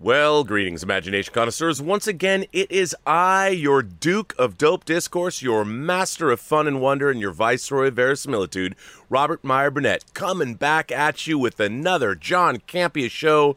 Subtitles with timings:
[0.00, 1.82] Well, greetings, imagination connoisseurs.
[1.82, 6.80] Once again, it is I, your Duke of Dope Discourse, your master of fun and
[6.80, 8.76] wonder, and your viceroy of verisimilitude,
[9.10, 13.56] Robert Meyer Burnett, coming back at you with another John Campea Show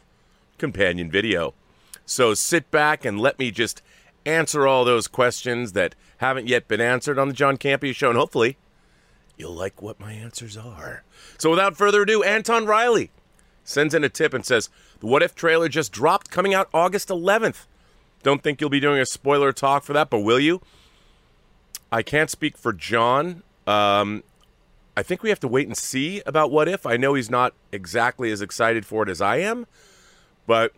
[0.57, 1.54] companion video.
[2.07, 3.84] So sit back and let me just
[4.26, 8.18] answer all those questions that haven't yet been answered on the John Campea Show, and
[8.18, 8.58] hopefully
[9.38, 11.04] you'll like what my answers are.
[11.38, 13.12] So without further ado, Anton Riley
[13.64, 14.70] sends in a tip and says,
[15.00, 17.66] The What If trailer just dropped, coming out August 11th.
[18.23, 20.62] Don't think you'll be doing a spoiler talk for that, but will you?
[21.91, 23.44] I can't speak for John.
[23.68, 24.23] Um,
[24.95, 26.85] I think we have to wait and see about What If.
[26.85, 29.68] I know he's not exactly as excited for it as I am,
[30.46, 30.73] but.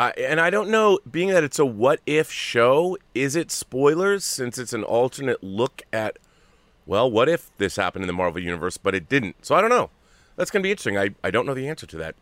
[0.00, 4.56] And I don't know, being that it's a what if show, is it spoilers since
[4.56, 6.20] it's an alternate look at,
[6.86, 9.44] well, what if this happened in the Marvel Universe, but it didn't?
[9.44, 9.90] So I don't know.
[10.36, 10.96] That's going to be interesting.
[10.96, 12.14] I, I don't know the answer to that.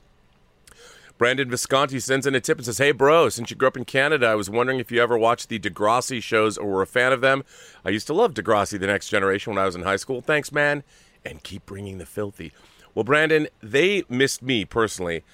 [1.19, 3.85] Brandon Visconti sends in a tip and says, Hey, bro, since you grew up in
[3.85, 7.13] Canada, I was wondering if you ever watched the Degrassi shows or were a fan
[7.13, 7.43] of them.
[7.85, 10.21] I used to love Degrassi, The Next Generation, when I was in high school.
[10.21, 10.83] Thanks, man.
[11.25, 12.53] And keep bringing the filthy.
[12.95, 15.25] Well, Brandon, they missed me personally.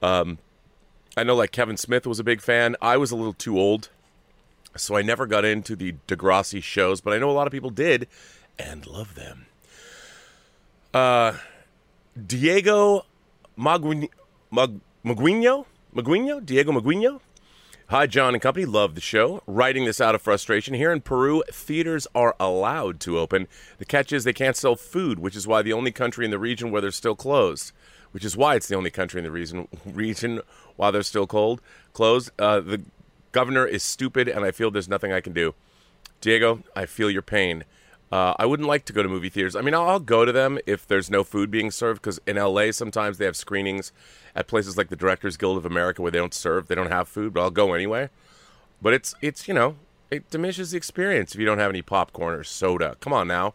[0.00, 0.38] Um,
[1.16, 2.76] I know, like, Kevin Smith was a big fan.
[2.80, 3.90] I was a little too old,
[4.74, 7.70] so I never got into the Degrassi shows, but I know a lot of people
[7.70, 8.08] did
[8.58, 9.46] and love them.
[10.94, 11.34] Uh,
[12.26, 13.04] Diego
[13.58, 14.08] Maguino.
[14.50, 15.66] Mag- Maguino?
[15.94, 16.44] Maguino?
[16.44, 17.20] Diego Maguino?
[17.90, 18.66] Hi, John and company.
[18.66, 19.40] Love the show.
[19.46, 20.74] Writing this out of frustration.
[20.74, 23.46] Here in Peru, theaters are allowed to open.
[23.78, 26.40] The catch is they can't sell food, which is why the only country in the
[26.40, 27.70] region where they're still closed,
[28.10, 30.40] which is why it's the only country in the region, region
[30.74, 31.60] while they're still cold,
[31.92, 32.32] closed.
[32.36, 32.82] Uh, the
[33.30, 35.54] governor is stupid, and I feel there's nothing I can do.
[36.20, 37.62] Diego, I feel your pain.
[38.10, 39.56] Uh, I wouldn't like to go to movie theaters.
[39.56, 42.70] I mean, I'll, go to them if there's no food being served, because in LA,
[42.70, 43.92] sometimes they have screenings
[44.34, 47.08] at places like the Directors Guild of America where they don't serve, they don't have
[47.08, 48.10] food, but I'll go anyway.
[48.80, 49.76] But it's it's you know
[50.10, 52.96] it diminishes the experience if you don't have any popcorn or soda.
[53.00, 53.54] Come on now,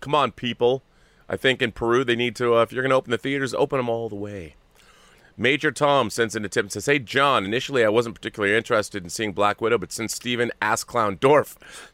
[0.00, 0.82] come on people.
[1.28, 3.54] I think in Peru they need to uh, if you're going to open the theaters,
[3.54, 4.54] open them all the way.
[5.36, 9.02] Major Tom sends in a tip and says, "Hey John, initially I wasn't particularly interested
[9.02, 11.90] in seeing Black Widow, but since Steven Ass Clown Dorf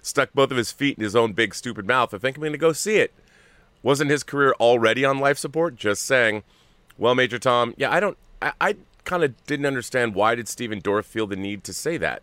[0.00, 2.52] stuck both of his feet in his own big stupid mouth, I think I'm going
[2.52, 3.12] to go see it."
[3.82, 5.76] Wasn't his career already on life support?
[5.76, 6.44] Just saying.
[6.98, 10.80] Well, Major Tom, yeah, I don't, I, I kind of didn't understand why did Stephen
[10.80, 12.22] Dorff feel the need to say that.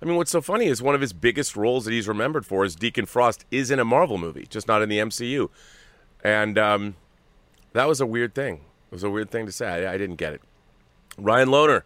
[0.00, 2.64] I mean, what's so funny is one of his biggest roles that he's remembered for
[2.64, 5.48] is Deacon Frost is in a Marvel movie, just not in the MCU,
[6.24, 6.96] and um,
[7.72, 8.56] that was a weird thing.
[8.90, 9.86] It was a weird thing to say.
[9.86, 10.42] I, I didn't get it.
[11.16, 11.82] Ryan Lohner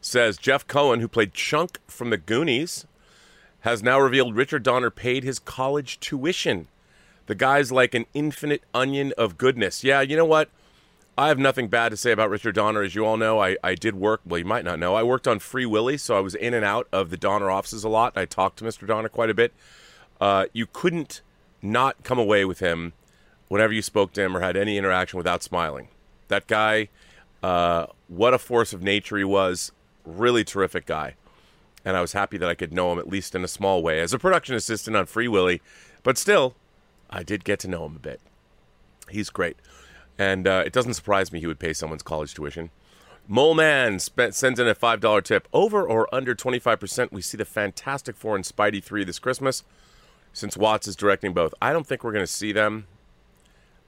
[0.00, 2.86] says Jeff Cohen, who played Chunk from the Goonies,
[3.60, 6.68] has now revealed Richard Donner paid his college tuition.
[7.26, 9.84] The guy's like an infinite onion of goodness.
[9.84, 10.48] Yeah, you know what?
[11.18, 12.82] I have nothing bad to say about Richard Donner.
[12.82, 15.28] As you all know, I, I did work, well, you might not know, I worked
[15.28, 18.16] on Free Willy, so I was in and out of the Donner offices a lot.
[18.16, 18.86] I talked to Mr.
[18.86, 19.52] Donner quite a bit.
[20.20, 21.20] Uh, you couldn't
[21.60, 22.94] not come away with him
[23.48, 25.88] whenever you spoke to him or had any interaction without smiling.
[26.28, 26.88] That guy,
[27.42, 29.72] uh, what a force of nature he was.
[30.06, 31.16] Really terrific guy.
[31.84, 34.00] And I was happy that I could know him at least in a small way
[34.00, 35.62] as a production assistant on Free Willy.
[36.02, 36.54] But still,
[37.08, 38.20] I did get to know him a bit.
[39.08, 39.56] He's great.
[40.18, 42.70] And uh, it doesn't surprise me he would pay someone's college tuition.
[43.26, 45.48] Mole Man spent, sends in a $5 tip.
[45.52, 49.62] Over or under 25%, we see the Fantastic Four and Spidey 3 this Christmas,
[50.32, 51.54] since Watts is directing both.
[51.62, 52.86] I don't think we're going to see them.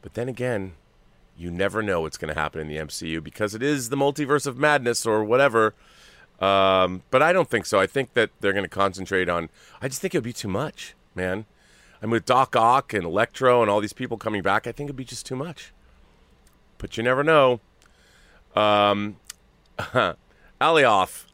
[0.01, 0.75] But then again,
[1.37, 4.47] you never know what's going to happen in the MCU because it is the multiverse
[4.47, 5.75] of madness or whatever.
[6.43, 7.79] Um, but I don't think so.
[7.79, 9.49] I think that they're going to concentrate on.
[9.81, 11.47] I just think it would be too much, man.
[12.01, 14.97] And with Doc Ock and Electro and all these people coming back, I think it'd
[14.97, 15.73] be just too much
[16.83, 17.61] but you never know.
[18.55, 19.17] Um,
[20.61, 21.25] Alioth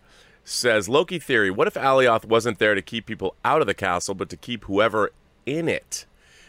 [0.44, 1.50] says Loki theory.
[1.50, 4.64] What if Alioth wasn't there to keep people out of the castle, but to keep
[4.64, 5.10] whoever
[5.46, 6.04] in it?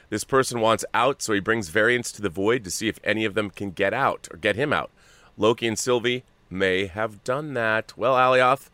[0.10, 3.26] This person wants out, so he brings variants to the void to see if any
[3.26, 4.92] of them can get out or get him out.
[5.38, 7.94] Loki and Sylvie may have done that.
[7.98, 8.70] Well, Alioth,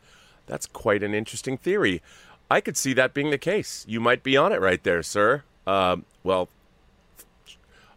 [0.46, 2.02] that's quite an interesting theory.
[2.50, 3.86] I could see that being the case.
[3.88, 5.44] You might be on it right there, sir.
[5.66, 6.50] Um, well,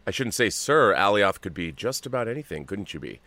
[0.07, 0.95] I shouldn't say sir.
[0.95, 3.21] Alioth could be just about anything, couldn't you be?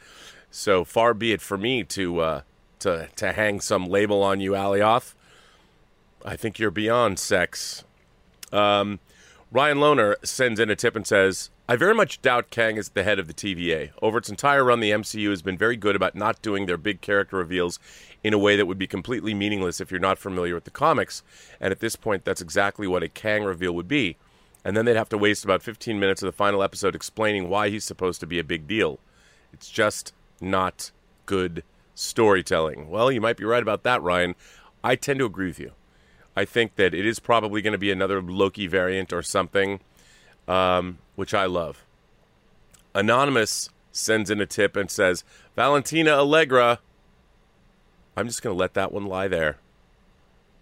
[0.49, 2.41] So far be it for me to uh,
[2.79, 5.13] to to hang some label on you, Alioth.
[6.25, 7.83] I think you're beyond sex.
[8.51, 8.99] Um,
[9.51, 13.03] Ryan Lohner sends in a tip and says, I very much doubt Kang is the
[13.03, 13.91] head of the TVA.
[14.01, 17.01] Over its entire run, the MCU has been very good about not doing their big
[17.01, 17.77] character reveals
[18.23, 21.21] in a way that would be completely meaningless if you're not familiar with the comics.
[21.59, 24.17] And at this point, that's exactly what a Kang reveal would be
[24.63, 27.69] and then they'd have to waste about 15 minutes of the final episode explaining why
[27.69, 28.99] he's supposed to be a big deal.
[29.53, 30.91] It's just not
[31.25, 31.63] good
[31.95, 32.89] storytelling.
[32.89, 34.35] Well, you might be right about that, Ryan.
[34.83, 35.71] I tend to agree with you.
[36.35, 39.79] I think that it is probably going to be another Loki variant or something,
[40.47, 41.83] um, which I love.
[42.93, 45.23] Anonymous sends in a tip and says,
[45.55, 46.79] Valentina Allegra.
[48.15, 49.57] I'm just going to let that one lie there.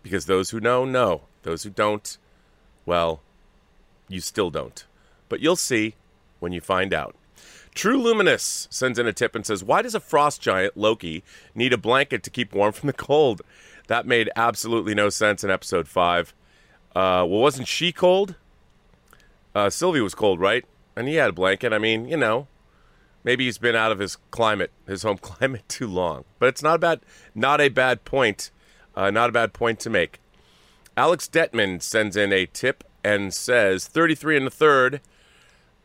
[0.03, 1.23] Because those who know, know.
[1.43, 2.17] Those who don't,
[2.85, 3.21] well,
[4.07, 4.85] you still don't.
[5.29, 5.95] But you'll see
[6.39, 7.15] when you find out.
[7.75, 11.23] True Luminous sends in a tip and says, Why does a frost giant, Loki,
[11.55, 13.41] need a blanket to keep warm from the cold?
[13.89, 16.35] That made absolutely no sense in episode 5.
[16.95, 18.35] Uh, well, wasn't she cold?
[19.55, 20.63] Uh, Sylvie was cold, right?
[20.95, 21.73] And he had a blanket.
[21.73, 22.45] I mean, you know,
[23.23, 26.25] maybe he's been out of his climate, his home climate, too long.
[26.37, 26.99] But it's not a bad,
[27.33, 28.51] not a bad point.
[28.95, 30.19] Uh, not a bad point to make.
[30.95, 35.01] Alex Detman sends in a tip and says 33 and the third,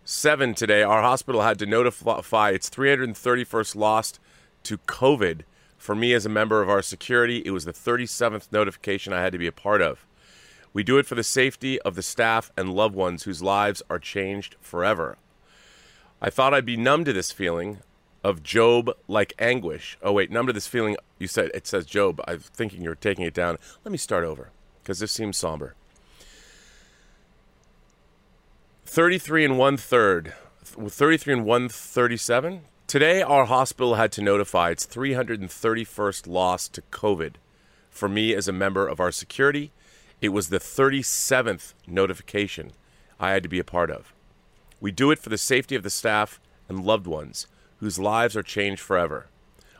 [0.05, 0.83] seven today.
[0.83, 4.21] Our hospital had to notify its 331st lost
[4.65, 5.45] to COVID.
[5.85, 9.33] For me, as a member of our security, it was the 37th notification I had
[9.33, 10.07] to be a part of.
[10.73, 13.99] We do it for the safety of the staff and loved ones whose lives are
[13.99, 15.19] changed forever.
[16.23, 17.81] I thought I'd be numb to this feeling
[18.23, 19.99] of Job like anguish.
[20.03, 20.97] Oh, wait, numb to this feeling.
[21.19, 22.19] You said it says Job.
[22.27, 23.59] I'm thinking you're taking it down.
[23.85, 24.53] Let me start over
[24.83, 25.75] because this seems somber.
[28.87, 30.33] 33 and one third,
[30.63, 32.63] 33 and 137.
[32.95, 37.33] Today, our hospital had to notify its 331st loss to COVID.
[37.91, 39.73] For me, as a member of our security,
[40.21, 42.71] it was the 37th notification
[43.19, 44.15] I had to be a part of.
[44.81, 46.39] We do it for the safety of the staff
[46.69, 47.49] and loved ones
[47.79, 49.27] whose lives are changed forever.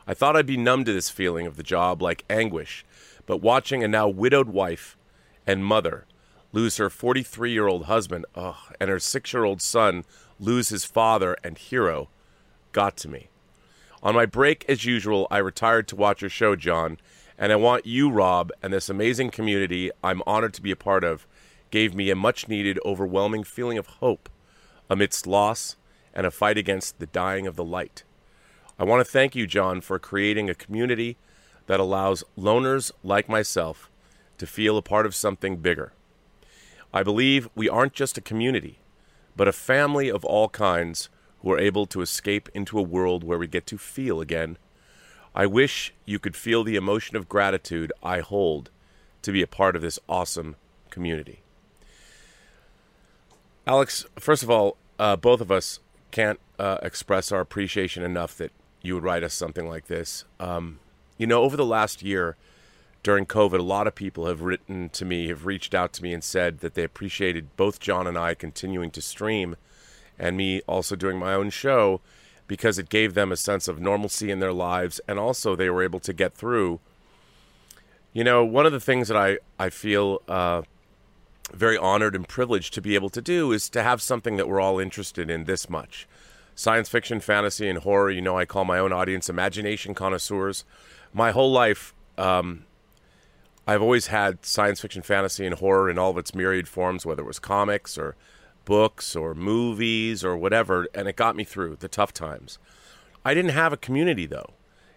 [0.05, 2.83] I thought I'd be numb to this feeling of the job like anguish,
[3.25, 4.97] but watching a now widowed wife
[5.47, 6.03] and mother
[6.51, 10.03] lose her 43 year old husband ugh, and her six year old son
[10.37, 12.09] lose his father and hero
[12.75, 13.29] got to me.
[14.03, 16.97] On my break, as usual, I retired to watch your show, John,
[17.37, 21.05] and I want you, Rob, and this amazing community I'm honored to be a part
[21.05, 21.25] of,
[21.71, 24.27] gave me a much needed, overwhelming feeling of hope
[24.89, 25.77] amidst loss
[26.13, 28.03] and a fight against the dying of the light.
[28.77, 31.15] I want to thank you, John, for creating a community
[31.67, 33.89] that allows loners like myself
[34.37, 35.93] to feel a part of something bigger.
[36.93, 38.79] I believe we aren't just a community,
[39.33, 41.07] but a family of all kinds
[41.45, 44.57] who are able to escape into a world where we get to feel again.
[45.35, 48.71] I wish you could feel the emotion of gratitude I hold
[49.21, 50.55] to be a part of this awesome
[50.89, 51.43] community.
[53.67, 58.51] Alex, first of all, uh, both of us can't uh, express our appreciation enough that
[58.81, 60.25] you would write us something like this.
[60.39, 60.79] Um,
[61.19, 62.37] you know, over the last year
[63.03, 66.11] during COVID, a lot of people have written to me, have reached out to me,
[66.11, 69.57] and said that they appreciated both John and I continuing to stream
[70.17, 72.01] and me also doing my own show
[72.47, 75.83] because it gave them a sense of normalcy in their lives and also they were
[75.83, 76.79] able to get through.
[78.13, 80.61] You know, one of the things that I, I feel uh,
[81.53, 84.61] very honored and privileged to be able to do is to have something that we're
[84.61, 86.07] all interested in this much
[86.55, 88.09] science fiction, fantasy, and horror.
[88.09, 90.63] You know, I call my own audience imagination connoisseurs.
[91.13, 92.65] My whole life, um,
[93.67, 97.23] I've always had science fiction, fantasy, and horror in all of its myriad forms, whether
[97.23, 98.15] it was comics or
[98.65, 102.57] books or movies or whatever, and it got me through the tough times.
[103.23, 104.53] I didn't have a community, though.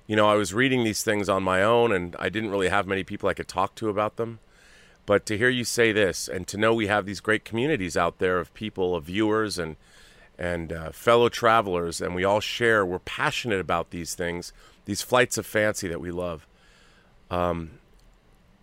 [0.07, 2.87] You know, I was reading these things on my own, and I didn't really have
[2.87, 4.41] many people I could talk to about them.
[5.07, 8.19] But to hear you say this, and to know we have these great communities out
[8.19, 9.77] there of people, of viewers, and
[10.39, 12.87] and uh, fellow travelers, and we all share.
[12.87, 14.53] We're passionate about these things,
[14.85, 16.47] these flights of fancy that we love.
[17.31, 17.79] Um,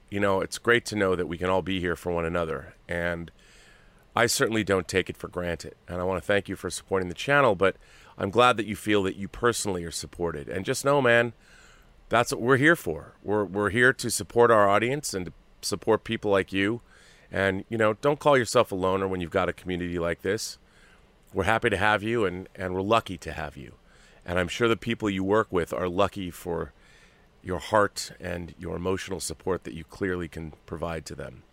[0.09, 2.75] you know, it's great to know that we can all be here for one another,
[2.87, 3.31] and
[4.15, 5.75] I certainly don't take it for granted.
[5.87, 7.75] And I want to thank you for supporting the channel, but
[8.17, 10.47] I'm glad that you feel that you personally are supported.
[10.47, 11.33] And just know, man,
[12.07, 13.15] that's what we're here for.
[13.23, 16.81] We're we're here to support our audience and to support people like you.
[17.31, 20.59] And you know, don't call yourself a loner when you've got a community like this
[21.35, 23.73] we're happy to have you and, and we're lucky to have you.
[24.25, 26.71] And I'm sure the people you work with are lucky for
[27.43, 31.43] your heart and your emotional support that you clearly can provide to them.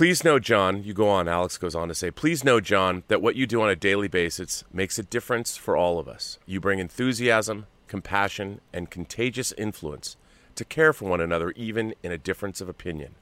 [0.00, 3.20] Please know, John, you go on, Alex goes on to say, please know, John, that
[3.20, 6.38] what you do on a daily basis makes a difference for all of us.
[6.46, 10.16] You bring enthusiasm, compassion, and contagious influence
[10.54, 13.14] to care for one another, even in a difference of opinion.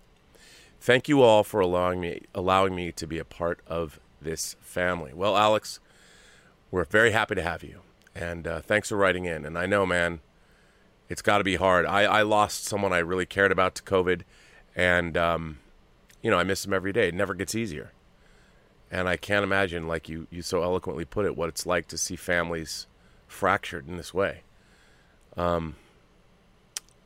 [0.81, 5.13] Thank you all for allowing me, allowing me to be a part of this family.
[5.13, 5.81] Well, Alex,
[6.71, 7.81] we're very happy to have you.
[8.15, 9.45] And uh, thanks for writing in.
[9.45, 10.21] And I know, man,
[11.09, 11.87] it's got to be hard.
[11.87, 14.23] I, I lost someone I really cared about to COVID.
[14.77, 15.59] And, um,
[16.23, 17.09] you know, I miss him every day.
[17.09, 17.93] It never gets easier.
[18.91, 21.99] And I can't imagine, like you, you so eloquently put it, what it's like to
[21.99, 22.87] see families
[23.27, 24.43] fractured in this way.
[25.37, 25.77] Um,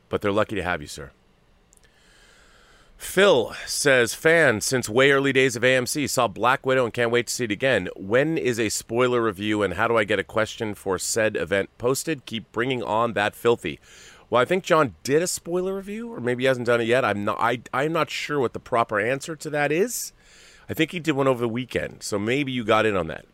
[0.09, 1.11] but they're lucky to have you, sir.
[3.03, 7.27] Phil says, fan since way early days of AMC saw Black Widow and can't wait
[7.27, 7.89] to see it again.
[7.97, 11.71] When is a spoiler review and how do I get a question for said event
[11.79, 12.27] posted?
[12.27, 13.81] Keep bringing on that filthy.
[14.33, 17.05] Well, I think John did a spoiler review, or maybe he hasn't done it yet.
[17.05, 17.37] I'm not.
[17.39, 20.15] I, I'm not sure what the proper answer to that is.
[20.71, 23.27] I think he did one over the weekend, so maybe you got in on that.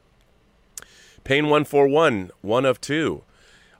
[1.23, 3.23] Pain one four one, one of two.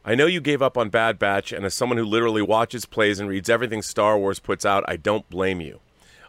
[0.05, 3.19] I know you gave up on Bad Batch, and as someone who literally watches, plays,
[3.19, 5.81] and reads everything Star Wars puts out, I don't blame you.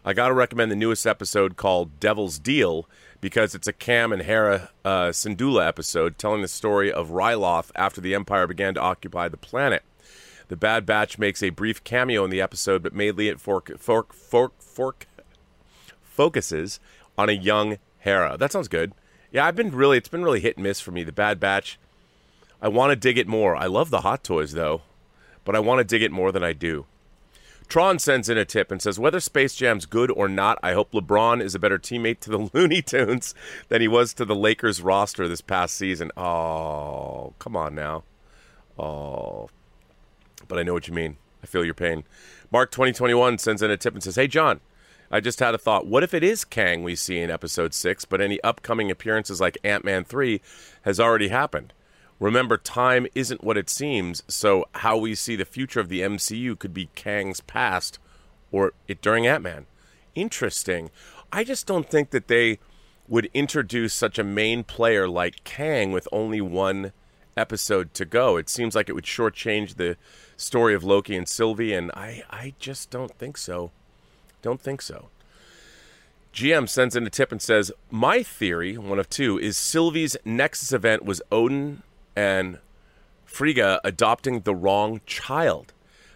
[0.04, 2.88] I got to recommend the newest episode called Devil's Deal
[3.20, 8.00] because it's a Cham and Hera uh, Syndulla episode telling the story of Ryloth after
[8.00, 9.84] the Empire began to occupy the planet.
[10.50, 14.12] The Bad Batch makes a brief cameo in the episode, but mainly it fork, fork,
[14.12, 15.06] fork, fork,
[16.02, 16.80] focuses
[17.16, 18.36] on a young Hera.
[18.36, 18.92] That sounds good.
[19.30, 21.04] Yeah, I've been really, it's been really hit and miss for me.
[21.04, 21.78] The Bad Batch
[22.60, 23.54] I want to dig it more.
[23.54, 24.82] I love the hot toys, though,
[25.44, 26.86] but I want to dig it more than I do.
[27.68, 30.90] Tron sends in a tip and says, Whether Space Jam's good or not, I hope
[30.90, 33.36] LeBron is a better teammate to the Looney Tunes
[33.68, 36.10] than he was to the Lakers roster this past season.
[36.16, 38.02] Oh, come on now.
[38.76, 39.48] Oh,
[40.50, 41.16] but I know what you mean.
[41.42, 42.04] I feel your pain.
[42.50, 44.60] Mark 2021 sends in a tip and says, Hey, John,
[45.10, 45.86] I just had a thought.
[45.86, 49.56] What if it is Kang we see in episode 6, but any upcoming appearances like
[49.64, 50.42] Ant Man 3
[50.82, 51.72] has already happened?
[52.18, 56.58] Remember, time isn't what it seems, so how we see the future of the MCU
[56.58, 57.98] could be Kang's past
[58.52, 59.66] or it during Ant Man.
[60.14, 60.90] Interesting.
[61.32, 62.58] I just don't think that they
[63.08, 66.92] would introduce such a main player like Kang with only one
[67.40, 68.36] episode to go.
[68.36, 69.96] It seems like it would shortchange the
[70.36, 73.70] story of Loki and Sylvie, and I, I just don't think so.
[74.42, 75.08] Don't think so.
[76.32, 80.72] GM sends in a tip and says, My theory, one of two, is Sylvie's Nexus
[80.72, 81.82] event was Odin
[82.14, 82.58] and
[83.24, 85.72] Frigga adopting the wrong child.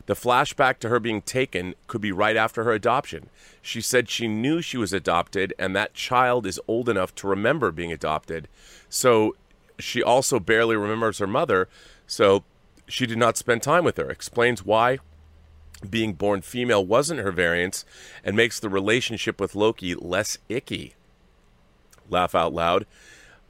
[0.07, 3.31] The flashback to her being taken could be right after her adoption.
[3.62, 7.71] She said she knew she was adopted, and that child is old enough to remember
[7.71, 8.49] being adopted.
[8.88, 9.35] So
[9.78, 11.69] she also barely remembers her mother,
[12.07, 12.45] so
[12.87, 14.11] she did not spend time with her.
[14.11, 14.99] Explains why
[15.88, 17.85] being born female wasn't her variance
[18.23, 20.95] and makes the relationship with Loki less icky.
[22.09, 22.87] Laugh out loud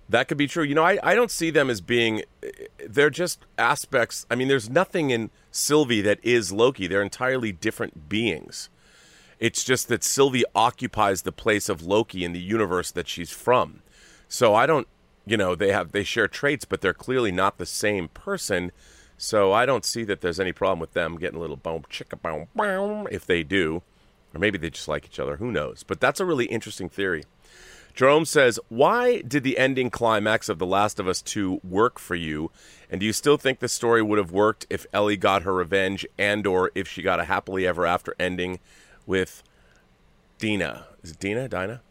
[0.09, 0.65] that could be true.
[0.65, 2.23] You know, I, I don't see them as being,
[2.87, 4.27] they're just aspects.
[4.31, 6.87] I mean, there's nothing in Sylvie that is Loki.
[6.87, 8.69] They're entirely different beings.
[9.39, 13.83] It's just that Sylvie occupies the place of Loki in the universe that she's from.
[14.29, 14.87] So I don't,
[15.27, 18.73] you know, they have, they share traits, but they're clearly not the same person.
[19.17, 22.21] So I don't see that there's any problem with them getting a little boom, chicka
[22.21, 23.83] boom, boom, if they do.
[24.35, 25.37] Or maybe they just like each other.
[25.37, 25.85] Who knows?
[25.85, 27.25] But that's a really interesting theory.
[27.95, 32.17] Jerome says, Why did the ending climax of The Last of Us 2 work for
[32.17, 32.51] you?
[32.91, 36.05] And do you still think the story would have worked if Ellie got her revenge
[36.19, 38.59] and or if she got a happily ever after ending
[39.07, 39.45] with
[40.39, 40.87] Dina?
[41.05, 41.49] Is it Dina?
[41.49, 41.83] Dinah?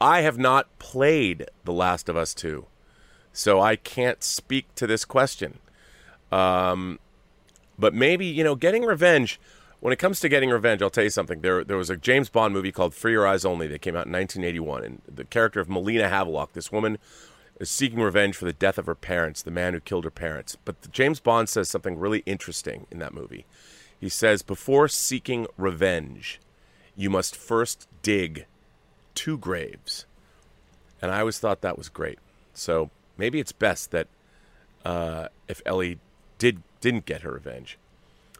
[0.00, 2.64] I have not played The Last of Us 2,
[3.38, 5.58] so I can't speak to this question.
[6.30, 6.98] Um,
[7.78, 9.40] but maybe, you know, getting revenge–
[9.80, 11.40] when it comes to getting revenge, I'll tell you something.
[11.40, 14.06] There, there was a James Bond movie called For Your Eyes Only that came out
[14.06, 16.98] in 1981, and the character of Melina Havelock, this woman,
[17.60, 20.56] is seeking revenge for the death of her parents, the man who killed her parents.
[20.64, 23.46] But James Bond says something really interesting in that movie.
[24.00, 26.40] He says, before seeking revenge,
[26.96, 28.46] you must first dig
[29.14, 30.06] two graves.
[31.00, 32.18] And I always thought that was great.
[32.52, 34.06] So maybe it's best that
[34.84, 35.98] uh, if Ellie
[36.38, 37.78] did didn't get her revenge.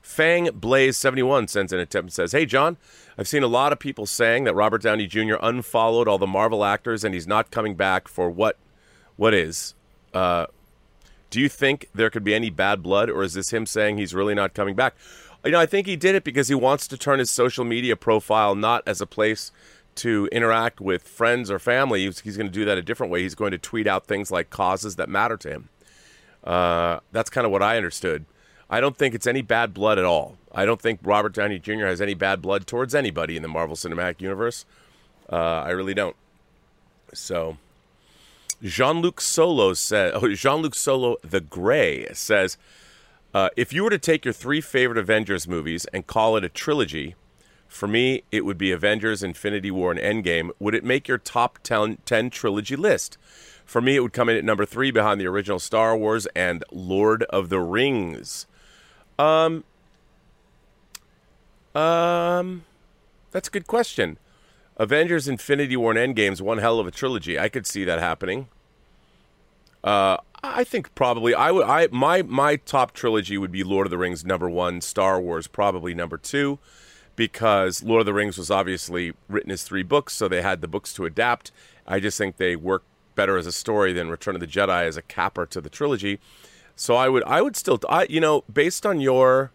[0.01, 2.79] Fang Blaze 71 sends in a tip and says, Hey, John,
[3.19, 5.35] I've seen a lot of people saying that Robert Downey Jr.
[5.43, 8.57] unfollowed all the Marvel actors and he's not coming back for what
[9.17, 9.75] what is.
[10.15, 10.47] Uh,
[11.31, 14.15] do you think there could be any bad blood, or is this him saying he's
[14.15, 14.95] really not coming back?
[15.45, 17.95] You know, I think he did it because he wants to turn his social media
[17.95, 19.53] profile not as a place
[19.99, 22.05] to interact with friends or family.
[22.05, 23.23] He's, he's going to do that a different way.
[23.23, 25.69] He's going to tweet out things like causes that matter to him.
[26.45, 28.25] Uh, that's kind of what I understood.
[28.71, 30.37] I don't think it's any bad blood at all.
[30.53, 31.87] I don't think Robert Downey Jr.
[31.87, 34.65] has any bad blood towards anybody in the Marvel Cinematic Universe.
[35.31, 36.17] Uh, I really don't.
[37.15, 37.57] So,
[38.63, 42.59] Jean Luc Solo said, oh, Jean Luc Solo the Gray says,
[43.35, 46.49] uh, if you were to take your three favorite Avengers movies and call it a
[46.49, 47.15] trilogy,
[47.69, 50.51] for me, it would be Avengers, Infinity War, and Endgame.
[50.59, 53.19] Would it make your top 10, 10 trilogy list?
[53.65, 56.65] For me, it would come in at number three behind the original Star Wars and
[56.73, 58.47] Lord of the Rings.
[59.19, 59.65] Um,
[61.75, 62.65] um,
[63.31, 64.19] that's a good question.
[64.79, 67.39] Avengers: Infinity War and Endgame's one hell of a trilogy.
[67.39, 68.49] I could see that happening.
[69.85, 71.67] Uh, I think probably I would.
[71.67, 75.47] I my my top trilogy would be Lord of the Rings number one, Star Wars
[75.47, 76.59] probably number two,
[77.19, 80.69] because Lord of the Rings was obviously written as three books, so they had the
[80.69, 81.51] books to adapt.
[81.85, 82.85] I just think they work
[83.17, 86.21] better as a story than Return of the Jedi as a capper to the trilogy.
[86.77, 89.51] So I would I would still I you know based on your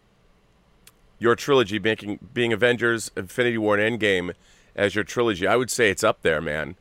[1.18, 4.34] your trilogy making being Avengers, Infinity War, and Endgame
[4.76, 6.76] as your trilogy, I would say it's up there, man.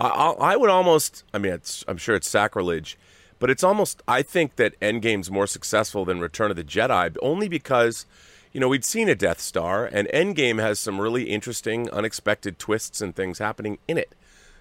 [0.00, 2.96] I, I would almost I mean I'm sure it's sacrilege,
[3.38, 7.46] but it's almost I think that Endgame's more successful than Return of the Jedi only
[7.46, 8.06] because
[8.54, 13.02] you know we'd seen a Death Star and Endgame has some really interesting, unexpected twists
[13.02, 14.14] and things happening in it.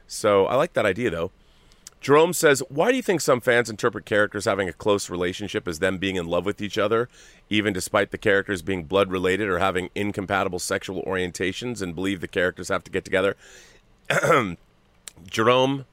[0.07, 1.31] So I like that idea though.
[2.01, 5.79] Jerome says, Why do you think some fans interpret characters having a close relationship as
[5.79, 7.07] them being in love with each other,
[7.49, 12.27] even despite the characters being blood related or having incompatible sexual orientations and believe the
[12.27, 13.37] characters have to get together?
[15.29, 15.85] Jerome,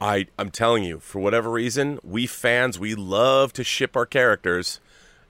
[0.00, 4.78] I, I'm telling you, for whatever reason, we fans, we love to ship our characters.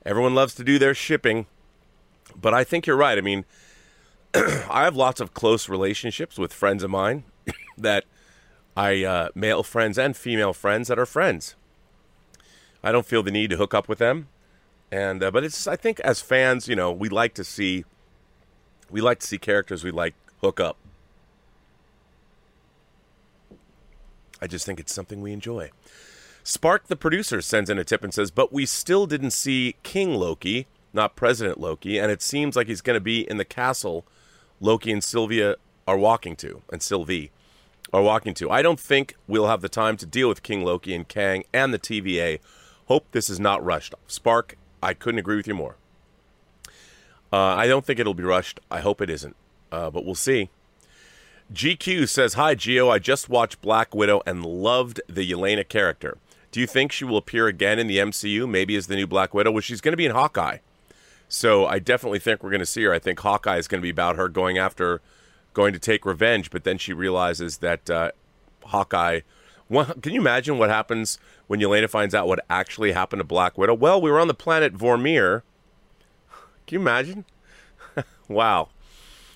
[0.05, 1.47] Everyone loves to do their shipping.
[2.35, 3.17] But I think you're right.
[3.17, 3.45] I mean,
[4.33, 7.23] I have lots of close relationships with friends of mine
[7.77, 8.05] that
[8.75, 11.55] I uh, male friends and female friends that are friends.
[12.83, 14.27] I don't feel the need to hook up with them,
[14.91, 17.85] and uh, but it's I think as fans, you know, we like to see
[18.89, 20.77] we like to see characters we like hook up.
[24.41, 25.71] I just think it's something we enjoy.
[26.43, 30.15] Spark, the producer, sends in a tip and says, But we still didn't see King
[30.15, 34.05] Loki, not President Loki, and it seems like he's going to be in the castle
[34.59, 35.55] Loki and Sylvia
[35.87, 37.31] are walking to, and Sylvie
[37.93, 38.49] are walking to.
[38.49, 41.73] I don't think we'll have the time to deal with King Loki and Kang and
[41.73, 42.39] the TVA.
[42.87, 43.93] Hope this is not rushed.
[44.07, 45.75] Spark, I couldn't agree with you more.
[47.31, 48.59] Uh, I don't think it'll be rushed.
[48.71, 49.35] I hope it isn't,
[49.71, 50.49] uh, but we'll see.
[51.53, 52.89] GQ says, Hi, Geo.
[52.89, 56.17] I just watched Black Widow and loved the Yelena character.
[56.51, 59.33] Do you think she will appear again in the MCU, maybe as the new Black
[59.33, 59.51] Widow?
[59.51, 60.57] Well, she's going to be in Hawkeye.
[61.29, 62.93] So I definitely think we're going to see her.
[62.93, 65.01] I think Hawkeye is going to be about her going after
[65.53, 68.11] going to take revenge, but then she realizes that uh,
[68.65, 69.21] Hawkeye.
[69.69, 73.73] can you imagine what happens when Yelena finds out what actually happened to Black Widow?
[73.73, 75.41] Well, we were on the planet Vormir.
[76.65, 77.25] Can you imagine?
[78.27, 78.69] wow.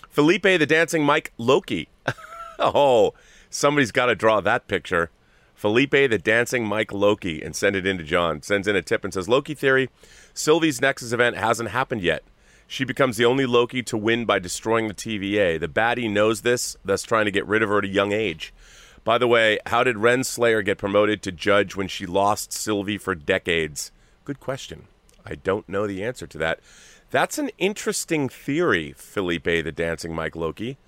[0.09, 1.89] Felipe the Dancing Mike Loki.
[2.59, 3.13] oh,
[3.49, 5.09] somebody's got to draw that picture.
[5.61, 8.41] Felipe the Dancing Mike Loki and send it in to John.
[8.41, 9.91] Sends in a tip and says Loki theory
[10.33, 12.23] Sylvie's Nexus event hasn't happened yet.
[12.65, 15.59] She becomes the only Loki to win by destroying the TVA.
[15.59, 18.55] The baddie knows this, thus trying to get rid of her at a young age.
[19.03, 23.13] By the way, how did Renslayer get promoted to judge when she lost Sylvie for
[23.13, 23.91] decades?
[24.25, 24.87] Good question.
[25.27, 26.59] I don't know the answer to that.
[27.11, 30.79] That's an interesting theory, Felipe the Dancing Mike Loki.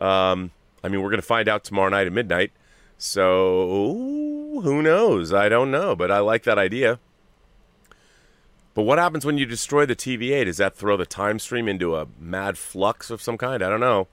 [0.00, 2.52] Um, I mean, we're going to find out tomorrow night at midnight.
[2.98, 5.32] So, who knows?
[5.32, 6.98] I don't know, but I like that idea.
[8.74, 10.44] But what happens when you destroy the TVA?
[10.44, 13.62] Does that throw the time stream into a mad flux of some kind?
[13.62, 14.08] I don't know.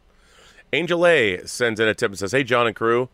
[0.71, 3.10] Angel A sends in a tip and says, Hey, John and crew.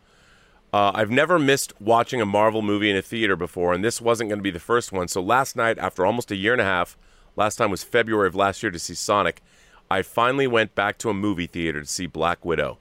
[0.74, 4.30] Uh, I've never missed watching a Marvel movie in a theater before, and this wasn't
[4.30, 5.08] going to be the first one.
[5.08, 6.96] So last night, after almost a year and a half,
[7.36, 9.42] last time was February of last year to see Sonic,
[9.90, 12.78] I finally went back to a movie theater to see Black Widow.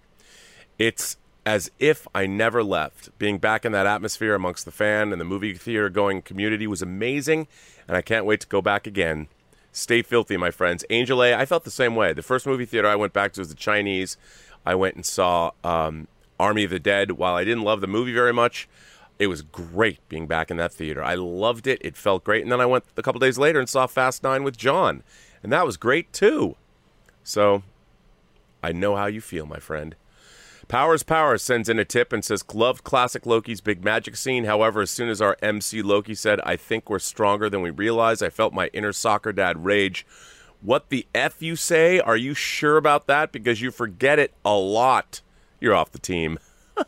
[0.80, 3.18] It's as if I never left.
[3.18, 6.82] Being back in that atmosphere amongst the fan and the movie theater going community was
[6.82, 7.48] amazing,
[7.88, 9.28] and I can't wait to go back again.
[9.72, 10.84] Stay filthy, my friends.
[10.90, 12.14] Angel A, I felt the same way.
[12.14, 14.18] The first movie theater I went back to was the Chinese.
[14.66, 16.08] I went and saw um,
[16.40, 17.12] Army of the Dead.
[17.12, 18.68] While I didn't love the movie very much,
[19.18, 21.04] it was great being back in that theater.
[21.04, 21.80] I loved it.
[21.82, 22.44] It felt great.
[22.44, 25.04] And then I went a couple days later and saw Fast Nine with John,
[25.42, 26.56] and that was great too.
[27.24, 27.64] So
[28.62, 29.96] I know how you feel, my friend.
[30.72, 34.46] Powers Power sends in a tip and says, Loved classic Loki's big magic scene.
[34.46, 38.22] However, as soon as our MC Loki said, I think we're stronger than we realize,
[38.22, 40.08] I felt my inner soccer dad rage.
[40.62, 42.00] What the F you say?
[42.00, 43.34] Are you sure about that?
[43.34, 45.20] Because you forget it a lot.
[45.60, 46.40] You're off the team.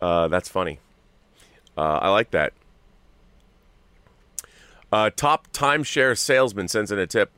[0.00, 0.78] uh, that's funny.
[1.76, 2.52] Uh, I like that.
[4.92, 7.32] Uh, top timeshare salesman sends in a tip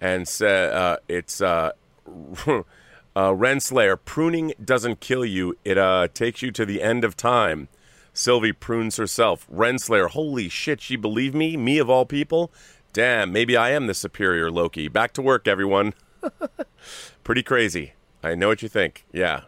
[0.00, 1.42] and said uh, it's
[3.16, 5.56] uh, Renslayer, pruning doesn't kill you.
[5.64, 7.68] It uh, takes you to the end of time.
[8.12, 9.46] Sylvie prunes herself.
[9.52, 11.56] Renslayer, holy shit, she believed me?
[11.56, 12.50] Me of all people?
[12.92, 14.88] Damn, maybe I am the superior Loki.
[14.88, 15.94] Back to work, everyone.
[17.24, 17.92] pretty crazy.
[18.22, 19.06] I know what you think.
[19.12, 19.42] Yeah.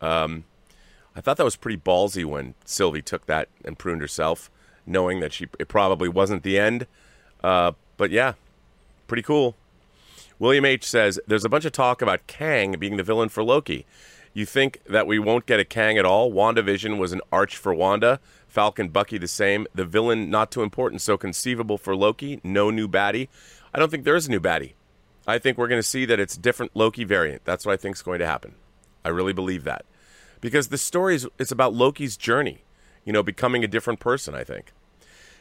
[0.00, 0.44] Um,
[1.14, 4.50] I thought that was pretty ballsy when Sylvie took that and pruned herself,
[4.86, 6.86] knowing that she it probably wasn't the end.
[7.42, 8.34] Uh, but yeah,
[9.06, 9.56] pretty cool.
[10.40, 10.84] William H.
[10.84, 13.84] says there's a bunch of talk about Kang being the villain for Loki.
[14.32, 16.32] You think that we won't get a Kang at all?
[16.32, 18.20] WandaVision was an arch for Wanda.
[18.48, 19.66] Falcon, Bucky, the same.
[19.74, 22.40] The villain, not too important, so conceivable for Loki.
[22.42, 23.28] No new baddie.
[23.74, 24.72] I don't think there is a new baddie.
[25.26, 27.44] I think we're going to see that it's different Loki variant.
[27.44, 28.54] That's what I think is going to happen.
[29.04, 29.84] I really believe that.
[30.40, 32.64] Because the story is it's about Loki's journey,
[33.04, 34.72] you know, becoming a different person, I think.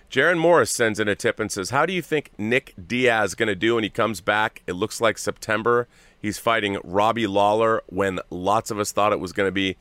[0.10, 3.48] Jaron Morris sends in a tip and says, How do you think Nick Diaz going
[3.48, 4.64] to do when he comes back?
[4.66, 5.88] It looks like September.
[6.20, 9.78] He's fighting Robbie Lawler when lots of us thought it was going to be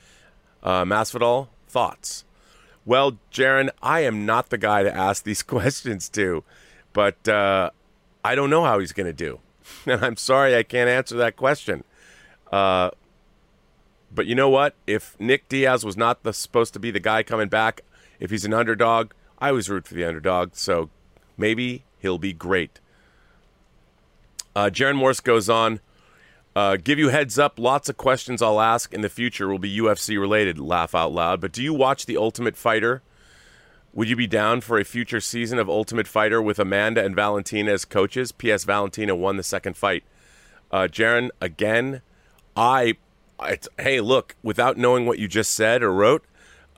[0.63, 1.49] uh, Masvidal.
[1.67, 2.25] Thoughts?
[2.85, 6.45] Well, Jaron, I am not the guy to ask these questions to,
[6.93, 7.71] but uh,
[8.23, 9.41] I don't know how he's going to do.
[9.87, 11.85] And I'm sorry I can't answer that question.
[12.51, 12.91] Uh,
[14.15, 14.75] but you know what?
[14.87, 17.83] If Nick Diaz was not the, supposed to be the guy coming back,
[18.19, 20.51] if he's an underdog, I always root for the underdog.
[20.55, 20.91] So
[21.37, 22.81] maybe he'll be great.
[24.55, 25.81] Uh, Jaron Morse goes on.
[26.57, 27.59] Uh, give you heads up.
[27.59, 30.59] Lots of questions I'll ask in the future will be UFC related.
[30.59, 31.41] Laugh out loud.
[31.41, 33.03] But do you watch The Ultimate Fighter?
[33.93, 37.73] Would you be down for a future season of Ultimate Fighter with Amanda and Valentina
[37.73, 38.33] as coaches?
[38.33, 38.65] P.S.
[38.65, 40.03] Valentina won the second fight.
[40.71, 42.03] Uh, Jaron, again,
[42.57, 42.97] I
[43.79, 46.25] hey, look, without knowing what you just said or wrote,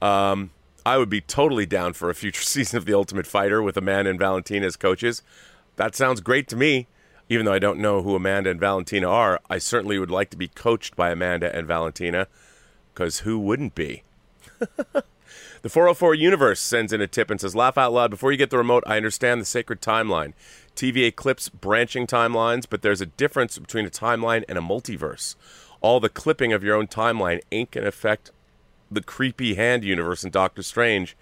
[0.03, 0.51] um,
[0.85, 4.11] I would be totally down for a future season of The Ultimate Fighter with Amanda
[4.11, 5.23] and Valentina as coaches.
[5.77, 6.87] That sounds great to me.
[7.29, 10.37] Even though I don't know who Amanda and Valentina are, I certainly would like to
[10.37, 12.27] be coached by Amanda and Valentina,
[12.93, 14.03] because who wouldn't be?
[14.59, 18.11] the 404 Universe sends in a tip and says, Laugh out loud.
[18.11, 20.33] Before you get the remote, I understand the sacred timeline.
[20.75, 25.37] TVA clips branching timelines, but there's a difference between a timeline and a multiverse
[25.81, 28.31] all the clipping of your own timeline ain't going to affect
[28.91, 31.17] the creepy hand universe in Doctor Strange.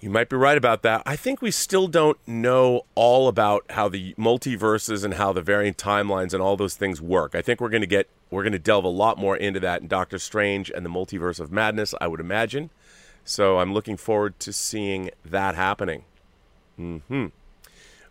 [0.00, 1.02] You might be right about that.
[1.06, 5.72] I think we still don't know all about how the multiverses and how the varying
[5.72, 7.34] timelines and all those things work.
[7.34, 9.80] I think we're going to get we're going to delve a lot more into that
[9.80, 12.70] in Doctor Strange and the Multiverse of Madness, I would imagine.
[13.24, 16.04] So I'm looking forward to seeing that happening.
[16.78, 17.30] Mhm.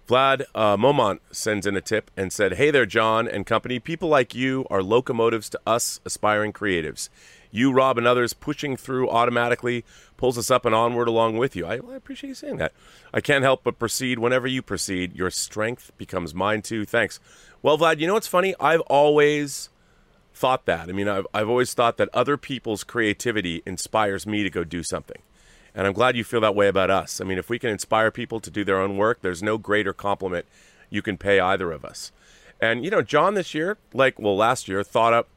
[0.08, 3.80] Vlad uh, Momont sends in a tip and said, Hey there, John and company.
[3.80, 7.10] People like you are locomotives to us aspiring creatives.
[7.54, 9.86] You, Rob, and others pushing through automatically
[10.18, 11.68] pulls us up and onward along with you.
[11.68, 12.74] I, I appreciate you saying that.
[13.14, 15.16] I can't help but proceed whenever you proceed.
[15.16, 16.84] Your strength becomes mine too.
[16.84, 17.20] Thanks.
[17.62, 18.56] Well, Vlad, you know what's funny?
[18.60, 19.70] I've always
[20.34, 20.90] thought that.
[20.90, 24.82] I mean, I've, I've always thought that other people's creativity inspires me to go do
[24.82, 25.22] something.
[25.76, 27.22] And I'm glad you feel that way about us.
[27.22, 29.94] I mean, if we can inspire people to do their own work, there's no greater
[29.94, 30.48] compliment
[30.90, 32.12] you can pay either of us.
[32.60, 35.28] And you know, John this year, like well last year, thought up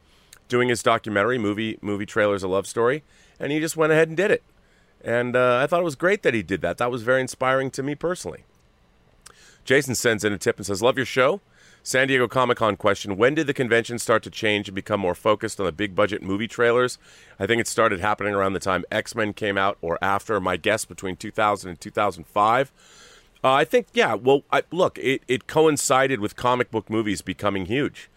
[0.48, 3.02] doing his documentary movie movie trailers a love story,
[3.38, 4.42] and he just went ahead and did it.
[5.04, 6.78] And uh, I thought it was great that he did that.
[6.78, 8.44] That was very inspiring to me personally.
[9.64, 11.40] Jason sends in a tip and says, "Love your show."
[11.86, 15.14] San Diego Comic Con question When did the convention start to change and become more
[15.14, 16.98] focused on the big budget movie trailers?
[17.38, 20.56] I think it started happening around the time X Men came out or after, my
[20.56, 22.72] guess between 2000 and 2005.
[23.44, 27.66] Uh, I think, yeah, well, I, look, it, it coincided with comic book movies becoming
[27.66, 28.10] huge.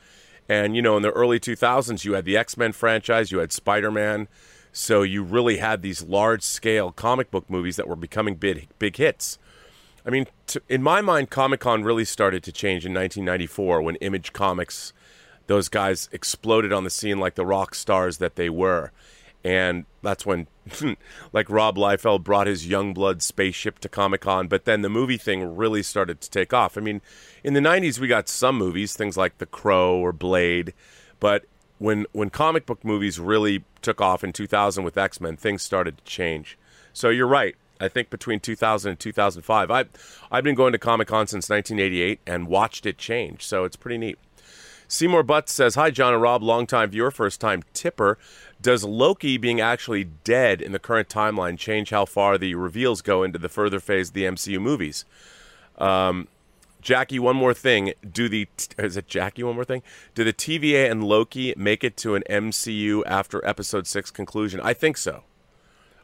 [0.50, 3.52] And, you know, in the early 2000s, you had the X Men franchise, you had
[3.52, 4.28] Spider Man.
[4.72, 8.98] So you really had these large scale comic book movies that were becoming big, big
[8.98, 9.38] hits.
[10.06, 13.96] I mean, to, in my mind, Comic Con really started to change in 1994 when
[13.98, 14.94] Image Comics,
[15.48, 18.92] those guys exploded on the scene like the rock stars that they were.
[19.44, 20.48] And that's when,
[21.34, 25.56] like, Rob Liefeld brought his Youngblood spaceship to Comic Con, but then the movie thing
[25.56, 26.78] really started to take off.
[26.78, 27.02] I mean,
[27.44, 30.74] in the 90s, we got some movies, things like The Crow or Blade,
[31.20, 31.46] but
[31.78, 35.98] when, when comic book movies really took off in 2000 with X Men, things started
[35.98, 36.58] to change.
[36.94, 37.56] So you're right.
[37.80, 39.72] I think between 2000 and 2005.
[39.72, 39.90] I've,
[40.30, 43.98] I've been going to Comic Con since 1988 and watched it change, so it's pretty
[43.98, 44.20] neat.
[44.90, 48.18] Seymour Butts says, Hi, John and Rob, longtime viewer, first time tipper.
[48.60, 53.24] Does Loki being actually dead in the current timeline change how far the reveals go
[53.24, 55.06] into the further phase of the MCU movies?
[55.78, 56.28] Um,
[56.82, 57.94] Jackie, one more thing.
[58.12, 58.48] Do the
[58.80, 59.44] is it Jackie?
[59.44, 59.84] One more thing.
[60.16, 64.60] Do the TVA and Loki make it to an MCU after Episode Six conclusion?
[64.60, 65.24] I think so.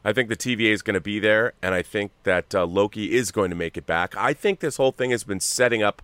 [0.04, 3.12] I think the TVA is going to be there, and I think that uh, Loki
[3.12, 4.16] is going to make it back.
[4.16, 6.00] I think this whole thing has been setting up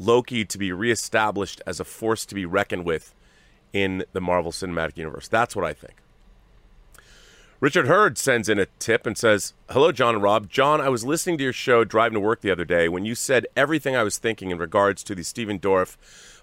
[0.00, 3.14] Loki to be reestablished as a force to be reckoned with
[3.72, 5.28] in the Marvel Cinematic Universe.
[5.28, 5.94] That's what I think.
[7.60, 10.48] Richard Hurd sends in a tip and says, Hello, John and Rob.
[10.48, 13.14] John, I was listening to your show driving to work the other day when you
[13.14, 15.98] said everything I was thinking in regards to the Stephen Dorff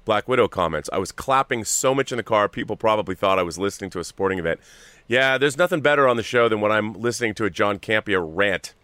[0.05, 0.91] Black Widow comments.
[0.93, 3.99] I was clapping so much in the car, people probably thought I was listening to
[3.99, 4.59] a sporting event.
[5.07, 8.23] Yeah, there's nothing better on the show than when I'm listening to a John Campea
[8.23, 8.75] rant.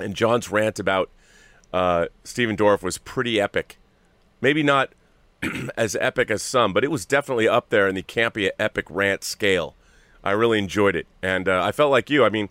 [0.00, 1.10] And John's rant about
[1.72, 3.77] uh, Stephen Dorff was pretty epic.
[4.40, 4.92] Maybe not
[5.76, 9.24] as epic as some, but it was definitely up there in the campy epic rant
[9.24, 9.74] scale.
[10.22, 12.24] I really enjoyed it, and uh, I felt like you.
[12.24, 12.48] I mean,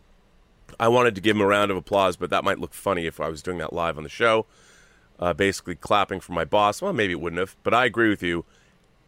[0.80, 3.20] I wanted to give him a round of applause, but that might look funny if
[3.20, 4.46] I was doing that live on the show.
[5.20, 6.82] Uh, basically, clapping for my boss.
[6.82, 8.46] Well, maybe it wouldn't have, but I agree with you.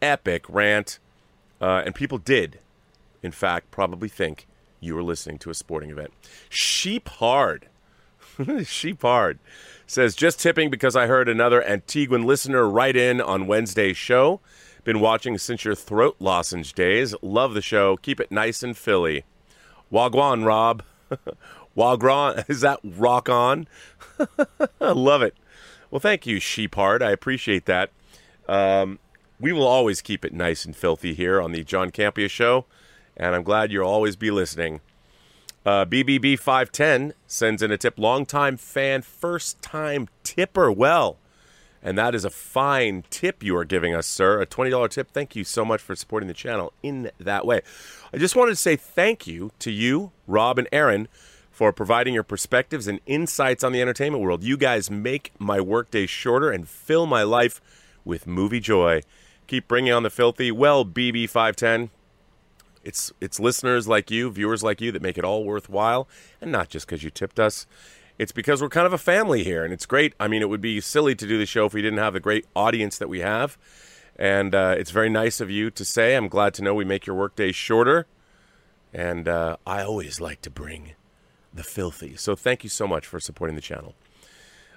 [0.02, 0.98] Epic rant,
[1.60, 2.58] uh, and people did,
[3.22, 4.46] in fact, probably think
[4.80, 6.12] you were listening to a sporting event.
[6.48, 7.68] Sheep hard,
[8.64, 9.38] sheep hard
[9.86, 14.40] says just tipping because I heard another Antiguan listener write in on Wednesday's show.
[14.84, 17.14] Been watching since your throat lozenge days.
[17.22, 17.96] Love the show.
[17.96, 19.24] Keep it nice and Philly.
[19.92, 20.82] Wagwan, Rob.
[21.76, 23.66] Wagwan, is that rock on?
[24.80, 25.36] Love it.
[25.90, 27.02] Well, thank you, Sheephard.
[27.02, 27.90] I appreciate that.
[28.48, 29.00] Um,
[29.40, 32.66] we will always keep it nice and filthy here on the John Campea Show,
[33.16, 34.80] and I'm glad you'll always be listening.
[35.64, 37.98] Uh, BBB510 sends in a tip.
[37.98, 40.72] Longtime fan, first time tipper.
[40.72, 41.18] Well,
[41.82, 44.40] and that is a fine tip you are giving us, sir.
[44.40, 45.10] A $20 tip.
[45.10, 47.60] Thank you so much for supporting the channel in that way.
[48.12, 51.08] I just wanted to say thank you to you, Rob, and Aaron
[51.50, 54.42] for providing your perspectives and insights on the entertainment world.
[54.42, 57.60] You guys make my workday shorter and fill my life
[58.04, 59.02] with movie joy.
[59.46, 60.50] Keep bringing on the filthy.
[60.50, 61.90] Well, BB510,
[62.84, 66.08] it's it's listeners like you, viewers like you that make it all worthwhile,
[66.40, 67.66] and not just because you tipped us.
[68.18, 70.14] It's because we're kind of a family here, and it's great.
[70.20, 72.20] I mean, it would be silly to do the show if we didn't have the
[72.20, 73.56] great audience that we have,
[74.16, 76.16] and uh, it's very nice of you to say.
[76.16, 78.06] I'm glad to know we make your workday shorter,
[78.92, 80.94] and uh, I always like to bring
[81.52, 82.16] the filthy.
[82.16, 83.94] So thank you so much for supporting the channel.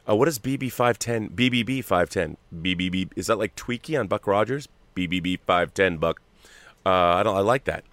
[0.07, 1.31] Uh, what is BB510?
[1.31, 2.35] BBB510.
[2.61, 3.09] BBB.
[3.15, 4.67] Is that like Twiki on Buck Rogers?
[4.95, 6.21] BBB510 Buck.
[6.85, 7.35] Uh, I don't.
[7.35, 7.83] I like that.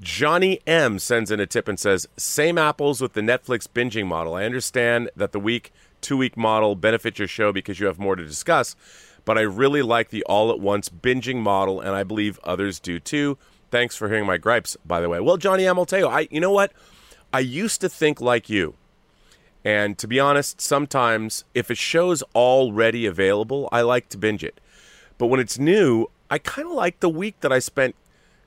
[0.00, 4.34] Johnny M sends in a tip and says, "Same apples with the Netflix binging model.
[4.34, 8.14] I understand that the week, two week model benefits your show because you have more
[8.16, 8.76] to discuss,
[9.24, 13.00] but I really like the all at once binging model, and I believe others do
[13.00, 13.38] too.
[13.70, 15.18] Thanks for hearing my gripes, by the way.
[15.20, 16.72] Well, Johnny M, I'll tell you, I you know what,
[17.32, 18.74] I used to think like you."
[19.64, 24.60] And to be honest, sometimes if a show's already available, I like to binge it.
[25.18, 27.96] But when it's new, I kind of like the week that I spent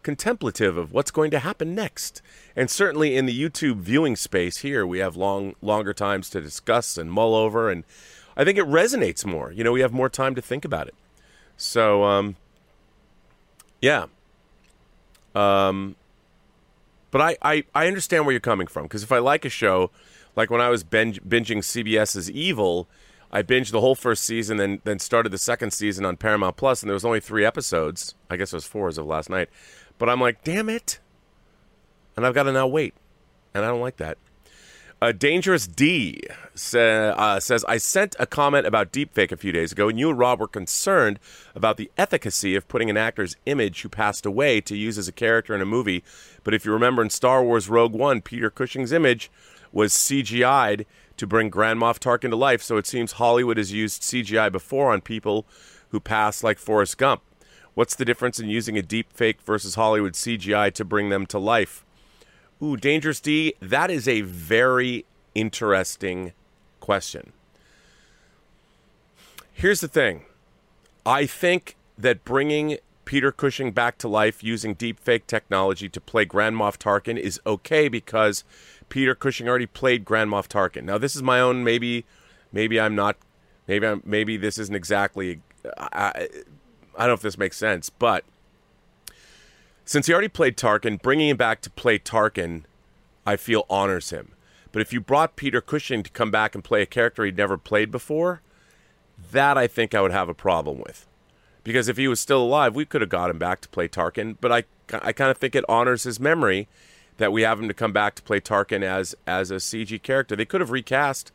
[0.04, 2.22] contemplative of what's going to happen next.
[2.56, 6.98] And certainly in the YouTube viewing space here, we have long longer times to discuss
[6.98, 7.84] and mull over and
[8.38, 9.52] I think it resonates more.
[9.52, 10.96] You know, we have more time to think about it.
[11.58, 12.36] So um
[13.82, 14.06] yeah.
[15.36, 15.96] Um
[17.12, 19.90] but I, I, I understand where you're coming from because if I like a show,
[20.36, 22.88] like when I was binge, binging CBS's Evil,
[23.32, 26.82] I binged the whole first season, then then started the second season on Paramount Plus,
[26.82, 28.16] and there was only three episodes.
[28.30, 29.50] I guess it was four as of last night.
[30.00, 31.00] But I'm like, damn it.
[32.18, 32.96] And I've got to now wait.
[33.54, 34.18] And I don't like that.
[35.02, 39.88] Uh, Dangerous D uh, says, I sent a comment about deepfake a few days ago,
[39.88, 41.20] and you and Rob were concerned
[41.56, 45.14] about the efficacy of putting an actor's image who passed away to use as a
[45.14, 46.04] character in a movie.
[46.44, 49.32] But if you remember in Star Wars Rogue One, Peter Cushing's image
[49.72, 50.86] was CGI'd
[51.16, 54.92] to bring Grand Moff Tarkin to life, so it seems Hollywood has used CGI before
[54.92, 55.46] on people
[55.90, 57.22] who passed, like Forrest Gump.
[57.80, 61.40] What's the difference in using a deep fake versus Hollywood CGI to bring them to
[61.40, 61.86] life?
[62.62, 66.34] Ooh, Dangerous D, that is a very interesting
[66.82, 67.32] question.
[69.54, 70.26] Here's the thing
[71.06, 76.26] I think that bringing Peter Cushing back to life using deep fake technology to play
[76.26, 78.44] Grand Moff Tarkin is okay because
[78.90, 80.84] Peter Cushing already played Grand Moff Tarkin.
[80.84, 82.04] Now, this is my own maybe,
[82.52, 83.16] maybe I'm not,
[83.70, 85.40] maybe I'm, maybe this isn't exactly.
[85.78, 86.28] I,
[86.96, 88.24] I don't know if this makes sense, but
[89.86, 92.64] since he already played Tarkin, bringing him back to play Tarkin,
[93.26, 94.34] I feel honors him.
[94.72, 97.58] But if you brought Peter Cushing to come back and play a character he'd never
[97.58, 98.42] played before,
[99.32, 101.08] that I think I would have a problem with.
[101.64, 104.38] Because if he was still alive, we could have got him back to play Tarkin.
[104.40, 104.64] But I,
[105.02, 106.68] I kind of think it honors his memory
[107.18, 110.36] that we have him to come back to play Tarkin as as a CG character.
[110.36, 111.32] They could have recast.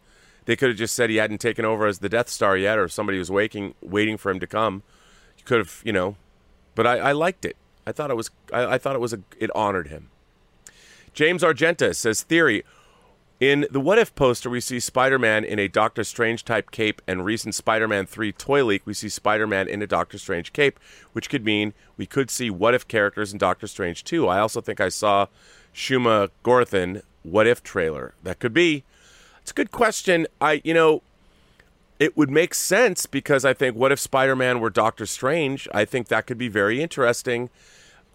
[0.46, 2.88] They could have just said he hadn't taken over as the Death Star yet, or
[2.88, 4.82] somebody was waiting waiting for him to come
[5.44, 6.16] could have, you know,
[6.74, 7.56] but I, I liked it.
[7.86, 8.30] I thought it was.
[8.52, 9.20] I, I thought it was a.
[9.38, 10.10] It honored him.
[11.12, 12.64] James Argenta says theory.
[13.40, 17.02] In the What If poster, we see Spider Man in a Doctor Strange type cape,
[17.06, 20.52] and recent Spider Man 3 toy leak, we see Spider Man in a Doctor Strange
[20.52, 20.78] cape,
[21.12, 24.28] which could mean we could see What If characters in Doctor Strange 2.
[24.28, 25.26] I also think I saw
[25.74, 28.14] Shuma-Gorath in What If trailer.
[28.22, 28.84] That could be.
[29.42, 30.26] It's a good question.
[30.40, 31.02] I, you know,
[31.98, 35.68] it would make sense because I think what if Spider-Man were Doctor Strange?
[35.72, 37.50] I think that could be very interesting,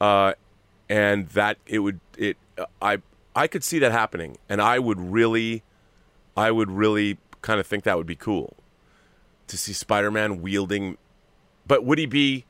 [0.01, 0.33] uh,
[0.89, 2.37] and that it would it
[2.81, 2.99] I
[3.35, 5.63] I could see that happening, and I would really,
[6.35, 8.57] I would really kind of think that would be cool
[9.47, 10.97] to see Spider-Man wielding,
[11.67, 12.45] but would he be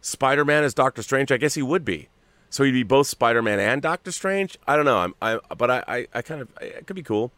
[0.00, 1.30] Spider Man as Doctor Strange?
[1.32, 2.08] I guess he would be.
[2.48, 4.58] So he'd be both Spider Man and Doctor Strange.
[4.66, 4.98] I don't know.
[4.98, 7.32] I'm, I, but I, I, I kind of, it could be cool.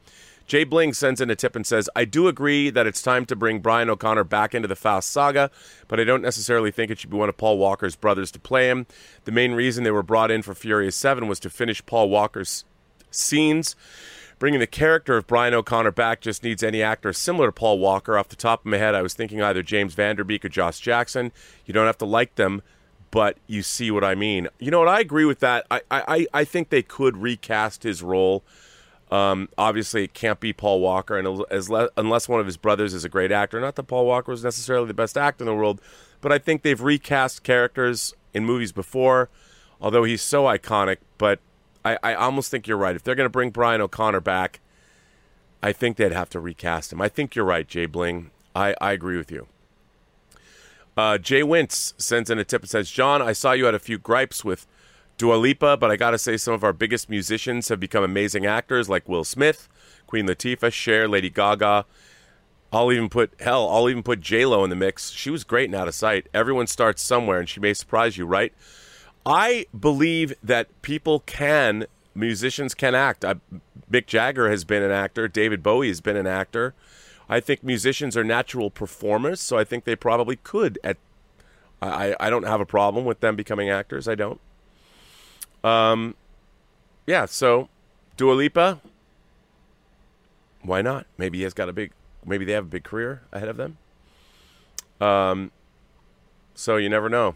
[0.47, 3.37] Jay Bling sends in a tip and says, I do agree that it's time to
[3.37, 5.51] bring Brian O'Conner back into the Fast saga,
[5.89, 8.69] but I don't necessarily think it should be one of Paul Walker's brothers to play
[8.69, 8.87] him.
[9.25, 12.65] The main reason they were brought in for Furious 7 was to finish Paul Walker's
[13.11, 13.77] scenes.
[14.39, 18.19] Bringing the character of Brian O'Conner back just needs any actor similar to Paul Walker.
[18.19, 20.49] Off the top of my head, I was thinking either James Van Der Beek or
[20.49, 21.31] Josh Jackson.
[21.65, 22.63] You don't have to like them,
[23.13, 24.49] but you see what I mean.
[24.59, 24.89] You know what?
[24.89, 25.65] I agree with that.
[25.71, 28.43] I, I, I think they could recast his role.
[29.13, 32.95] Um, obviously, it can't be Paul Walker, and as le- unless one of his brothers
[32.95, 33.61] is a great actor.
[33.61, 35.83] Not that Paul Walker was necessarily the best actor in the world,
[36.23, 39.29] but I think they've recast characters in movies before,
[39.83, 40.97] although he's so iconic.
[41.19, 41.41] But
[41.85, 42.97] I, I almost think you're right.
[42.97, 44.61] If they're going to bring Brian O'Conner back,
[45.63, 47.03] I think they'd have to recast him.
[47.03, 48.31] I think you're right, Jay Bling.
[48.57, 49.47] I, I agree with you.
[50.97, 53.79] Uh, Jay Wintz sends in a tip and says, John, I saw you had a
[53.79, 54.67] few gripes with
[55.23, 58.89] Dua Lipa, but I gotta say some of our biggest musicians have become amazing actors
[58.89, 59.69] like Will Smith,
[60.09, 61.87] Queen Latifah, Cher, Lady Gaga.
[62.73, 65.11] I'll even put hell, I'll even put J Lo in the mix.
[65.11, 66.27] She was great and out of sight.
[66.35, 68.53] Everyone starts somewhere, and she may surprise you, right?
[69.25, 73.25] I believe that people can, musicians can act.
[73.25, 73.37] I,
[73.89, 75.29] Mick Jagger has been an actor.
[75.29, 76.75] David Bowie has been an actor.
[77.29, 80.81] I think musicians are natural performers, so I think they probably could.
[80.83, 80.97] At
[81.81, 84.09] I, I don't have a problem with them becoming actors.
[84.09, 84.41] I don't.
[85.65, 86.15] Um,
[87.07, 87.27] yeah.
[87.27, 87.69] So,
[88.17, 88.81] Dua Lipa.
[90.63, 91.07] Why not?
[91.19, 91.93] Maybe he has got a big.
[92.25, 93.79] Maybe they have a big career ahead of them.
[95.01, 95.51] Um.
[96.55, 97.35] So you never know.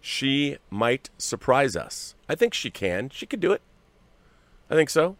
[0.00, 2.14] She might surprise us.
[2.28, 3.10] I think she can.
[3.10, 3.62] She could do it.
[4.68, 5.16] I think so.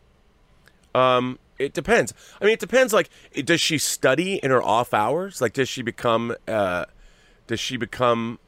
[0.95, 2.13] Um, it depends.
[2.41, 2.93] I mean, it depends.
[2.93, 3.09] Like,
[3.45, 5.41] does she study in her off hours?
[5.41, 6.35] Like, does she become?
[6.47, 6.87] Uh,
[7.47, 8.39] does she become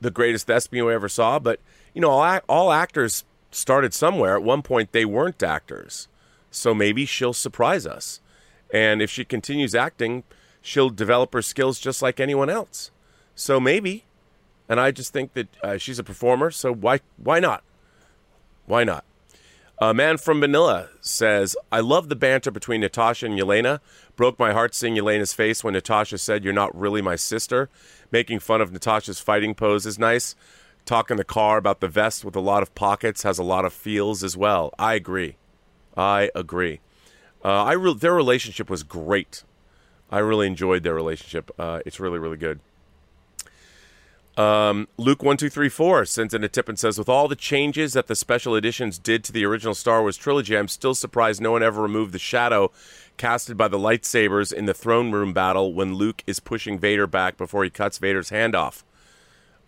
[0.00, 1.38] the greatest thespian we ever saw?
[1.38, 1.60] But
[1.94, 4.36] you know, all, all actors started somewhere.
[4.36, 6.08] At one point, they weren't actors.
[6.50, 8.20] So maybe she'll surprise us.
[8.72, 10.24] And if she continues acting,
[10.62, 12.90] she'll develop her skills just like anyone else.
[13.34, 14.04] So maybe.
[14.68, 16.50] And I just think that uh, she's a performer.
[16.50, 17.64] So why why not?
[18.66, 19.04] Why not?
[19.82, 23.80] A man from Manila says, I love the banter between Natasha and Yelena.
[24.14, 27.70] Broke my heart seeing Yelena's face when Natasha said, You're not really my sister.
[28.12, 30.34] Making fun of Natasha's fighting pose is nice
[30.84, 33.64] talk in the car about the vest with a lot of pockets has a lot
[33.64, 34.72] of feels as well.
[34.78, 35.36] I agree.
[35.96, 36.80] I agree.
[37.44, 39.44] Uh, I re- their relationship was great.
[40.10, 41.50] I really enjoyed their relationship.
[41.58, 42.60] Uh, it's really really good.
[44.36, 47.36] Um, Luke one two three four sends in a tip and says, with all the
[47.36, 51.40] changes that the special editions did to the original Star Wars trilogy, I'm still surprised
[51.40, 52.70] no one ever removed the shadow
[53.16, 57.36] casted by the lightsabers in the throne room battle when Luke is pushing Vader back
[57.36, 58.82] before he cuts Vader's hand off.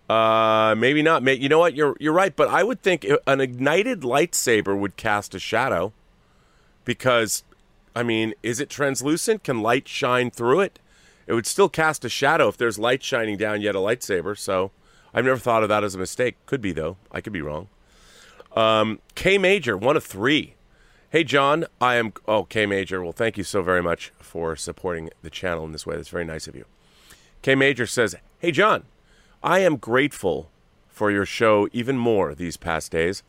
[0.09, 1.23] Uh, maybe not.
[1.23, 1.75] You know what?
[1.75, 5.93] You're you're right, but I would think an ignited lightsaber would cast a shadow,
[6.85, 7.45] because,
[7.95, 9.45] I mean, is it translucent?
[9.45, 10.79] Can light shine through it?
[11.27, 14.37] It would still cast a shadow if there's light shining down yet a lightsaber.
[14.37, 14.71] So,
[15.15, 16.37] I've never thought of that as a mistake.
[16.47, 16.97] Could be though.
[17.11, 17.69] I could be wrong.
[18.57, 20.55] Um, K Major, one of three.
[21.11, 22.13] Hey John, I am.
[22.27, 23.03] Oh, K Major.
[23.03, 25.97] Well, thank you so very much for supporting the channel in this way.
[25.97, 26.65] That's very nice of you.
[27.43, 28.85] K Major says, Hey John.
[29.43, 30.51] I am grateful
[30.89, 33.25] for your show even more these past days.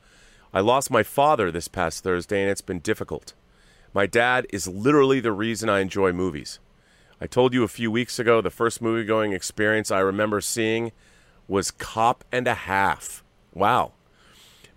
[0.53, 3.33] I lost my father this past Thursday, and it's been difficult.
[3.93, 6.59] My dad is literally the reason I enjoy movies.
[7.23, 10.91] I told you a few weeks ago the first movie going experience I remember seeing
[11.47, 13.23] was Cop and a Half.
[13.53, 13.93] Wow.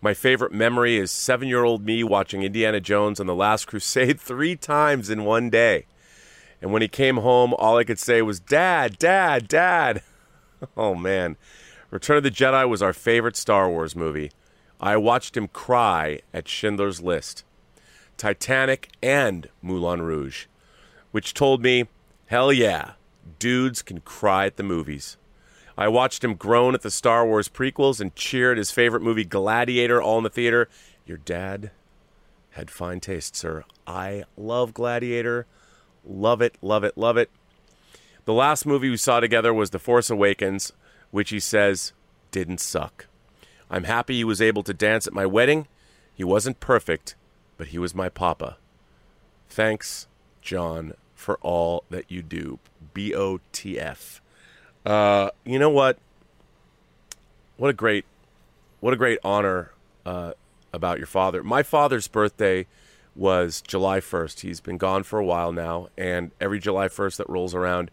[0.00, 4.20] My favorite memory is seven year old me watching Indiana Jones and The Last Crusade
[4.20, 5.86] three times in one day.
[6.62, 10.02] And when he came home, all I could say was, Dad, Dad, Dad.
[10.76, 11.36] oh man,
[11.90, 14.30] Return of the Jedi was our favorite Star Wars movie.
[14.80, 17.42] I watched him cry at Schindler's List,
[18.16, 20.46] Titanic, and Moulin Rouge,
[21.10, 21.88] which told me,
[22.26, 22.92] hell yeah,
[23.38, 25.16] dudes can cry at the movies.
[25.78, 29.24] I watched him groan at the Star Wars prequels and cheer at his favorite movie,
[29.24, 30.68] Gladiator, all in the theater.
[31.04, 31.70] Your dad
[32.50, 33.64] had fine taste, sir.
[33.86, 35.46] I love Gladiator.
[36.04, 37.30] Love it, love it, love it.
[38.24, 40.72] The last movie we saw together was The Force Awakens,
[41.10, 41.92] which he says
[42.30, 43.06] didn't suck.
[43.70, 45.66] I'm happy he was able to dance at my wedding.
[46.14, 47.14] He wasn't perfect,
[47.56, 48.56] but he was my papa.
[49.48, 50.06] Thanks,
[50.40, 50.94] John,
[51.26, 52.60] for all that you do.
[52.94, 54.22] B O T F.
[54.86, 55.98] Uh, you know what?
[57.56, 58.04] What a great,
[58.78, 59.72] what a great honor
[60.04, 60.34] uh,
[60.72, 61.42] about your father.
[61.42, 62.66] My father's birthday
[63.16, 64.40] was July 1st.
[64.40, 67.90] He's been gone for a while now, and every July 1st that rolls around,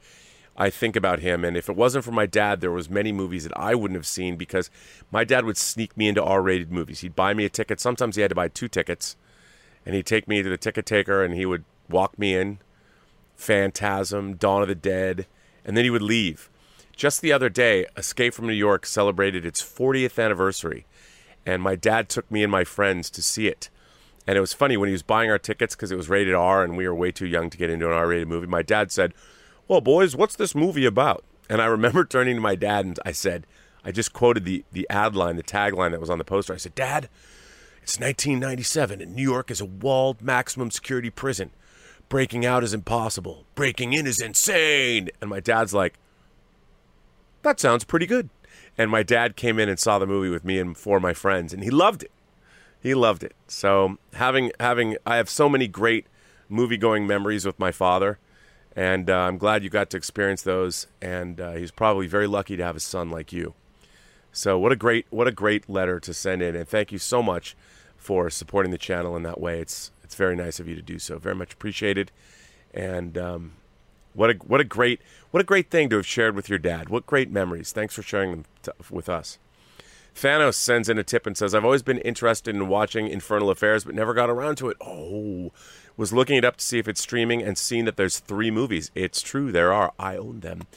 [0.55, 1.43] I think about him.
[1.43, 4.05] And if it wasn't for my dad, there was many movies that I wouldn't have
[4.05, 4.69] seen because
[5.11, 6.99] my dad would sneak me into R-rated movies.
[6.99, 7.79] He'd buy me a ticket.
[7.79, 9.15] Sometimes he had to buy two tickets,
[9.87, 12.59] and he'd take me to the ticket taker, and he would walk me in.
[13.43, 15.27] Phantasm, Dawn of the Dead,
[15.65, 16.49] and then he would leave.
[16.95, 20.85] Just the other day, Escape from New York celebrated its 40th anniversary,
[21.45, 23.69] and my dad took me and my friends to see it.
[24.25, 26.63] And it was funny when he was buying our tickets because it was rated R
[26.63, 28.47] and we were way too young to get into an R rated movie.
[28.47, 29.13] My dad said,
[29.67, 31.25] Well, boys, what's this movie about?
[31.49, 33.45] And I remember turning to my dad and I said,
[33.83, 36.53] I just quoted the, the ad line, the tagline that was on the poster.
[36.53, 37.09] I said, Dad,
[37.81, 41.51] it's 1997 and New York is a walled maximum security prison.
[42.13, 43.43] Breaking out is impossible.
[43.55, 45.09] Breaking in is insane.
[45.19, 45.95] And my dad's like,
[47.41, 48.29] That sounds pretty good.
[48.77, 51.15] And my dad came in and saw the movie with me and four of my
[51.15, 52.11] friends, and he loved it.
[52.79, 53.33] He loved it.
[53.47, 56.05] So having having I have so many great
[56.49, 58.19] movie going memories with my father,
[58.75, 60.85] and uh, I'm glad you got to experience those.
[61.01, 63.55] And uh, he's probably very lucky to have a son like you.
[64.31, 67.23] So what a great what a great letter to send in, and thank you so
[67.23, 67.55] much
[67.97, 69.59] for supporting the channel in that way.
[69.59, 71.17] It's it's very nice of you to do so.
[71.17, 72.11] Very much appreciated.
[72.71, 73.53] And um,
[74.13, 75.01] what a what a great
[75.31, 76.89] what a great thing to have shared with your dad.
[76.89, 77.71] What great memories.
[77.71, 79.39] Thanks for sharing them to, with us.
[80.15, 83.85] Thanos sends in a tip and says, I've always been interested in watching Infernal Affairs,
[83.85, 84.77] but never got around to it.
[84.79, 85.51] Oh,
[85.97, 88.91] was looking it up to see if it's streaming and seeing that there's three movies.
[88.93, 89.93] It's true, there are.
[89.97, 90.67] I own them.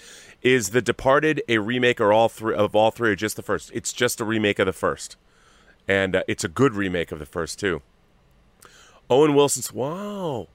[0.40, 3.70] Is The Departed a remake or all three of all three or just the first?
[3.74, 5.18] It's just a remake of the first.
[5.86, 7.82] And uh, it's a good remake of the first, too.
[9.08, 10.48] Owen Wilson's, wow,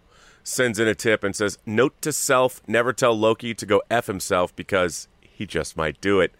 [0.43, 4.07] sends in a tip and says, Note to self, never tell Loki to go F
[4.07, 6.33] himself because he just might do it.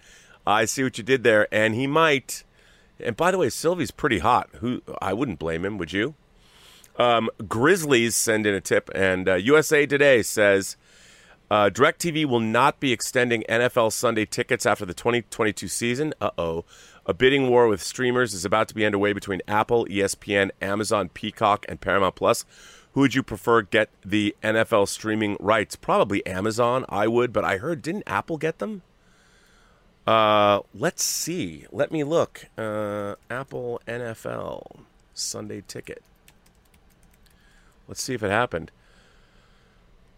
[0.45, 2.43] I see what you did there, and he might.
[2.99, 4.49] And by the way, Sylvie's pretty hot.
[4.59, 6.15] Who I wouldn't blame him, would you?
[6.97, 10.77] Um, Grizzlies send in a tip, and uh, USA Today says
[11.49, 16.13] uh, DirecTV will not be extending NFL Sunday tickets after the 2022 season.
[16.21, 16.65] Uh oh.
[17.05, 21.65] A bidding war with streamers is about to be underway between Apple, ESPN, Amazon, Peacock,
[21.67, 22.45] and Paramount Plus.
[22.93, 25.75] Who would you prefer get the NFL streaming rights?
[25.75, 26.85] Probably Amazon.
[26.89, 28.83] I would, but I heard didn't Apple get them?
[30.05, 31.65] Uh, let's see.
[31.71, 32.45] Let me look.
[32.57, 34.81] Uh, Apple NFL
[35.13, 36.03] Sunday ticket.
[37.87, 38.71] Let's see if it happened.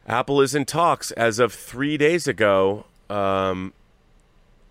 [0.07, 2.85] Apple is in talks as of three days ago.
[3.09, 3.73] Um,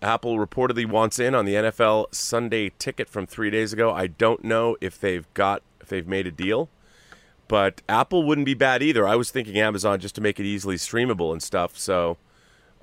[0.02, 3.92] Apple reportedly wants in on the NFL Sunday ticket from three days ago.
[3.92, 6.68] I don't know if they've got if they've made a deal,
[7.48, 9.06] but Apple wouldn't be bad either.
[9.06, 11.78] I was thinking Amazon just to make it easily streamable and stuff.
[11.78, 12.18] So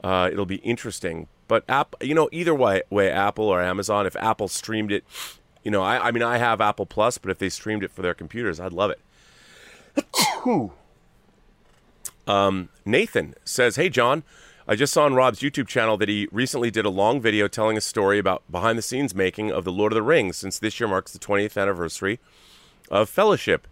[0.03, 1.27] uh, it'll be interesting.
[1.47, 5.03] But app, you know, either way, way Apple or Amazon, if Apple streamed it,
[5.63, 8.01] you know, I, I mean, I have Apple Plus, but if they streamed it for
[8.01, 10.71] their computers, I'd love it.
[12.27, 14.23] um, Nathan says, "Hey John,
[14.69, 17.75] I just saw on Rob's YouTube channel that he recently did a long video telling
[17.75, 20.79] a story about behind the scenes making of the Lord of the Rings, since this
[20.79, 22.19] year marks the 20th anniversary
[22.91, 23.67] of Fellowship."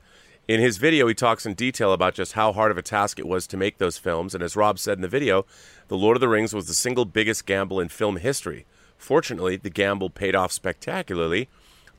[0.47, 3.27] In his video, he talks in detail about just how hard of a task it
[3.27, 5.45] was to make those films, and as Rob said in the video,
[5.87, 8.65] The Lord of the Rings was the single biggest gamble in film history.
[8.97, 11.47] Fortunately, the gamble paid off spectacularly.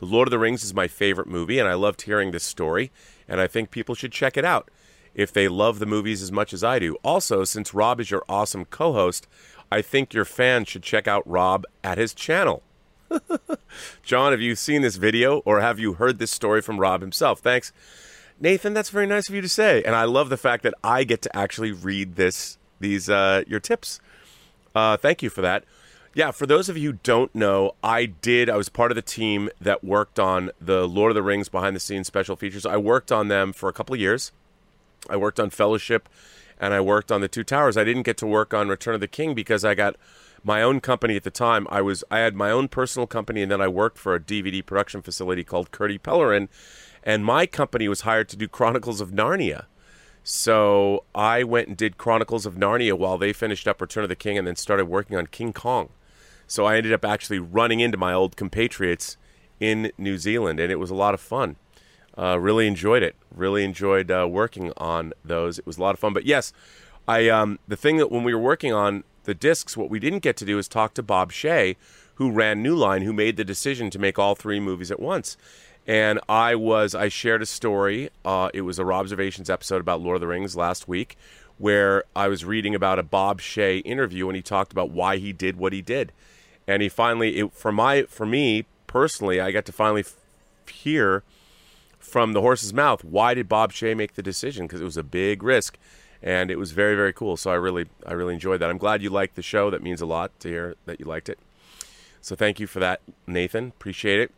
[0.00, 2.90] The Lord of the Rings is my favorite movie, and I loved hearing this story,
[3.28, 4.68] and I think people should check it out
[5.14, 6.96] if they love the movies as much as I do.
[7.02, 9.26] Also, since Rob is your awesome co host,
[9.70, 12.62] I think your fans should check out Rob at his channel.
[14.02, 17.40] John, have you seen this video or have you heard this story from Rob himself?
[17.40, 17.72] Thanks.
[18.40, 21.02] Nathan, that's very nice of you to say, and I love the fact that I
[21.02, 24.00] get to actually read this these uh, your tips.
[24.74, 25.64] Uh, thank you for that.
[26.14, 28.48] Yeah, for those of you who don't know, I did.
[28.48, 31.76] I was part of the team that worked on the Lord of the Rings behind
[31.76, 32.64] the scenes special features.
[32.64, 34.32] I worked on them for a couple of years.
[35.08, 36.08] I worked on Fellowship,
[36.58, 37.76] and I worked on the Two Towers.
[37.76, 39.96] I didn't get to work on Return of the King because I got
[40.44, 41.66] my own company at the time.
[41.70, 44.64] I was I had my own personal company, and then I worked for a DVD
[44.64, 46.48] production facility called Kurtti-Pellerin
[47.02, 49.64] and my company was hired to do Chronicles of Narnia.
[50.22, 54.16] So I went and did Chronicles of Narnia while they finished up Return of the
[54.16, 55.88] King and then started working on King Kong.
[56.46, 59.16] So I ended up actually running into my old compatriots
[59.60, 61.56] in New Zealand, and it was a lot of fun.
[62.18, 63.14] Uh, really enjoyed it.
[63.34, 65.58] Really enjoyed uh, working on those.
[65.58, 66.12] It was a lot of fun.
[66.12, 66.52] But yes,
[67.06, 70.20] I um, the thing that when we were working on the discs, what we didn't
[70.20, 71.76] get to do is talk to Bob Shaye,
[72.16, 75.36] who ran New Line, who made the decision to make all three movies at once
[75.88, 78.10] and I was I shared a story.
[78.24, 81.16] Uh, it was a Observations episode about Lord of the Rings last week,
[81.56, 85.32] where I was reading about a Bob Shaye interview, and he talked about why he
[85.32, 86.12] did what he did,
[86.66, 90.16] and he finally, it, for my for me personally, I got to finally f-
[90.70, 91.22] hear
[92.08, 95.02] from the horse's mouth why did Bob Shaye make the decision because it was a
[95.02, 95.78] big risk,
[96.22, 97.36] and it was very very cool.
[97.36, 98.70] So I really I really enjoyed that.
[98.70, 99.70] I'm glad you liked the show.
[99.70, 101.38] That means a lot to hear that you liked it.
[102.20, 103.68] So thank you for that, Nathan.
[103.68, 104.32] Appreciate it.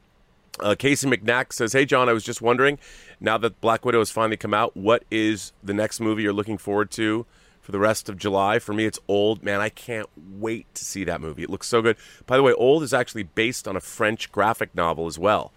[0.58, 2.78] Uh, Casey McNack says, "Hey John, I was just wondering,
[3.20, 6.58] now that Black Widow has finally come out, what is the next movie you're looking
[6.58, 7.24] forward to
[7.62, 8.58] for the rest of July?
[8.58, 9.42] For me, it's Old.
[9.42, 11.44] Man, I can't wait to see that movie.
[11.44, 11.96] It looks so good.
[12.26, 15.52] By the way, Old is actually based on a French graphic novel as well.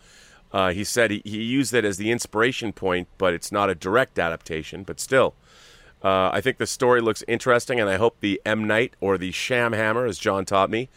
[0.54, 3.76] Uh, he said he, he used it as the inspiration point, but it's not a
[3.76, 4.84] direct adaptation.
[4.84, 5.34] But still,
[6.04, 9.32] uh, I think the story looks interesting, and I hope the M Night or the
[9.32, 10.90] Sham Hammer, as John taught me,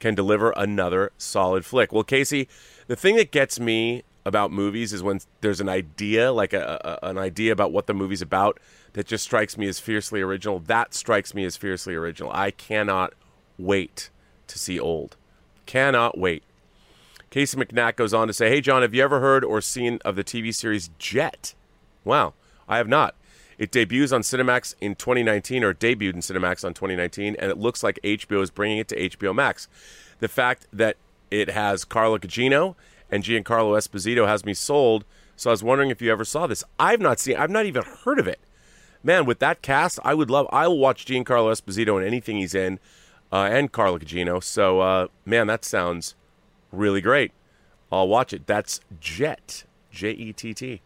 [0.00, 1.92] can deliver another solid flick.
[1.92, 2.48] Well, Casey,
[2.86, 7.08] the thing that gets me about movies is when there's an idea, like a, a,
[7.08, 8.58] an idea about what the movie's about,
[8.94, 10.58] that just strikes me as fiercely original.
[10.60, 12.30] That strikes me as fiercely original.
[12.32, 13.14] I cannot
[13.58, 14.10] wait
[14.46, 15.16] to see Old.
[15.66, 16.44] Cannot wait.
[17.32, 20.16] Casey McNack goes on to say, Hey, John, have you ever heard or seen of
[20.16, 21.54] the TV series Jett?
[22.04, 22.34] Wow,
[22.68, 23.14] I have not.
[23.56, 27.82] It debuts on Cinemax in 2019, or debuted in Cinemax on 2019, and it looks
[27.82, 29.66] like HBO is bringing it to HBO Max.
[30.18, 30.98] The fact that
[31.30, 32.74] it has Carla Gugino
[33.10, 35.06] and Giancarlo Esposito has me sold.
[35.34, 36.62] So I was wondering if you ever saw this.
[36.78, 37.36] I've not seen.
[37.38, 38.40] I've not even heard of it.
[39.02, 40.48] Man, with that cast, I would love.
[40.52, 42.78] I will watch Giancarlo Esposito in anything he's in,
[43.32, 44.42] uh, and Carla Gugino.
[44.42, 46.14] So, uh, man, that sounds
[46.72, 47.32] really great.
[47.92, 48.46] I'll watch it.
[48.46, 50.80] That's Jett, J E T T.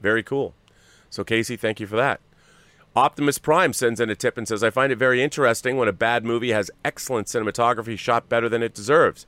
[0.00, 0.54] Very cool.
[1.10, 2.20] So, Casey, thank you for that.
[2.94, 5.92] Optimus Prime sends in a tip and says, I find it very interesting when a
[5.92, 9.26] bad movie has excellent cinematography shot better than it deserves.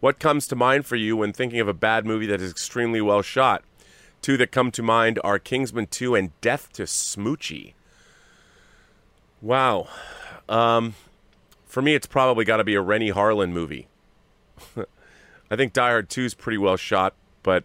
[0.00, 3.00] What comes to mind for you when thinking of a bad movie that is extremely
[3.00, 3.64] well shot?
[4.20, 7.72] Two that come to mind are Kingsman 2 and Death to Smoochy.
[9.40, 9.88] Wow.
[10.48, 10.94] Um,
[11.64, 13.88] for me, it's probably got to be a Renny Harlin movie.
[15.50, 17.64] I think Die Hard 2 is pretty well shot, but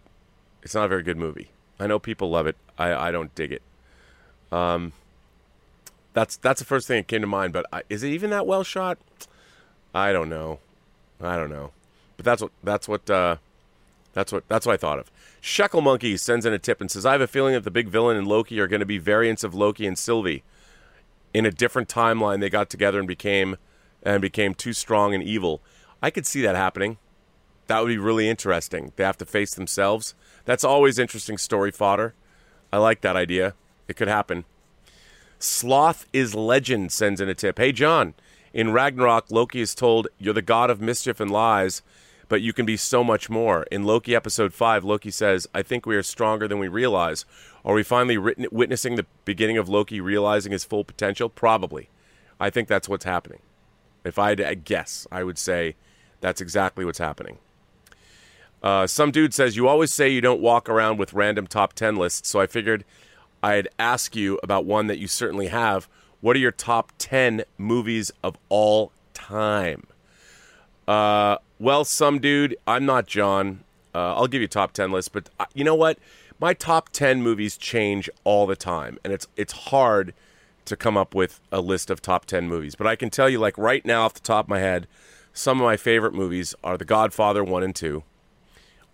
[0.62, 1.50] it's not a very good movie.
[1.80, 2.56] I know people love it.
[2.78, 3.62] I, I don't dig it.
[4.52, 4.92] Um,
[6.12, 7.52] that's that's the first thing that came to mind.
[7.52, 8.98] But I, is it even that well shot?
[9.94, 10.58] I don't know.
[11.20, 11.72] I don't know.
[12.16, 13.36] But that's what that's what uh,
[14.12, 15.10] that's what that's what I thought of.
[15.40, 17.88] Shekel Monkey sends in a tip and says, "I have a feeling that the big
[17.88, 20.42] villain and Loki are going to be variants of Loki and Sylvie.
[21.34, 23.56] In a different timeline, they got together and became
[24.02, 25.60] and became too strong and evil.
[26.02, 26.98] I could see that happening.
[27.72, 28.92] That would be really interesting.
[28.96, 30.14] They have to face themselves.
[30.44, 32.12] That's always interesting story fodder.
[32.70, 33.54] I like that idea.
[33.88, 34.44] It could happen.
[35.38, 37.58] Sloth is legend sends in a tip.
[37.58, 38.12] Hey John,
[38.52, 41.80] in Ragnarok, Loki is told you're the god of mischief and lies,
[42.28, 43.62] but you can be so much more.
[43.70, 47.24] In Loki episode five, Loki says, "I think we are stronger than we realize."
[47.64, 51.30] Are we finally written, witnessing the beginning of Loki realizing his full potential?
[51.30, 51.88] Probably.
[52.38, 53.40] I think that's what's happening.
[54.04, 55.76] If I had to guess, I would say
[56.20, 57.38] that's exactly what's happening.
[58.62, 61.96] Uh, some dude says, You always say you don't walk around with random top 10
[61.96, 62.84] lists, so I figured
[63.42, 65.88] I'd ask you about one that you certainly have.
[66.20, 69.84] What are your top 10 movies of all time?
[70.86, 73.64] Uh, well, some dude, I'm not John.
[73.94, 75.98] Uh, I'll give you top 10 list, but uh, you know what?
[76.38, 80.14] My top 10 movies change all the time, and it's it's hard
[80.64, 82.74] to come up with a list of top 10 movies.
[82.74, 84.86] But I can tell you, like right now, off the top of my head,
[85.32, 88.02] some of my favorite movies are The Godfather 1 and 2,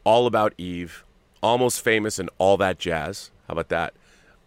[0.08, 1.04] All About Eve,
[1.42, 3.30] Almost Famous, and all that jazz.
[3.46, 3.92] How about that?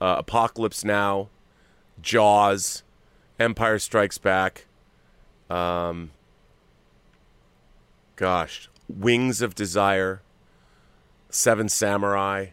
[0.02, 1.30] Uh, Apocalypse Now,
[2.02, 2.82] Jaws,
[3.40, 4.66] Empire Strikes Back,
[5.52, 6.10] um,
[8.16, 10.24] gosh, Wings of Desire,
[11.30, 12.48] Seven Samurai,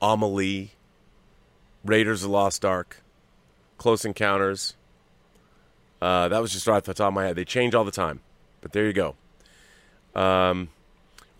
[0.00, 0.70] Amelie,
[1.84, 3.02] Raiders of the Lost Ark,
[3.76, 4.74] Close Encounters.
[6.00, 7.36] Uh, that was just right off the top of my head.
[7.36, 8.20] They change all the time,
[8.62, 9.16] but there you go.
[10.18, 10.70] Um,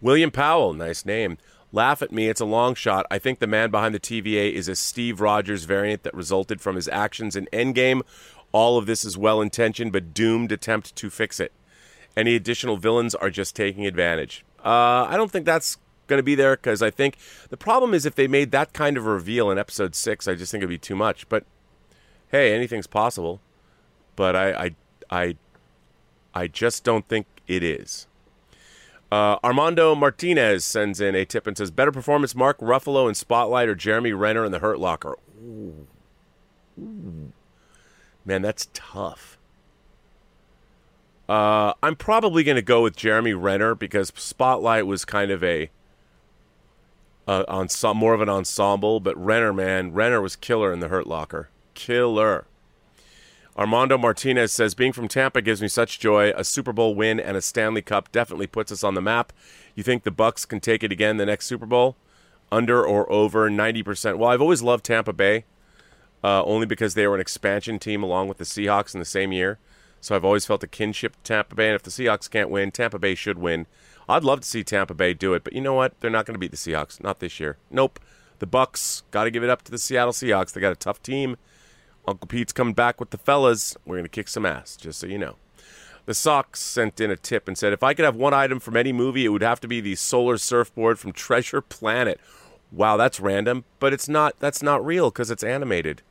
[0.01, 1.39] William Powell, nice name.
[1.73, 3.07] Laugh at me, it's a long shot.
[3.11, 6.77] I think the man behind the TVA is a Steve Rogers variant that resulted from
[6.77, 8.03] his actions in Endgame.
[8.53, 11.53] All of this is well intentioned, but doomed attempt to fix it.
[12.17, 14.45] Any additional villains are just taking advantage.
[14.65, 15.77] Uh, I don't think that's
[16.07, 17.17] going to be there because I think
[17.51, 20.51] the problem is if they made that kind of reveal in episode six, I just
[20.51, 21.29] think it'd be too much.
[21.29, 21.45] But
[22.29, 23.41] hey, anything's possible.
[24.15, 24.75] But I, I,
[25.11, 25.37] I,
[26.35, 28.07] I just don't think it is.
[29.11, 33.69] Uh, Armando Martinez sends in a tip and says, "Better performance: Mark Ruffalo in Spotlight
[33.69, 35.87] or Jeremy Renner in The Hurt Locker." Ooh.
[36.79, 37.33] Ooh.
[38.25, 39.39] Man, that's tough.
[41.29, 45.71] Uh, I'm probably going to go with Jeremy Renner because Spotlight was kind of a
[47.29, 51.07] on some more of an ensemble, but Renner, man, Renner was killer in the Hurt
[51.07, 52.47] Locker, killer.
[53.59, 56.31] Armando Martinez says, Being from Tampa gives me such joy.
[56.37, 59.33] A Super Bowl win and a Stanley Cup definitely puts us on the map.
[59.75, 61.97] You think the Bucks can take it again the next Super Bowl?
[62.53, 64.19] Under or over 90%?
[64.19, 65.45] Well, I've always loved Tampa Bay.
[66.25, 69.33] uh, only because they were an expansion team along with the Seahawks in the same
[69.33, 69.59] year.
[70.01, 71.67] So I've always felt a kinship to Tampa Bay.
[71.69, 73.67] And if the Seahawks can't win, Tampa Bay should win.
[74.09, 75.99] I'd love to see Tampa Bay do it, but you know what?
[76.01, 77.03] They're not going to beat the Seahawks.
[77.03, 77.59] Not this year.
[77.71, 77.99] Nope.
[78.39, 80.53] The Bucks got to give it up to the Seattle Seahawks.
[80.53, 81.37] They got a tough team.
[82.07, 83.77] Uncle Pete's coming back with the fellas.
[83.85, 85.37] We're going to kick some ass, just so you know.
[86.07, 88.77] The Sox sent in a tip and said, if I could have one item from
[88.77, 92.21] any movie, it would have to be the solar surfboard from Treasure Planet.
[92.71, 94.39] Wow, that's random, but it's not.
[94.39, 96.03] That's not real because it's animated.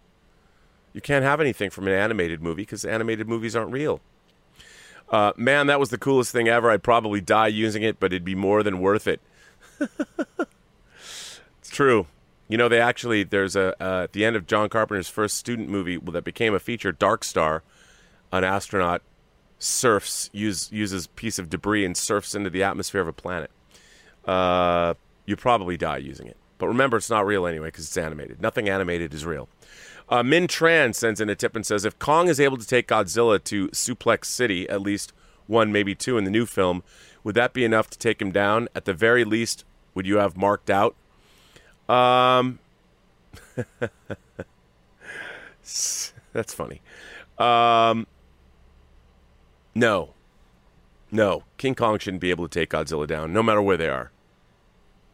[0.93, 4.01] You can't have anything from an animated movie because animated movies aren't real.
[5.09, 6.71] Uh, man, that was the coolest thing ever.
[6.71, 9.21] I'd probably die using it, but it'd be more than worth it.
[9.79, 12.07] it's true.
[12.47, 15.69] You know, they actually there's a uh, at the end of John Carpenter's first student
[15.69, 17.63] movie that became a feature, Dark Star,
[18.31, 19.01] an astronaut
[19.57, 23.49] surfs use, uses piece of debris and surfs into the atmosphere of a planet.
[24.25, 24.93] Uh,
[25.25, 28.41] you probably die using it, but remember, it's not real anyway because it's animated.
[28.41, 29.49] Nothing animated is real.
[30.07, 32.87] Uh, Min Tran sends in a tip and says, if Kong is able to take
[32.87, 35.13] Godzilla to Suplex City, at least
[35.47, 36.83] one, maybe two in the new film,
[37.23, 38.67] would that be enough to take him down?
[38.75, 39.65] At the very least,
[39.95, 40.95] would you have marked out?
[41.87, 42.59] Um,
[46.33, 46.81] that's funny.
[47.37, 48.07] Um,
[49.73, 50.13] no,
[51.11, 51.43] no.
[51.57, 54.11] King Kong shouldn't be able to take Godzilla down, no matter where they are.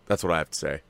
[0.07, 0.81] That's what I have to say.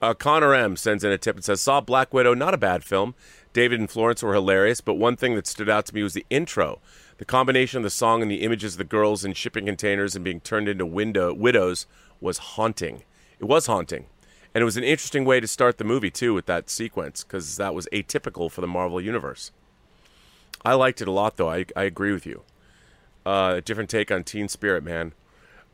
[0.00, 2.84] Uh, Connor M sends in a tip and says, Saw Black Widow, not a bad
[2.84, 3.14] film.
[3.52, 6.26] David and Florence were hilarious, but one thing that stood out to me was the
[6.30, 6.80] intro.
[7.16, 10.24] The combination of the song and the images of the girls in shipping containers and
[10.24, 11.86] being turned into window widows
[12.20, 13.02] was haunting.
[13.40, 14.06] It was haunting.
[14.54, 17.56] And it was an interesting way to start the movie, too, with that sequence, because
[17.56, 19.52] that was atypical for the Marvel Universe.
[20.64, 21.50] I liked it a lot, though.
[21.50, 22.42] I, I agree with you.
[23.24, 25.12] Uh, a different take on Teen Spirit, man.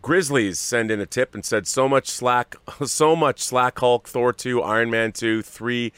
[0.03, 3.79] Grizzlies send in a tip and said so much slack, so much slack.
[3.79, 5.93] Hulk, Thor two, Iron Man two, three.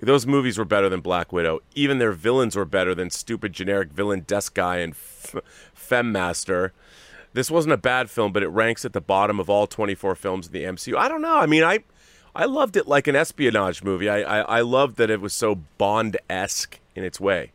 [0.00, 1.60] Those movies were better than Black Widow.
[1.74, 5.36] Even their villains were better than stupid generic villain Desk Guy and F-
[5.74, 6.72] Femmaster.
[7.32, 10.48] This wasn't a bad film, but it ranks at the bottom of all 24 films
[10.48, 10.96] in the MCU.
[10.96, 11.36] I don't know.
[11.36, 11.84] I mean, I
[12.36, 14.08] I loved it like an espionage movie.
[14.08, 17.52] I I, I loved that it was so Bond esque in its way.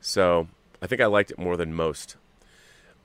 [0.00, 0.48] So
[0.80, 2.16] I think I liked it more than most.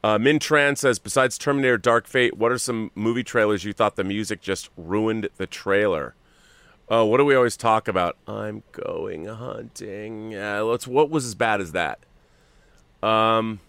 [0.03, 3.95] Uh, Min Tran says, besides Terminator Dark Fate, what are some movie trailers you thought
[3.95, 6.13] the music just ruined the trailer?
[6.87, 8.15] Uh, what do we always talk about?
[8.27, 10.35] I'm going hunting.
[10.35, 10.85] Uh, let's.
[10.85, 11.99] What was as bad as that?
[13.01, 13.61] Um,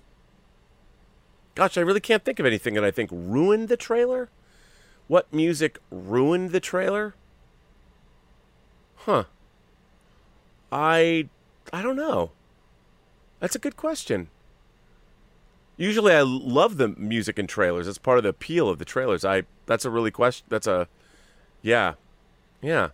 [1.55, 4.29] gosh, I really can't think of anything that I think ruined the trailer.
[5.09, 7.15] What music ruined the trailer?
[9.07, 9.23] Huh.
[10.73, 11.29] I
[11.73, 12.33] I don't know.
[13.39, 14.29] That's a good question.
[15.77, 17.87] Usually, I love the music in trailers.
[17.87, 19.25] It's part of the appeal of the trailers.
[19.25, 20.45] I that's a really question.
[20.49, 20.89] That's a
[21.63, 21.95] yeah,
[22.61, 22.89] yeah.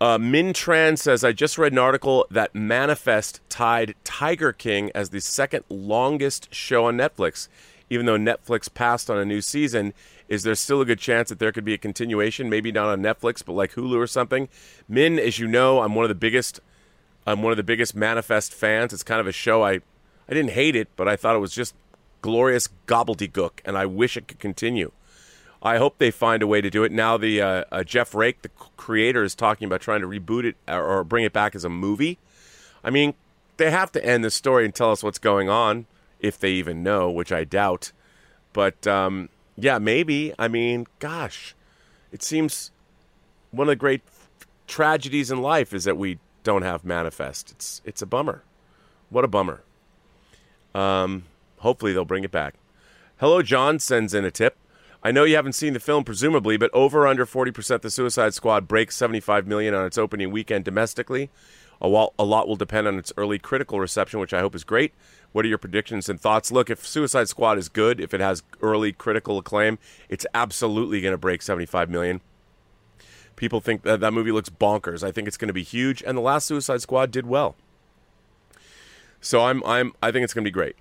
[0.00, 5.10] Uh, Min Tran says, I just read an article that Manifest tied Tiger King as
[5.10, 7.48] the second longest show on Netflix.
[7.90, 9.92] Even though Netflix passed on a new season,
[10.28, 12.48] is there still a good chance that there could be a continuation?
[12.48, 14.48] Maybe not on Netflix, but like Hulu or something.
[14.88, 16.60] Min, as you know, I'm one of the biggest,
[17.26, 18.92] I'm one of the biggest Manifest fans.
[18.92, 19.80] It's kind of a show I
[20.30, 21.74] I didn't hate it, but I thought it was just
[22.22, 24.92] glorious gobbledygook, and I wish it could continue.
[25.60, 26.92] I hope they find a way to do it.
[26.92, 30.56] Now, the uh, uh, Jeff Rake, the creator, is talking about trying to reboot it
[30.68, 32.18] or bring it back as a movie.
[32.84, 33.14] I mean,
[33.56, 35.86] they have to end the story and tell us what's going on,
[36.20, 37.92] if they even know, which I doubt.
[38.52, 40.32] But um, yeah, maybe.
[40.38, 41.54] I mean, gosh,
[42.12, 42.70] it seems
[43.50, 44.02] one of the great
[44.66, 47.50] tragedies in life is that we don't have manifest.
[47.50, 48.42] It's it's a bummer.
[49.10, 49.62] What a bummer.
[50.74, 51.24] Um,
[51.58, 52.54] hopefully they'll bring it back.
[53.18, 54.56] Hello, John sends in a tip.
[55.02, 58.68] I know you haven't seen the film, presumably, but over under 40% the Suicide Squad
[58.68, 61.30] breaks 75 million on its opening weekend domestically.
[61.80, 64.64] A lot, a lot will depend on its early critical reception, which I hope is
[64.64, 64.92] great.
[65.32, 66.52] What are your predictions and thoughts?
[66.52, 69.78] Look, if Suicide Squad is good, if it has early critical acclaim,
[70.08, 72.20] it's absolutely going to break 75 million.
[73.36, 75.02] People think that that movie looks bonkers.
[75.02, 77.56] I think it's going to be huge, and the last Suicide Squad did well.
[79.20, 80.76] So I'm I'm I think it's going to be great.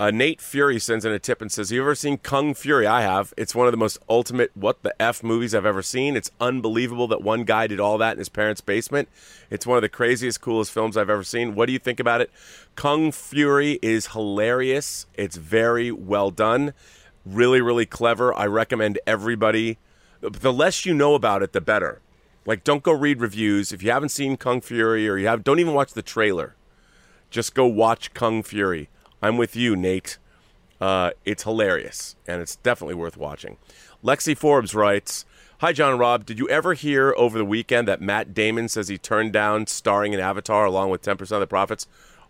[0.00, 2.86] Uh, Nate Fury sends in a tip and says, "You ever seen Kung Fury?
[2.86, 3.34] I have.
[3.36, 6.16] It's one of the most ultimate what the f movies I've ever seen.
[6.16, 9.08] It's unbelievable that one guy did all that in his parents' basement.
[9.50, 11.56] It's one of the craziest, coolest films I've ever seen.
[11.56, 12.30] What do you think about it?
[12.76, 15.06] Kung Fury is hilarious.
[15.14, 16.74] It's very well done,
[17.26, 18.32] really, really clever.
[18.32, 19.78] I recommend everybody.
[20.20, 22.00] The less you know about it, the better.
[22.46, 25.42] Like, don't go read reviews if you haven't seen Kung Fury or you have.
[25.42, 26.54] Don't even watch the trailer
[27.30, 28.88] just go watch Kung Fury.
[29.20, 30.18] I'm with you, Nate.
[30.80, 33.56] Uh, it's hilarious, and it's definitely worth watching.
[34.04, 35.24] Lexi Forbes writes
[35.60, 36.24] Hi, John and Rob.
[36.24, 40.12] Did you ever hear over the weekend that Matt Damon says he turned down starring
[40.12, 41.88] in Avatar along with 10% of the profits?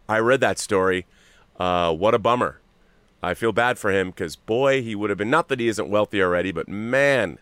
[0.08, 1.04] I read that story.
[1.58, 2.60] Uh, what a bummer.
[3.22, 5.90] I feel bad for him because, boy, he would have been, not that he isn't
[5.90, 7.38] wealthy already, but man,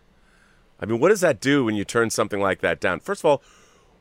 [0.80, 2.98] I mean, what does that do when you turn something like that down?
[2.98, 3.42] First of all,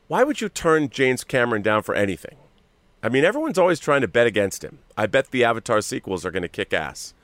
[0.08, 2.36] why would you turn James Cameron down for anything?
[3.06, 4.80] I mean, everyone's always trying to bet against him.
[4.96, 7.14] I bet the Avatar sequels are going to kick ass.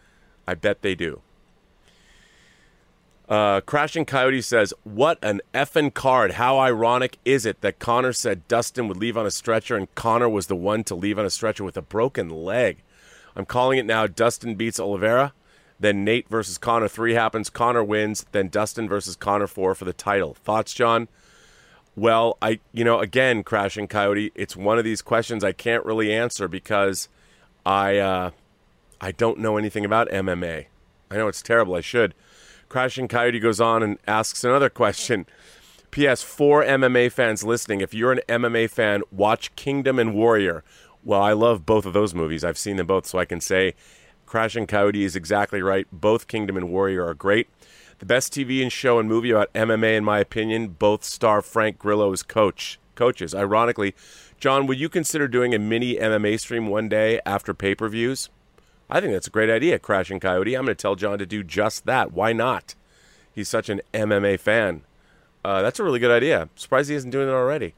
[0.46, 1.22] I bet they do.
[3.28, 6.34] Uh, Crashing Coyote says, What an effing card.
[6.34, 10.28] How ironic is it that Conor said Dustin would leave on a stretcher and Conor
[10.28, 12.76] was the one to leave on a stretcher with a broken leg?
[13.34, 15.32] I'm calling it now Dustin beats Oliveira.
[15.80, 17.50] Then Nate versus Conor 3 happens.
[17.50, 18.24] Conor wins.
[18.30, 20.34] Then Dustin versus Conor 4 for the title.
[20.34, 21.08] Thoughts, John?
[21.94, 26.12] Well, I, you know, again, Crashing Coyote, it's one of these questions I can't really
[26.12, 27.08] answer because
[27.66, 28.30] I, uh,
[29.00, 30.66] I don't know anything about MMA.
[31.10, 31.74] I know it's terrible.
[31.74, 32.14] I should.
[32.70, 35.26] Crashing Coyote goes on and asks another question.
[35.90, 36.22] P.S.
[36.22, 40.64] For MMA fans listening, if you're an MMA fan, watch Kingdom and Warrior.
[41.04, 42.42] Well, I love both of those movies.
[42.42, 43.74] I've seen them both, so I can say
[44.24, 45.86] Crashing Coyote is exactly right.
[45.92, 47.48] Both Kingdom and Warrior are great.
[48.02, 51.78] The best TV and show and movie about MMA, in my opinion, both star Frank
[51.78, 53.32] Grillo's coach coaches.
[53.32, 53.94] Ironically,
[54.40, 58.28] John, would you consider doing a mini MMA stream one day after pay per views?
[58.90, 60.56] I think that's a great idea, Crashing Coyote.
[60.56, 62.10] I'm going to tell John to do just that.
[62.10, 62.74] Why not?
[63.32, 64.82] He's such an MMA fan.
[65.44, 66.48] Uh, that's a really good idea.
[66.56, 67.74] Surprised he isn't doing it already.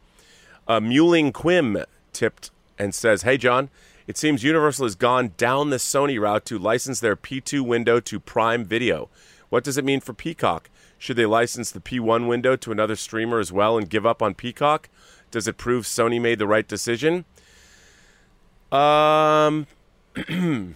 [0.67, 3.69] Uh, Muling Quim tipped and says, Hey, John,
[4.07, 8.19] it seems Universal has gone down the Sony route to license their P2 window to
[8.19, 9.11] Prime Video.
[9.55, 10.69] What does it mean for Peacock?
[10.99, 14.35] Should they license the P1 window to another streamer as well and give up on
[14.35, 14.89] Peacock?
[15.31, 17.25] Does it prove Sony made the right decision?
[18.73, 19.69] Um.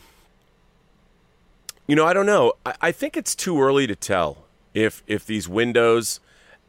[1.91, 2.53] You know, I don't know.
[2.67, 6.21] I, I think it's too early to tell if if these windows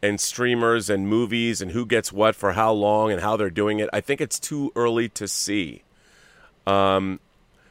[0.02, 3.80] and streamers and movies and who gets what for how long and how they're doing
[3.80, 3.90] it.
[3.92, 5.84] I think it's too early to see.
[6.66, 7.20] Um,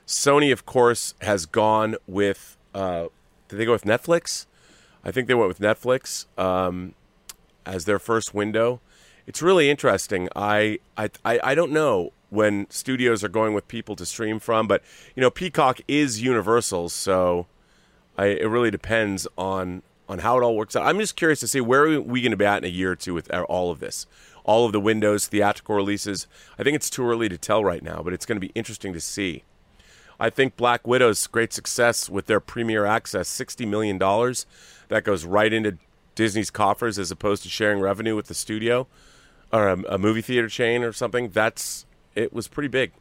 [0.07, 2.57] Sony, of course, has gone with.
[2.75, 3.09] Uh,
[3.49, 4.47] did they go with Netflix?
[5.05, 6.95] I think they went with Netflix um,
[7.65, 8.81] as their first window.
[9.27, 10.29] It's really interesting.
[10.35, 14.67] I, I I don't know when studios are going with people to stream from.
[14.67, 14.83] But
[15.15, 17.47] you know, Peacock is universal, so
[18.17, 20.87] I, it really depends on on how it all works out.
[20.87, 22.93] I'm just curious to see where are we going to be at in a year
[22.93, 24.07] or two with all of this,
[24.43, 26.27] all of the Windows theatrical releases.
[26.59, 28.95] I think it's too early to tell right now, but it's going to be interesting
[28.95, 29.45] to see.
[30.21, 34.47] I think Black Widow's great success with their premiere access, sixty million dollars,
[34.89, 35.79] that goes right into
[36.15, 38.87] Disney's coffers as opposed to sharing revenue with the studio
[39.53, 41.31] or a, a movie theater chain or something.
[41.31, 42.93] That's it was pretty big.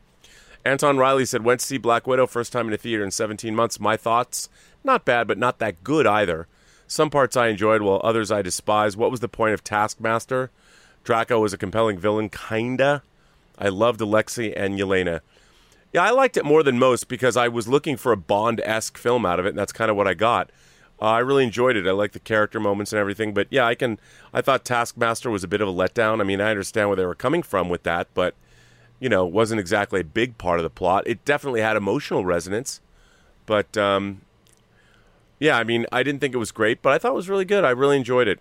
[0.64, 3.56] Anton Riley said, went to see Black Widow first time in a theater in 17
[3.56, 3.80] months.
[3.80, 4.50] My thoughts,
[4.84, 6.46] not bad, but not that good either.
[6.88, 8.98] Some parts I enjoyed, while others I despise.
[8.98, 10.52] What was the point of Taskmaster?
[11.06, 13.02] Dreykov was a compelling villain, kinda.
[13.58, 15.22] I loved Alexei and Yelena.
[15.94, 18.98] Yeah, I liked it more than most because I was looking for a Bond esque
[18.98, 20.52] film out of it, and that's kind of what I got.
[21.02, 21.88] Uh, I really enjoyed it.
[21.88, 24.00] I like the character moments and everything, but yeah, I can.
[24.34, 26.20] I thought Taskmaster was a bit of a letdown.
[26.20, 28.36] I mean, I understand where they were coming from with that, but
[29.00, 31.04] you know, wasn't exactly a big part of the plot.
[31.06, 32.82] It definitely had emotional resonance,
[33.46, 34.22] but um,
[35.40, 37.46] yeah, I mean, I didn't think it was great, but I thought it was really
[37.46, 37.64] good.
[37.64, 38.40] I really enjoyed it.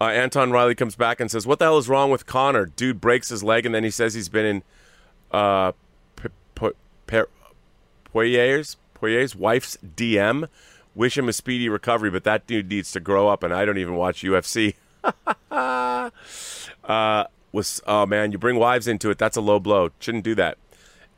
[0.00, 2.66] Uh, Anton Riley comes back and says, "What the hell is wrong with Conor?
[2.66, 4.62] Dude breaks his leg, and then he says he's been in
[5.36, 5.72] uh,
[9.36, 10.48] wife's DM.
[10.94, 13.78] Wish him a speedy recovery, but that dude needs to grow up, and I don't
[13.78, 14.74] even watch UFC."
[15.50, 16.10] uh,
[17.52, 19.18] was oh man, you bring wives into it.
[19.18, 19.90] That's a low blow.
[19.98, 20.56] Shouldn't do that.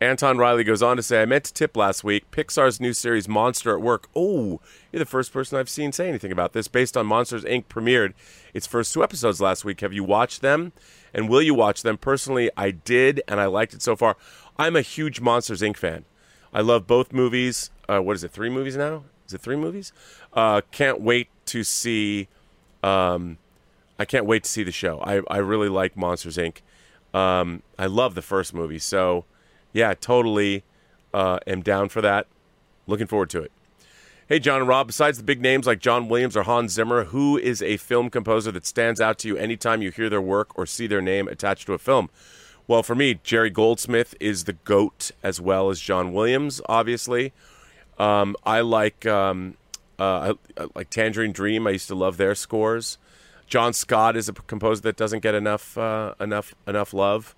[0.01, 2.31] Anton Riley goes on to say, I meant to tip last week.
[2.31, 4.09] Pixar's new series Monster at Work.
[4.15, 4.61] Oh,
[4.93, 6.69] you're the first person I've seen say anything about this.
[6.69, 7.65] Based on Monsters Inc.
[7.65, 8.15] premiered
[8.55, 9.81] its first two episodes last week.
[9.81, 10.73] Have you watched them?
[11.13, 11.99] And will you watch them?
[11.99, 14.17] Personally, I did, and I liked it so far.
[14.57, 15.77] I'm a huge Monsters Inc.
[15.77, 16.05] fan.
[16.53, 17.71] I love both movies.
[17.89, 18.31] Uh, what is it?
[18.31, 19.05] Three movies now?
[19.27, 19.93] Is it three movies?
[20.33, 22.29] Uh, can't wait to see.
[22.85, 23.39] Um,
[23.99, 25.01] I can't wait to see the show.
[25.01, 26.59] I, I really like Monsters Inc.
[27.13, 29.25] Um, I love the first movie, so
[29.79, 30.65] yeah, totally
[31.15, 32.27] uh, am down for that.
[32.87, 33.53] Looking forward to it.
[34.29, 37.39] Hey, John and Rob, besides the big names like John Williams or Hans Zimmer, who
[37.39, 40.67] is a film composer that stands out to you anytime you hear their work or
[40.67, 42.11] see their name attached to a film?
[42.67, 47.33] Well, for me, Jerry Goldsmith is the GOAT as well as John Williams, obviously.
[47.99, 49.57] Um, I like um,
[49.99, 50.35] uh,
[50.75, 51.67] like Tangerine Dream.
[51.67, 52.99] I used to love their scores.
[53.47, 57.35] John Scott is a composer that doesn't get enough uh, enough enough love.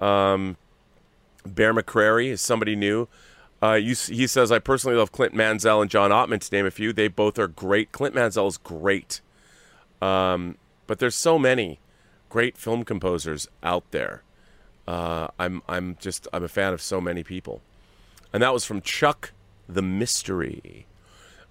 [0.00, 0.56] Um,
[1.46, 3.08] Bear McCreary is somebody new.
[3.62, 6.70] Uh, you, he says, I personally love Clint Mansell and John Ottman, to name a
[6.70, 6.92] few.
[6.92, 7.92] They both are great.
[7.92, 9.20] Clint Mansell is great.
[10.02, 11.78] Um, but there's so many
[12.28, 14.22] great film composers out there.
[14.86, 17.62] Uh, I'm, I'm just, I'm a fan of so many people.
[18.32, 19.32] And that was from Chuck
[19.68, 20.86] the Mystery.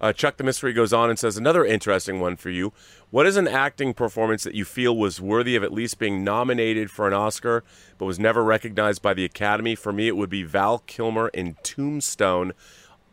[0.00, 2.72] Uh, Chuck the Mystery goes on and says, Another interesting one for you.
[3.10, 6.90] What is an acting performance that you feel was worthy of at least being nominated
[6.90, 7.64] for an Oscar,
[7.98, 9.74] but was never recognized by the Academy?
[9.74, 12.52] For me, it would be Val Kilmer in Tombstone.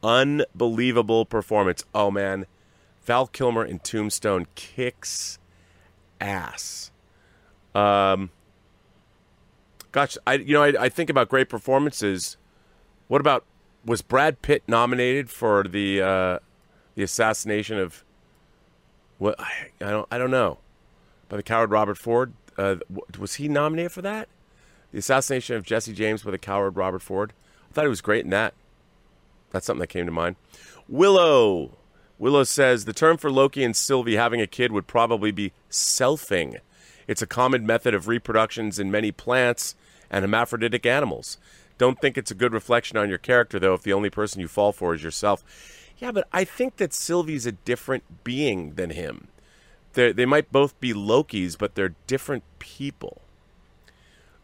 [0.03, 1.83] Unbelievable performance.
[1.93, 2.45] Oh, man.
[3.03, 5.39] Val Kilmer in Tombstone kicks
[6.19, 6.91] ass.
[7.73, 8.29] Um,
[9.91, 12.37] gosh, I you know I, I think about great performances.
[13.07, 13.45] What about
[13.85, 16.39] was Brad Pitt nominated for the uh,
[16.95, 18.03] the assassination of
[19.17, 20.57] what I, I don't I don't know
[21.29, 22.33] by the coward Robert Ford.
[22.57, 22.77] Uh,
[23.17, 24.27] was he nominated for that?
[24.91, 27.33] The assassination of Jesse James by the coward Robert Ford.
[27.69, 28.53] I thought he was great in that.
[29.51, 30.35] That's something that came to mind.
[30.87, 31.71] Willow.
[32.19, 36.59] Willow says the term for Loki and Sylvie having a kid would probably be selfing.
[37.07, 39.75] It's a common method of reproductions in many plants
[40.09, 41.37] and hermaphroditic animals.
[41.77, 44.47] Don't think it's a good reflection on your character, though, if the only person you
[44.47, 45.43] fall for is yourself.
[46.01, 49.27] Yeah, but I think that Sylvie's a different being than him.
[49.93, 53.21] They're, they might both be Lokis, but they're different people.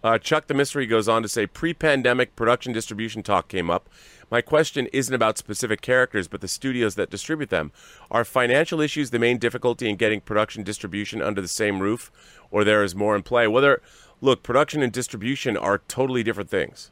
[0.04, 3.90] Uh, Chuck the Mystery goes on to say pre pandemic production distribution talk came up.
[4.30, 7.72] My question isn't about specific characters, but the studios that distribute them.
[8.12, 12.12] Are financial issues the main difficulty in getting production distribution under the same roof,
[12.52, 13.48] or there is more in play?
[13.48, 13.82] Whether,
[14.22, 16.92] look, production and distribution are totally different things.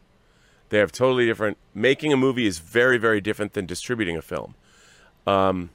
[0.69, 1.57] They have totally different.
[1.73, 4.55] Making a movie is very, very different than distributing a film.
[5.27, 5.69] Um,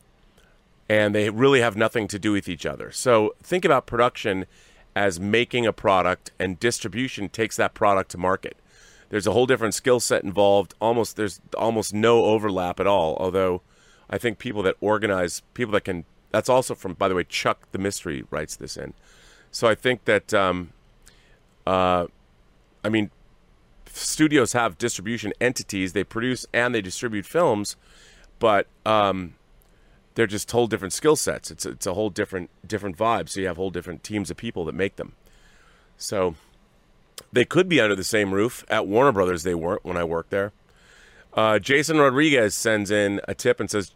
[0.88, 2.90] and they really have nothing to do with each other.
[2.90, 4.46] So think about production
[4.96, 8.56] as making a product, and distribution takes that product to market.
[9.08, 10.74] There's a whole different skill set involved.
[10.80, 13.16] Almost there's almost no overlap at all.
[13.20, 13.62] Although
[14.08, 16.04] I think people that organize, people that can.
[16.32, 18.94] That's also from, by the way, Chuck the Mystery writes this in.
[19.50, 20.72] So I think that, um,
[21.66, 22.06] uh,
[22.84, 23.10] I mean,
[24.00, 25.92] studios have distribution entities.
[25.92, 27.76] They produce and they distribute films,
[28.38, 29.34] but um,
[30.14, 31.50] they're just whole different skill sets.
[31.50, 33.28] It's it's a whole different different vibe.
[33.28, 35.12] So you have whole different teams of people that make them.
[35.96, 36.34] So
[37.32, 39.42] they could be under the same roof at Warner Brothers.
[39.42, 40.52] They weren't when I worked there.
[41.32, 43.92] Uh, Jason Rodriguez sends in a tip and says,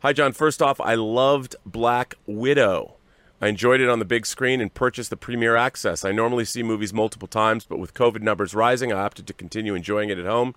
[0.00, 0.32] "Hi John.
[0.32, 2.97] First off, I loved Black Widow."
[3.40, 6.04] I enjoyed it on the big screen and purchased the premiere access.
[6.04, 9.74] I normally see movies multiple times, but with COVID numbers rising, I opted to continue
[9.74, 10.54] enjoying it at home.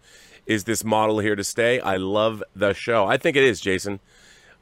[0.48, 1.80] Is this model here to stay?
[1.80, 3.06] I love the show.
[3.06, 4.00] I think it is, Jason.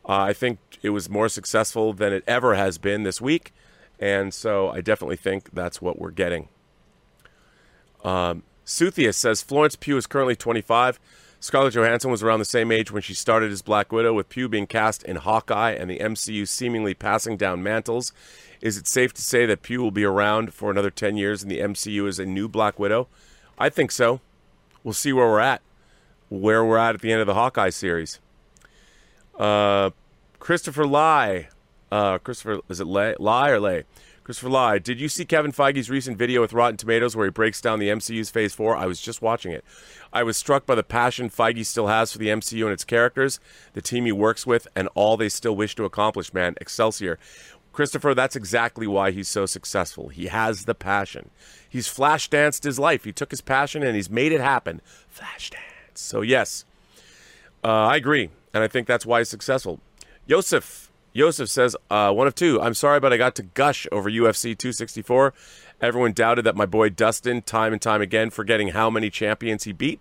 [0.07, 3.53] Uh, I think it was more successful than it ever has been this week,
[3.99, 6.49] and so I definitely think that's what we're getting.
[8.03, 10.99] Um, Suthius says Florence Pugh is currently 25.
[11.41, 14.49] Scarlett Johansson was around the same age when she started as Black Widow, with Pugh
[14.49, 18.11] being cast in Hawkeye and the MCU seemingly passing down mantles.
[18.59, 21.47] Is it safe to say that Pugh will be around for another 10 years in
[21.47, 23.07] the MCU as a new Black Widow?
[23.57, 24.19] I think so.
[24.83, 25.61] We'll see where we're at,
[26.27, 28.19] where we're at at the end of the Hawkeye series.
[29.37, 29.91] Uh,
[30.39, 31.47] Christopher Lai.
[31.89, 33.83] Uh, Christopher, is it Lai, Lai or Lay?
[34.29, 37.61] Christopher Lai, did you see Kevin Feige's recent video with Rotten Tomatoes where he breaks
[37.61, 38.77] down the MCU's Phase 4?
[38.77, 39.65] I was just watching it.
[40.13, 43.39] I was struck by the passion Feige still has for the MCU and its characters,
[43.73, 46.53] the team he works with, and all they still wish to accomplish, man.
[46.61, 47.17] Excelsior.
[47.73, 50.09] Christopher, that's exactly why he's so successful.
[50.09, 51.31] He has the passion.
[51.67, 53.05] He's flash danced his life.
[53.05, 54.79] He took his passion and he's made it happen.
[55.07, 55.63] Flash dance.
[55.95, 56.65] So, yes,
[57.63, 58.29] uh, I agree.
[58.53, 59.79] And I think that's why he's successful.
[60.27, 60.88] Yosef,
[61.19, 62.61] Joseph says, uh, one of two.
[62.61, 65.33] I'm sorry, but I got to gush over UFC 264.
[65.81, 69.73] Everyone doubted that my boy Dustin, time and time again, forgetting how many champions he
[69.73, 69.99] beat.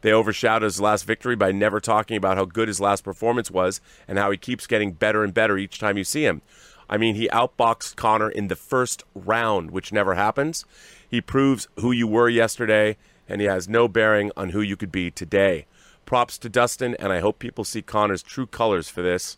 [0.00, 3.82] They overshadowed his last victory by never talking about how good his last performance was
[4.08, 6.40] and how he keeps getting better and better each time you see him.
[6.88, 10.64] I mean, he outboxed Conor in the first round, which never happens.
[11.06, 12.96] He proves who you were yesterday,
[13.28, 15.66] and he has no bearing on who you could be today.
[16.06, 19.36] Props to Dustin, and I hope people see Conor's true colors for this.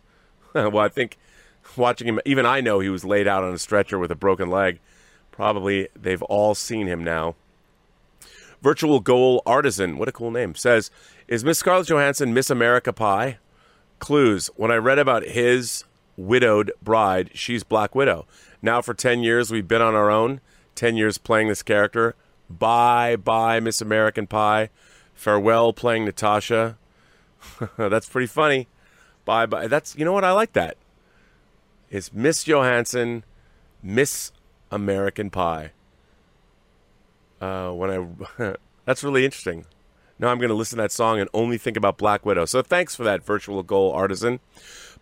[0.71, 1.19] well, I think
[1.77, 4.49] watching him, even I know he was laid out on a stretcher with a broken
[4.49, 4.81] leg.
[5.31, 7.35] Probably they've all seen him now.
[8.63, 10.91] Virtual Goal Artisan, what a cool name, says,
[11.29, 13.39] Is Miss Scarlett Johansson Miss America Pie?
[13.99, 14.49] Clues.
[14.57, 15.85] When I read about his
[16.17, 18.27] widowed bride, she's Black Widow.
[18.63, 20.41] Now, for 10 years, we've been on our own,
[20.75, 22.15] 10 years playing this character.
[22.49, 24.71] Bye bye, Miss American Pie.
[25.15, 26.79] Farewell playing Natasha.
[27.77, 28.69] That's pretty funny.
[29.27, 29.67] Bye bye.
[29.67, 30.79] That's you know what I like that.
[31.91, 33.25] It's Miss Johansson,
[33.83, 34.33] Miss
[34.71, 35.73] American Pie.
[37.41, 37.91] Uh, when
[38.39, 38.55] I
[38.87, 39.67] that's really interesting.
[40.19, 42.47] Now I'm going to listen to that song and only think about Black Widow.
[42.47, 44.41] So thanks for that, virtual goal artisan.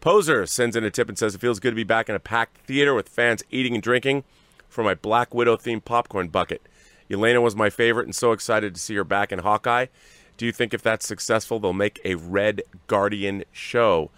[0.01, 2.21] Poser sends in a tip and says it feels good to be back in a
[2.21, 4.25] packed theater with fans eating and drinking
[4.69, 6.63] for my Black Widow themed popcorn bucket.
[7.11, 9.87] Elena was my favorite and so excited to see her back in Hawkeye.
[10.37, 14.11] Do you think if that's successful, they'll make a Red Guardian show?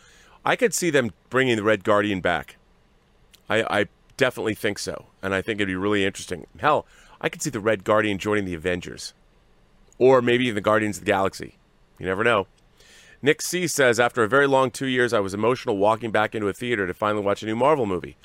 [0.45, 2.57] I could see them bringing the Red Guardian back.
[3.49, 3.87] I, I
[4.17, 5.07] definitely think so.
[5.23, 6.47] And I think it'd be really interesting.
[6.59, 6.87] Hell,
[7.21, 9.12] I could see the Red Guardian joining the Avengers
[9.99, 11.57] or maybe the Guardians of the Galaxy.
[11.99, 12.47] You never know.
[13.23, 16.49] Nick C says, after a very long two years, I was emotional walking back into
[16.49, 18.17] a theater to finally watch a new Marvel movie.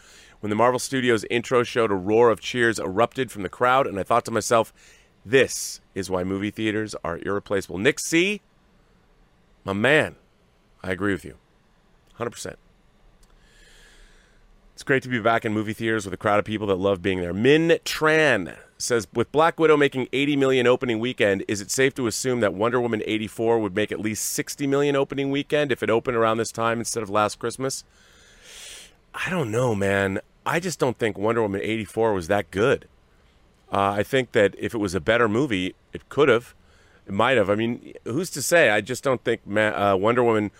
[0.41, 3.99] When the Marvel Studios intro showed, a roar of cheers erupted from the crowd, and
[3.99, 4.73] I thought to myself,
[5.25, 7.77] this is why movie theaters are irreplaceable.
[7.77, 8.41] Nick C,
[9.63, 10.15] my man,
[10.83, 11.35] I agree with you.
[12.17, 12.55] 100%.
[14.73, 17.03] It's great to be back in movie theaters with a crowd of people that love
[17.03, 17.33] being there.
[17.33, 22.07] Min Tran says with Black Widow making 80 million opening weekend, is it safe to
[22.07, 25.91] assume that Wonder Woman 84 would make at least 60 million opening weekend if it
[25.91, 27.83] opened around this time instead of last Christmas?
[29.13, 30.19] I don't know, man.
[30.45, 32.87] I just don't think Wonder Woman 84 was that good.
[33.71, 36.53] Uh, I think that if it was a better movie, it could have.
[37.07, 37.49] It might have.
[37.49, 38.69] I mean, who's to say?
[38.69, 40.51] I just don't think uh, Wonder Woman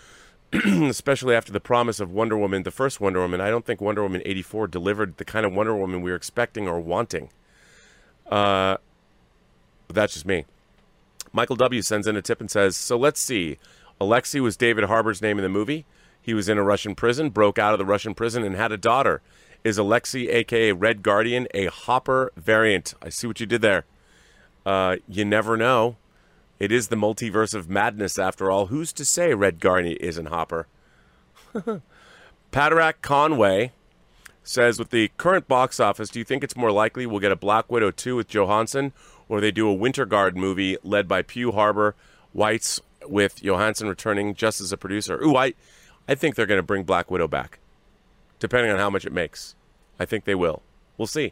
[0.66, 4.04] especially after the promise of Wonder Woman, the first Wonder Woman, I don't think Wonder
[4.04, 7.30] Woman 84 delivered the kind of Wonder Woman we were expecting or wanting.
[8.30, 8.76] Uh,
[9.88, 10.46] but that's just me.
[11.32, 11.82] Michael W.
[11.82, 13.60] sends in a tip and says, So let's see.
[14.02, 15.86] Alexei was David Harbour's name in the movie.
[16.22, 18.78] He was in a Russian prison, broke out of the Russian prison, and had a
[18.78, 19.22] daughter.
[19.64, 22.94] Is Alexi, aka Red Guardian, a Hopper variant?
[23.02, 23.86] I see what you did there.
[24.66, 25.98] Uh, you never know.
[26.60, 28.68] It is the multiverse of madness, after all.
[28.68, 30.68] Who's to say Red Guardian isn't Hopper?
[32.52, 33.72] Padarak Conway
[34.44, 37.36] says, with the current box office, do you think it's more likely we'll get a
[37.36, 38.94] Black Widow 2 with Johansson,
[39.30, 41.96] or they do a Winter Guard movie led by Pugh Harbour,
[42.36, 45.22] Weisz, with Johansson returning just as a producer?
[45.24, 45.54] Ooh, I,
[46.08, 47.60] I think they're going to bring Black Widow back,
[48.42, 49.56] depending on how much it makes.
[49.98, 50.62] I think they will.
[50.98, 51.32] We'll see.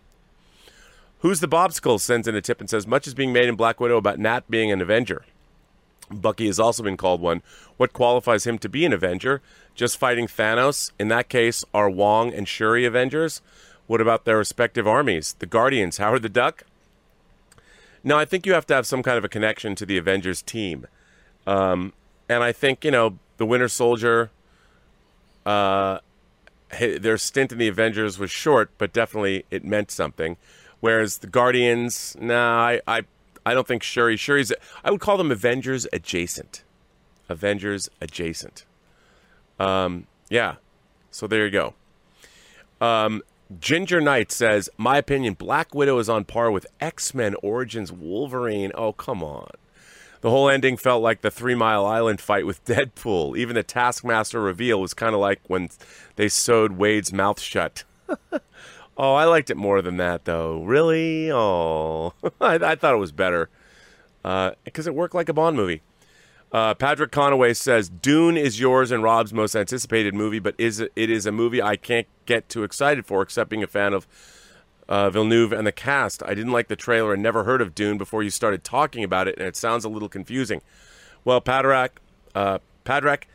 [1.19, 3.81] Who's the Bobskull sends in a tip and says, much is being made in Black
[3.81, 5.25] Widow about Nat being an Avenger.
[6.09, 7.41] Bucky has also been called one.
[7.75, 9.41] What qualifies him to be an Avenger?
[9.75, 10.91] Just fighting Thanos?
[10.97, 13.41] In that case, are Wong and Shuri Avengers?
[13.87, 15.35] What about their respective armies?
[15.39, 16.63] The Guardians, Howard the Duck?
[18.03, 20.41] No, I think you have to have some kind of a connection to the Avengers
[20.41, 20.87] team.
[21.45, 21.93] Um,
[22.29, 24.31] and I think, you know, the Winter Soldier,
[25.45, 25.99] uh,
[26.79, 30.37] their stint in the Avengers was short, but definitely it meant something.
[30.79, 33.01] Whereas the Guardians, nah, I, I,
[33.45, 34.15] I don't think Shuri.
[34.15, 34.53] Shuri's.
[34.83, 36.63] I would call them Avengers adjacent.
[37.27, 38.65] Avengers adjacent.
[39.59, 40.55] Um, yeah.
[41.11, 41.73] So there you go.
[42.79, 43.23] Um,
[43.59, 48.71] Ginger Knight says, My opinion, Black Widow is on par with X Men Origins Wolverine.
[48.75, 49.49] Oh, come on.
[50.21, 53.37] The whole ending felt like the Three Mile Island fight with Deadpool.
[53.37, 55.69] Even the Taskmaster reveal was kind of like when
[56.17, 57.83] they sewed Wade's mouth shut.
[58.99, 60.61] Oh, I liked it more than that, though.
[60.61, 61.31] Really?
[61.31, 62.11] Oh,
[62.41, 63.49] I, I, thought it was better
[64.21, 65.81] because uh, it worked like a Bond movie.
[66.51, 70.91] Uh, Patrick Conaway says Dune is yours and Rob's most anticipated movie, but is it,
[70.97, 74.05] it is a movie I can't get too excited for, except being a fan of
[74.89, 76.21] uh, Villeneuve and the cast.
[76.23, 79.29] I didn't like the trailer and never heard of Dune before you started talking about
[79.29, 80.61] it, and it sounds a little confusing.
[81.23, 82.01] Well, Padrack,
[82.35, 83.29] uh, Padrack,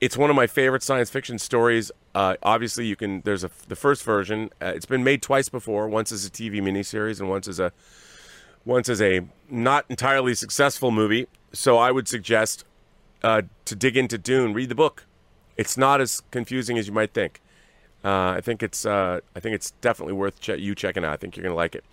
[0.00, 3.22] it's one of my favorite science fiction stories uh, obviously, you can.
[3.22, 4.50] There's a the first version.
[4.62, 5.88] Uh, it's been made twice before.
[5.88, 7.72] Once as a TV miniseries, and once as a
[8.64, 11.26] once as a not entirely successful movie.
[11.52, 12.64] So I would suggest
[13.22, 14.54] uh, to dig into Dune.
[14.54, 15.06] Read the book.
[15.56, 17.40] It's not as confusing as you might think.
[18.04, 21.12] Uh, I think it's uh, I think it's definitely worth che- you checking out.
[21.12, 21.84] I think you're going to like it.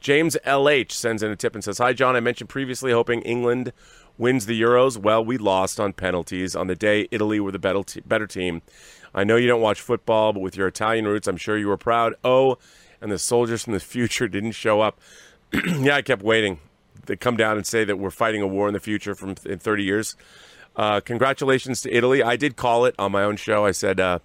[0.00, 3.72] James LH sends in a tip and says, "Hi John, I mentioned previously hoping England
[4.18, 4.96] wins the Euros.
[4.96, 8.62] Well, we lost on penalties on the day Italy were the better, better team."
[9.14, 11.76] I know you don't watch football, but with your Italian roots, I'm sure you were
[11.76, 12.14] proud.
[12.22, 12.58] Oh,
[13.00, 15.00] and the soldiers from the future didn't show up.
[15.52, 16.60] yeah, I kept waiting.
[17.06, 19.58] They come down and say that we're fighting a war in the future from in
[19.58, 20.16] 30 years.
[20.76, 22.22] Uh, congratulations to Italy.
[22.22, 23.64] I did call it on my own show.
[23.64, 24.20] I said uh,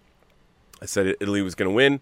[0.82, 2.02] I said Italy was going to win,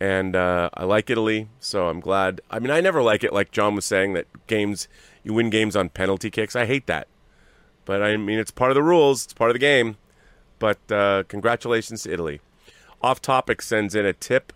[0.00, 2.40] and uh, I like Italy, so I'm glad.
[2.50, 4.88] I mean, I never like it, like John was saying, that games
[5.22, 6.56] you win games on penalty kicks.
[6.56, 7.08] I hate that,
[7.84, 9.24] but I mean, it's part of the rules.
[9.24, 9.96] It's part of the game.
[10.58, 12.40] But uh, congratulations to Italy.
[13.02, 14.52] Off Topic sends in a tip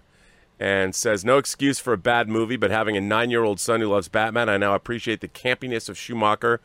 [0.60, 3.80] and says, No excuse for a bad movie, but having a nine year old son
[3.80, 6.60] who loves Batman, I now appreciate the campiness of Schumacher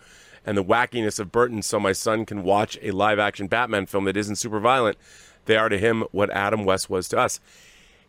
[0.45, 4.05] and the wackiness of Burton so my son can watch a live action Batman film
[4.05, 4.97] that isn't super violent.
[5.45, 7.39] They are to him what Adam West was to us.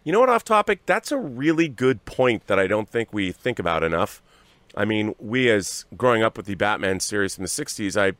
[0.04, 0.80] You know what, off topic?
[0.86, 4.20] That's a really good point that I don't think we think about enough.
[4.76, 8.16] I mean, we as growing up with the Batman series in the '60s, I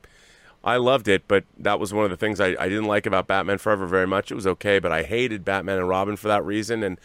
[0.64, 3.26] I loved it, but that was one of the things I, I didn't like about
[3.26, 4.30] Batman Forever very much.
[4.30, 6.82] It was okay, but I hated Batman and Robin for that reason.
[6.82, 6.98] And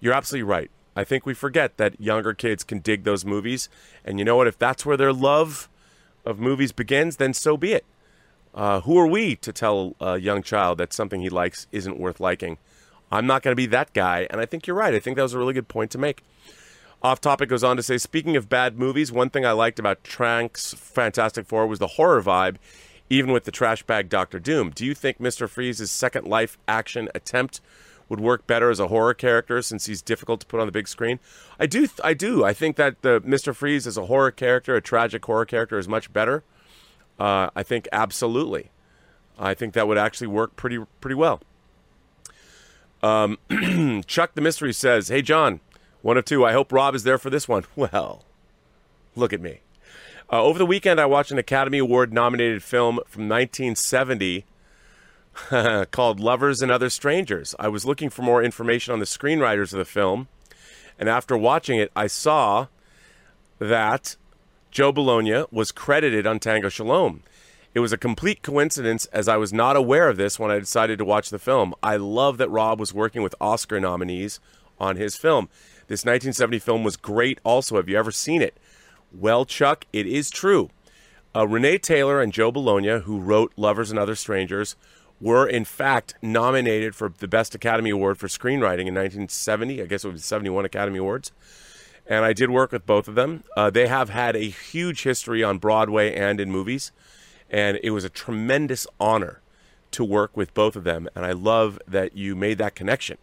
[0.00, 0.70] you're absolutely right.
[0.96, 3.68] I think we forget that younger kids can dig those movies.
[4.04, 4.46] And you know what?
[4.46, 5.68] If that's where their love
[6.24, 7.84] of movies begins, then so be it.
[8.54, 12.20] Uh, who are we to tell a young child that something he likes isn't worth
[12.20, 12.58] liking?
[13.10, 14.26] I'm not going to be that guy.
[14.30, 14.94] And I think you're right.
[14.94, 16.22] I think that was a really good point to make.
[17.02, 20.04] Off topic goes on to say, speaking of bad movies, one thing I liked about
[20.04, 22.56] Trank's Fantastic Four was the horror vibe
[23.12, 24.70] even with the trash bag Doctor Doom.
[24.70, 25.46] Do you think Mr.
[25.46, 27.60] Freeze's second life action attempt
[28.08, 30.88] would work better as a horror character since he's difficult to put on the big
[30.88, 31.20] screen?
[31.60, 31.88] I do.
[32.02, 32.42] I do.
[32.42, 33.54] I think that the Mr.
[33.54, 36.42] Freeze as a horror character, a tragic horror character, is much better.
[37.18, 38.70] Uh, I think absolutely.
[39.38, 41.40] I think that would actually work pretty pretty well.
[43.02, 43.38] Um,
[44.06, 45.60] Chuck the Mystery says, "Hey John,
[46.02, 46.44] one of two.
[46.44, 48.24] I hope Rob is there for this one." Well,
[49.16, 49.60] look at me.
[50.32, 54.46] Uh, over the weekend, I watched an Academy Award nominated film from 1970
[55.90, 57.54] called Lovers and Other Strangers.
[57.58, 60.28] I was looking for more information on the screenwriters of the film,
[60.98, 62.68] and after watching it, I saw
[63.58, 64.16] that
[64.72, 67.22] Joe Bologna was credited on Tango Shalom.
[67.74, 70.96] It was a complete coincidence as I was not aware of this when I decided
[70.96, 71.74] to watch the film.
[71.82, 74.40] I love that Rob was working with Oscar nominees
[74.80, 75.50] on his film.
[75.88, 77.76] This 1970 film was great also.
[77.76, 78.56] Have you ever seen it?
[79.12, 80.70] Well, Chuck, it is true.
[81.36, 84.74] Uh, Renee Taylor and Joe Bologna, who wrote Lovers and Other Strangers,
[85.20, 89.82] were in fact nominated for the Best Academy Award for Screenwriting in 1970.
[89.82, 91.30] I guess it was 71 Academy Awards.
[92.06, 93.44] And I did work with both of them.
[93.56, 96.92] Uh, they have had a huge history on Broadway and in movies.
[97.50, 99.40] And it was a tremendous honor
[99.92, 101.08] to work with both of them.
[101.14, 103.18] And I love that you made that connection.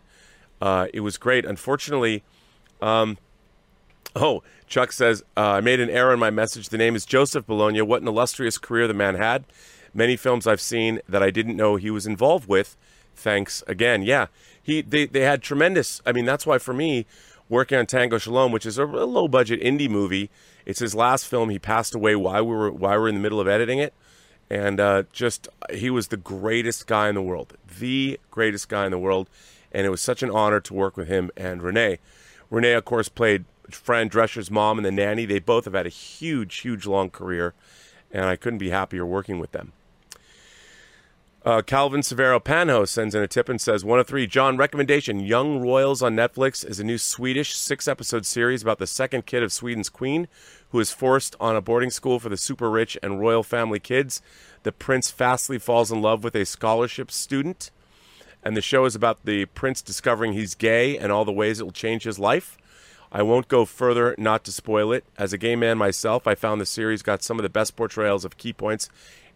[0.61, 1.45] Uh, it was great.
[1.45, 2.23] Unfortunately,
[2.82, 3.17] um,
[4.15, 6.69] Oh, Chuck says, uh, I made an error in my message.
[6.69, 7.82] The name is Joseph Bologna.
[7.82, 9.45] What an illustrious career the man had.
[9.93, 12.75] Many films I've seen that I didn't know he was involved with.
[13.15, 14.01] Thanks again.
[14.01, 14.27] Yeah,
[14.61, 16.01] he they, they had tremendous.
[16.05, 17.05] I mean, that's why for me,
[17.50, 20.30] working on Tango Shalom, which is a, a low budget indie movie,
[20.66, 21.50] it's his last film.
[21.50, 23.93] He passed away while we were while we were in the middle of editing it,
[24.50, 28.91] and uh, just he was the greatest guy in the world, the greatest guy in
[28.91, 29.30] the world,
[29.72, 32.00] and it was such an honor to work with him and Renee.
[32.50, 35.26] Renee, of course, played Fran Drescher's mom and the nanny.
[35.26, 37.54] They both have had a huge, huge, long career,
[38.12, 39.74] and I couldn't be happier working with them.
[41.50, 45.20] Uh, Calvin Severo Panho sends in a tip and says, One of three, John, recommendation
[45.20, 49.41] Young Royals on Netflix is a new Swedish six episode series about the second kid
[49.41, 50.28] of Sweden's queen
[50.70, 54.22] who is forced on a boarding school for the super rich and royal family kids.
[54.62, 57.72] The prince fastly falls in love with a scholarship student,
[58.43, 61.64] and the show is about the prince discovering he's gay and all the ways it
[61.64, 62.60] will change his life.
[63.12, 65.04] I won't go further not to spoil it.
[65.18, 68.24] As a gay man myself, I found the series got some of the best portrayals
[68.24, 68.88] of key points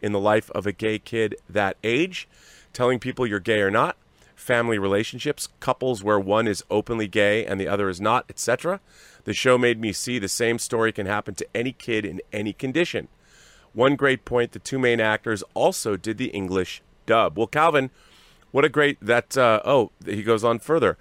[0.04, 2.28] in the life of a gay kid that age,
[2.74, 3.98] telling people you're gay or not,
[4.36, 8.80] family relationships, couples where one is openly gay and the other is not, etc.
[9.24, 12.54] The show made me see the same story can happen to any kid in any
[12.54, 13.08] condition.
[13.74, 17.38] One great point the two main actors also did the English dub.
[17.38, 17.90] Well, Calvin,
[18.52, 19.36] what a great that.
[19.36, 20.98] Uh, oh, he goes on further.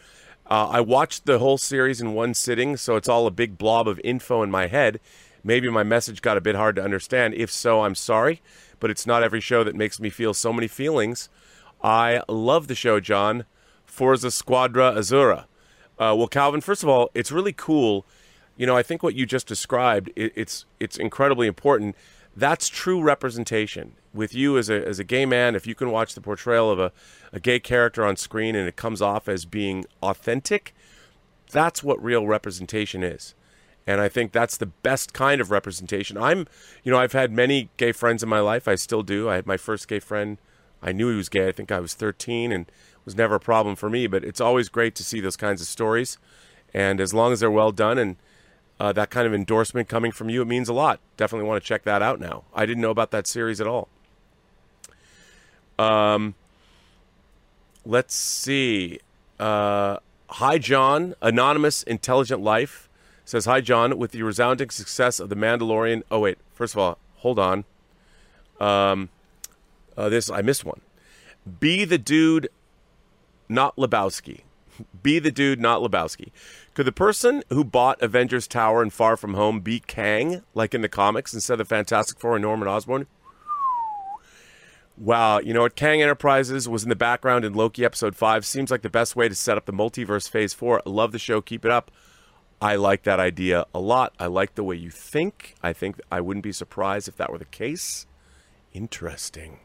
[0.46, 3.86] Uh, I watched the whole series in one sitting, so it's all a big blob
[3.86, 5.00] of info in my head.
[5.44, 7.34] Maybe my message got a bit hard to understand.
[7.34, 8.40] If so, I'm sorry,
[8.82, 11.28] but it's not every show that makes me feel so many feelings.
[11.84, 13.44] I love the show, John.
[13.86, 15.44] Forza Squadra Azzurra.
[16.00, 18.04] Uh, well, Calvin, first of all, it's really cool.
[18.56, 21.94] You know, I think what you just described, it, it's it's incredibly important.
[22.34, 26.14] That's true representation with you as a as a gay man, if you can watch
[26.16, 26.90] the portrayal of a,
[27.32, 30.74] a gay character on screen and it comes off as being authentic,
[31.52, 33.36] that's what real representation is.
[33.86, 36.16] And I think that's the best kind of representation.
[36.16, 36.46] I'm,
[36.84, 38.68] you know, I've had many gay friends in my life.
[38.68, 39.28] I still do.
[39.28, 40.38] I had my first gay friend.
[40.82, 41.48] I knew he was gay.
[41.48, 44.06] I think I was 13 and it was never a problem for me.
[44.06, 46.18] But it's always great to see those kinds of stories.
[46.72, 48.16] And as long as they're well done and
[48.78, 51.00] uh, that kind of endorsement coming from you, it means a lot.
[51.16, 52.44] Definitely want to check that out now.
[52.54, 53.88] I didn't know about that series at all.
[55.78, 56.34] Um,
[57.84, 59.00] let's see.
[59.38, 59.98] Uh,
[60.30, 61.14] hi, John.
[61.20, 62.88] Anonymous Intelligent Life
[63.32, 63.96] says, Hi, John.
[63.96, 66.02] With the resounding success of The Mandalorian.
[66.10, 66.36] Oh, wait.
[66.52, 67.64] First of all, hold on.
[68.60, 69.08] Um,
[69.96, 70.82] uh, this, I missed one.
[71.58, 72.50] Be the dude,
[73.48, 74.42] not Lebowski.
[75.02, 76.28] Be the dude, not Lebowski.
[76.74, 80.82] Could the person who bought Avengers Tower and Far From Home be Kang, like in
[80.82, 83.06] the comics, instead of Fantastic Four and Norman Osborn?
[84.98, 85.74] Wow, you know what?
[85.74, 88.44] Kang Enterprises was in the background in Loki episode 5.
[88.44, 90.82] Seems like the best way to set up the multiverse phase 4.
[90.84, 91.40] I love the show.
[91.40, 91.90] Keep it up.
[92.62, 94.14] I like that idea a lot.
[94.20, 95.56] I like the way you think.
[95.64, 98.06] I think I wouldn't be surprised if that were the case.
[98.72, 99.58] Interesting.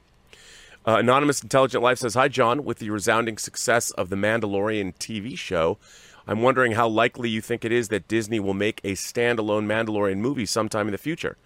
[0.84, 2.66] Uh, Anonymous Intelligent Life says Hi, John.
[2.66, 5.78] With the resounding success of the Mandalorian TV show,
[6.26, 10.18] I'm wondering how likely you think it is that Disney will make a standalone Mandalorian
[10.18, 11.38] movie sometime in the future.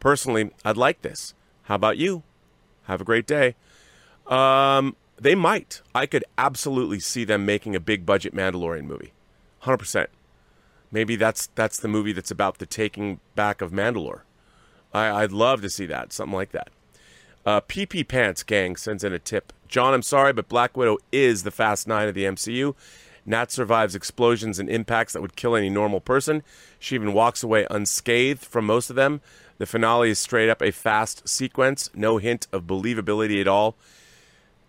[0.00, 1.32] Personally, I'd like this.
[1.62, 2.22] How about you?
[2.82, 3.54] Have a great day.
[4.26, 5.80] Um, they might.
[5.94, 9.14] I could absolutely see them making a big budget Mandalorian movie.
[9.62, 10.08] 100%.
[10.90, 14.22] Maybe that's that's the movie that's about the taking back of Mandalore.
[14.92, 16.70] I, would love to see that, something like that.
[17.44, 19.52] Uh, PP Pants Gang sends in a tip.
[19.68, 22.74] John, I'm sorry, but Black Widow is the Fast Nine of the MCU.
[23.26, 26.42] Nat survives explosions and impacts that would kill any normal person.
[26.78, 29.20] She even walks away unscathed from most of them.
[29.58, 33.76] The finale is straight up a fast sequence, no hint of believability at all.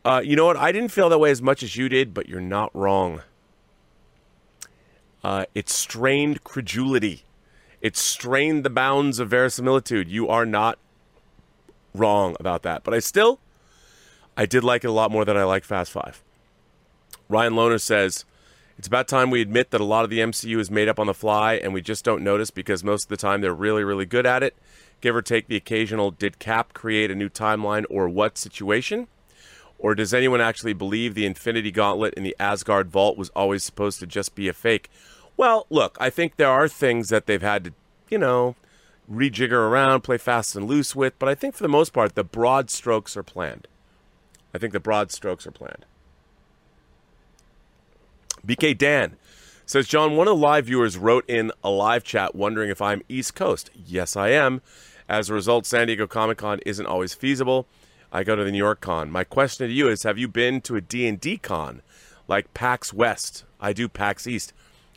[0.03, 0.57] Uh, you know what?
[0.57, 3.21] I didn't feel that way as much as you did, but you're not wrong.
[5.23, 7.23] Uh, it strained credulity.
[7.81, 10.09] It strained the bounds of verisimilitude.
[10.09, 10.77] You are not
[11.93, 12.83] wrong about that.
[12.83, 13.39] But I still,
[14.37, 16.23] I did like it a lot more than I like Fast Five.
[17.27, 18.25] Ryan Lohner says,
[18.77, 21.07] it's about time we admit that a lot of the MCU is made up on
[21.07, 24.05] the fly and we just don't notice because most of the time they're really, really
[24.05, 24.55] good at it.
[25.01, 29.07] Give or take the occasional did Cap create a new timeline or what situation?
[29.79, 33.99] Or does anyone actually believe the Infinity Gauntlet in the Asgard Vault was always supposed
[34.01, 34.91] to just be a fake?
[35.37, 37.73] Well, look, I think there are things that they've had to,
[38.09, 38.55] you know,
[39.09, 42.25] rejigger around, play fast and loose with, but I think for the most part, the
[42.25, 43.67] broad strokes are planned.
[44.53, 45.85] I think the broad strokes are planned.
[48.45, 49.15] BK Dan
[49.65, 53.01] says, John, one of the live viewers wrote in a live chat wondering if I'm
[53.07, 53.69] East Coast.
[53.73, 54.61] Yes, I am.
[55.07, 57.67] As a result, San Diego Comic Con isn't always feasible.
[58.11, 59.11] I go to the New York Con.
[59.11, 61.81] My question to you is, have you been to a D&D con
[62.27, 63.43] like PAX West?
[63.59, 64.53] I do PAX East.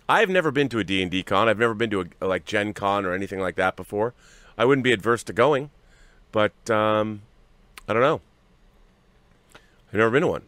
[0.09, 1.49] I've never been to a D&D con.
[1.49, 4.15] I've never been to a, like Gen Con or anything like that before.
[4.59, 5.71] I wouldn't be adverse to going,
[6.31, 7.23] but um,
[7.89, 8.21] I don't know.
[9.89, 10.43] I've never been to one.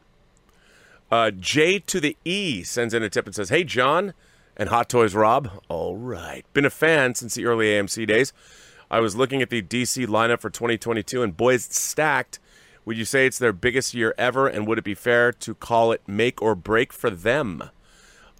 [1.11, 4.15] Uh, J to the E sends in a tip and says, "Hey John
[4.57, 6.45] and Hot Toys Rob, all right.
[6.53, 8.33] Been a fan since the early AMC days.
[8.91, 12.39] I was looking at the DC lineup for 2022, and boys, it's stacked.
[12.85, 14.47] Would you say it's their biggest year ever?
[14.47, 17.71] And would it be fair to call it make or break for them?"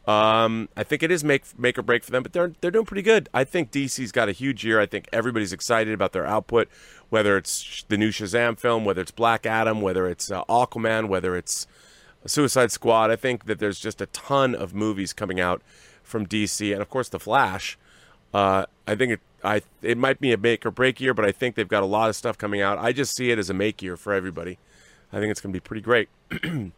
[0.07, 2.85] Um, I think it is make make or break for them, but they're they're doing
[2.85, 3.29] pretty good.
[3.33, 4.79] I think DC's got a huge year.
[4.79, 6.69] I think everybody's excited about their output,
[7.09, 11.37] whether it's the new Shazam film, whether it's Black Adam, whether it's uh, Aquaman, whether
[11.37, 11.67] it's
[12.27, 13.11] Suicide Squad.
[13.11, 15.63] I think that there's just a ton of movies coming out
[16.03, 17.79] from DC, and of course the Flash.
[18.35, 21.33] Uh, I think it I it might be a make or break year, but I
[21.33, 22.79] think they've got a lot of stuff coming out.
[22.79, 24.59] I just see it as a make year for everybody.
[25.13, 26.09] I think it's going to be pretty great.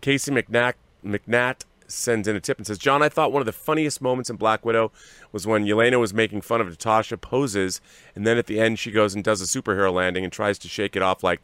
[0.00, 0.74] Casey McNatt,
[1.04, 4.30] McNatt sends in a tip and says, John, I thought one of the funniest moments
[4.30, 4.92] in Black Widow
[5.32, 7.80] was when Yelena was making fun of Natasha poses,
[8.14, 10.68] and then at the end she goes and does a superhero landing and tries to
[10.68, 11.40] shake it off like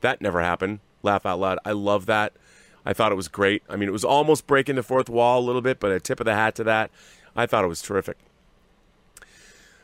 [0.00, 0.80] that never happened.
[1.02, 1.58] Laugh out loud.
[1.64, 2.32] I love that.
[2.84, 3.62] I thought it was great.
[3.68, 6.20] I mean, it was almost breaking the fourth wall a little bit, but a tip
[6.20, 6.90] of the hat to that.
[7.36, 8.16] I thought it was terrific.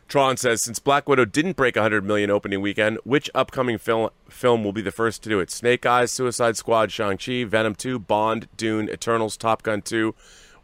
[0.09, 4.63] Tron says, since Black Widow didn't break 100 million opening weekend, which upcoming film film
[4.63, 5.51] will be the first to do it?
[5.51, 10.15] Snake Eyes, Suicide Squad, Shang Chi, Venom 2, Bond, Dune, Eternals, Top Gun 2,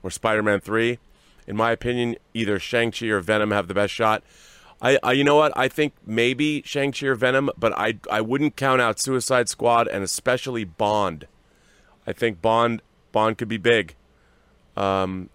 [0.02, 0.98] or Spider Man 3?
[1.46, 4.22] In my opinion, either Shang Chi or Venom have the best shot.
[4.82, 5.52] I, I, you know what?
[5.56, 9.88] I think maybe Shang Chi or Venom, but I I wouldn't count out Suicide Squad
[9.88, 11.26] and especially Bond.
[12.06, 13.94] I think Bond Bond could be big.
[14.76, 15.28] Um,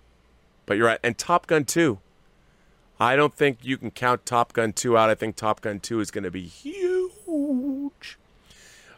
[0.66, 2.00] but you're right, and Top Gun 2.
[3.00, 5.10] I don't think you can count Top Gun 2 out.
[5.10, 8.18] I think Top Gun 2 is going to be huge.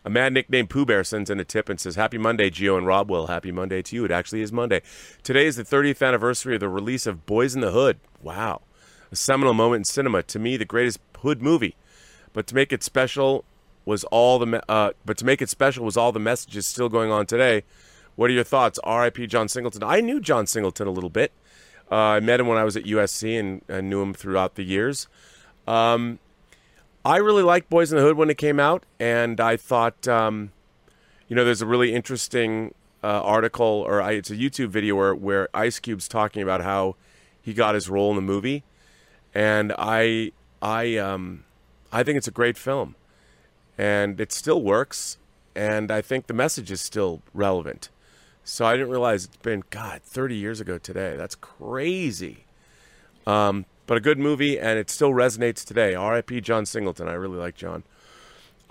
[0.05, 2.85] A man nicknamed Pooh Bear sends in a tip and says, Happy Monday, Geo and
[2.85, 3.09] Rob.
[3.09, 4.05] Well, happy Monday to you.
[4.05, 4.81] It actually is Monday.
[5.23, 7.99] Today is the 30th anniversary of the release of Boys in the Hood.
[8.21, 8.61] Wow.
[9.11, 10.23] A seminal moment in cinema.
[10.23, 11.75] To me, the greatest Hood movie.
[12.33, 13.43] But to make it special
[13.83, 17.09] was all the uh, but to make it special was all the messages still going
[17.11, 17.63] on today.
[18.15, 18.79] What are your thoughts?
[18.83, 19.27] R.I.P.
[19.27, 19.83] John Singleton.
[19.83, 21.31] I knew John Singleton a little bit.
[21.91, 24.63] Uh, I met him when I was at USC and, and knew him throughout the
[24.63, 25.07] years.
[25.67, 26.19] Um,
[27.05, 30.51] I really liked Boys in the Hood when it came out, and I thought, um,
[31.27, 32.73] you know, there's a really interesting
[33.03, 36.95] uh, article or I, it's a YouTube video where, where Ice Cube's talking about how
[37.41, 38.63] he got his role in the movie,
[39.33, 41.45] and I I um,
[41.93, 42.95] I think it's a great film,
[43.77, 45.17] and it still works,
[45.55, 47.89] and I think the message is still relevant.
[48.49, 51.17] So I didn't realize it's been God 30 years ago today.
[51.17, 52.45] That's crazy.
[53.25, 55.95] Um, but a good movie, and it still resonates today.
[55.95, 56.39] R.I.P.
[56.39, 57.09] John Singleton.
[57.09, 57.83] I really like John.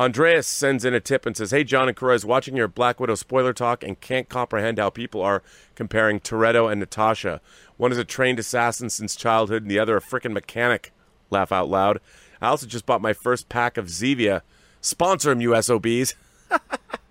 [0.00, 3.16] Andreas sends in a tip and says, Hey, John and Cruz, watching your Black Widow
[3.16, 5.42] spoiler talk and can't comprehend how people are
[5.74, 7.42] comparing Toretto and Natasha.
[7.76, 10.90] One is a trained assassin since childhood, and the other a frickin' mechanic.
[11.28, 12.00] Laugh out loud.
[12.40, 14.40] I also just bought my first pack of Zevia.
[14.80, 16.14] Sponsor him, USOBs.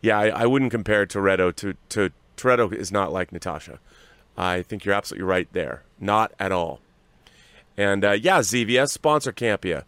[0.00, 3.78] yeah, I, I, wouldn't compare Toretto to, to Toretto is not like Natasha.
[4.36, 5.82] I think you're absolutely right there.
[5.98, 6.80] Not at all.
[7.76, 9.84] And uh, yeah, Zevia, sponsor Campea.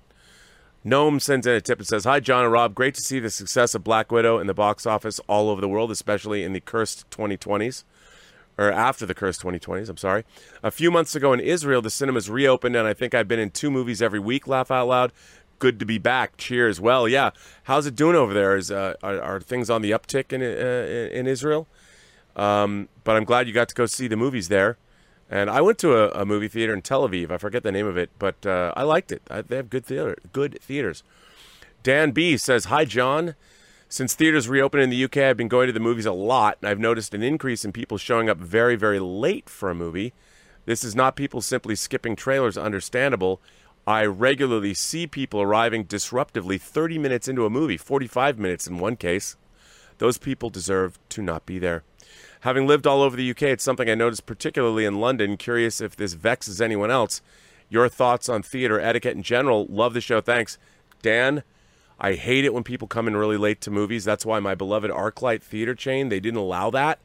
[0.84, 2.74] Gnome sends in a tip and says, Hi, John and Rob.
[2.74, 5.68] Great to see the success of Black Widow in the box office all over the
[5.68, 7.84] world, especially in the cursed 2020s.
[8.58, 10.24] Or after the cursed 2020s, I'm sorry.
[10.62, 13.50] A few months ago in Israel, the cinemas reopened, and I think I've been in
[13.50, 15.12] two movies every week, laugh out loud.
[15.62, 16.38] Good to be back.
[16.38, 16.80] Cheers.
[16.80, 17.30] Well, yeah.
[17.62, 18.56] How's it doing over there?
[18.56, 21.68] Is, uh, are, are, things on the uptick in, uh, in Israel?
[22.34, 24.76] Um, but I'm glad you got to go see the movies there.
[25.30, 27.30] And I went to a, a movie theater in Tel Aviv.
[27.30, 29.22] I forget the name of it, but uh, I liked it.
[29.30, 31.04] I, they have good theater, good theaters.
[31.84, 33.36] Dan B says, "Hi, John.
[33.88, 36.68] Since theaters reopened in the UK, I've been going to the movies a lot, and
[36.68, 40.12] I've noticed an increase in people showing up very, very late for a movie.
[40.64, 42.58] This is not people simply skipping trailers.
[42.58, 43.40] Understandable."
[43.86, 48.96] I regularly see people arriving disruptively 30 minutes into a movie, 45 minutes in one
[48.96, 49.36] case.
[49.98, 51.82] Those people deserve to not be there.
[52.40, 55.36] Having lived all over the UK, it's something I noticed particularly in London.
[55.36, 57.22] Curious if this vexes anyone else.
[57.68, 59.66] Your thoughts on theater etiquette in general.
[59.66, 60.20] Love the show.
[60.20, 60.58] Thanks.
[61.02, 61.42] Dan,
[61.98, 64.04] I hate it when people come in really late to movies.
[64.04, 66.98] That's why my beloved Arclight theater chain, they didn't allow that.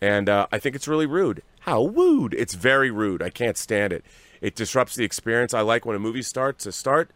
[0.00, 1.42] And uh, I think it's really rude.
[1.60, 2.34] How rude.
[2.34, 3.22] It's very rude.
[3.22, 4.04] I can't stand it.
[4.40, 5.52] It disrupts the experience.
[5.54, 7.10] I like when a movie starts to start.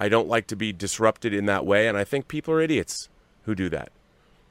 [0.00, 1.88] I don't like to be disrupted in that way.
[1.88, 3.08] And I think people are idiots
[3.44, 3.90] who do that.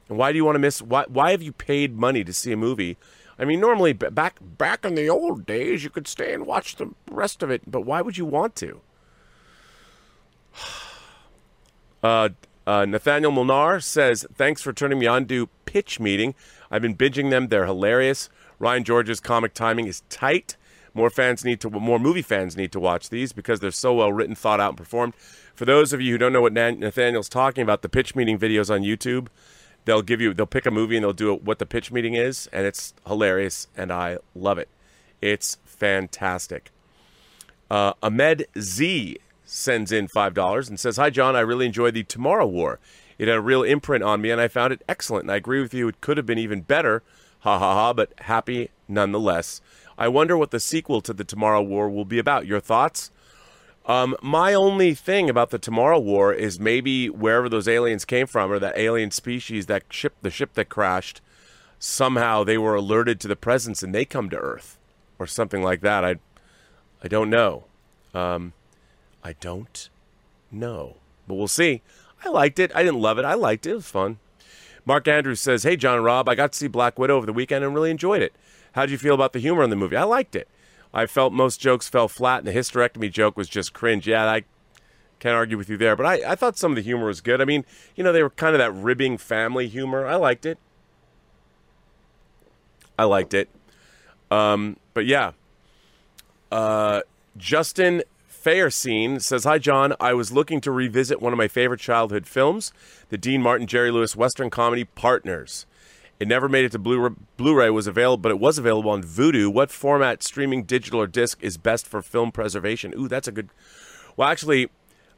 [0.10, 0.82] And why do you want to miss?
[0.82, 2.98] Why why have you paid money to see a movie?
[3.40, 6.92] I mean, normally back back in the old days, you could stay and watch the
[7.10, 8.82] rest of it, but why would you want to?
[12.04, 12.28] Uh,
[12.68, 16.36] uh, Nathaniel Molnar says, "Thanks for turning me on to Pitch Meeting.
[16.70, 18.30] I've been binging them; they're hilarious.
[18.60, 20.58] Ryan George's comic timing is tight.
[20.94, 24.14] More fans need to, more movie fans need to watch these because they're so well
[24.14, 25.16] written, thought out, and performed.
[25.56, 28.74] For those of you who don't know what Nathaniel's talking about, the Pitch Meeting videos
[28.74, 29.28] on YouTube."
[29.86, 32.48] they'll give you they'll pick a movie and they'll do what the pitch meeting is
[32.54, 34.70] and it's hilarious and i love it
[35.22, 36.72] it's fantastic
[37.70, 42.04] uh, ahmed z sends in five dollars and says hi john i really enjoyed the
[42.04, 42.80] tomorrow war
[43.18, 45.62] it had a real imprint on me and i found it excellent and i agree
[45.62, 47.04] with you it could have been even better
[47.44, 49.62] ha ha ha but happy nonetheless
[49.98, 53.12] i wonder what the sequel to the tomorrow war will be about your thoughts
[53.86, 58.52] um, my only thing about the Tomorrow War is maybe wherever those aliens came from,
[58.52, 61.22] or that alien species, that ship, the ship that crashed,
[61.80, 64.78] somehow they were alerted to the presence and they come to Earth,
[65.20, 66.06] or something like that.
[66.06, 66.16] I,
[67.04, 67.66] I don't know.
[68.14, 68.54] Um,
[69.22, 69.90] I don't
[70.50, 70.96] know,
[71.28, 71.82] but we'll see.
[72.24, 72.74] I liked it.
[72.74, 73.26] I didn't love it.
[73.26, 73.72] I liked it.
[73.72, 74.18] It was fun.
[74.86, 77.64] Mark Andrews says, "Hey John Rob, I got to see Black Widow over the weekend
[77.64, 78.34] and really enjoyed it.
[78.74, 79.96] How did you feel about the humor in the movie?
[79.96, 80.48] I liked it."
[80.94, 84.08] I felt most jokes fell flat, and the hysterectomy joke was just cringe.
[84.08, 84.44] Yeah, I
[85.20, 87.42] can't argue with you there, but I, I thought some of the humor was good.
[87.42, 87.66] I mean,
[87.96, 90.06] you know, they were kind of that ribbing family humor.
[90.06, 90.60] I liked it.
[93.00, 93.50] I liked it.
[94.30, 95.32] Um, but yeah.
[96.52, 97.02] Uh,
[97.38, 98.04] Justin
[98.44, 99.94] Fayerseen says, Hi, John.
[100.02, 102.74] I was looking to revisit one of my favorite childhood films,
[103.08, 105.66] the Dean Martin Jerry Lewis Western comedy Partners.
[106.20, 107.70] It never made it to Blu- Blu-ray.
[107.70, 109.52] Was available, but it was available on Vudu.
[109.52, 112.94] What format, streaming, digital, or disc, is best for film preservation?
[112.98, 113.50] Ooh, that's a good.
[114.18, 114.70] Well, actually,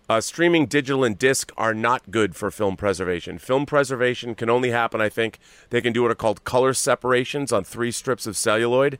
[0.07, 3.39] uh, streaming, digital, and disc are not good for film preservation.
[3.39, 5.39] Film preservation can only happen, I think,
[5.71, 8.99] they can do what are called color separations on three strips of celluloid.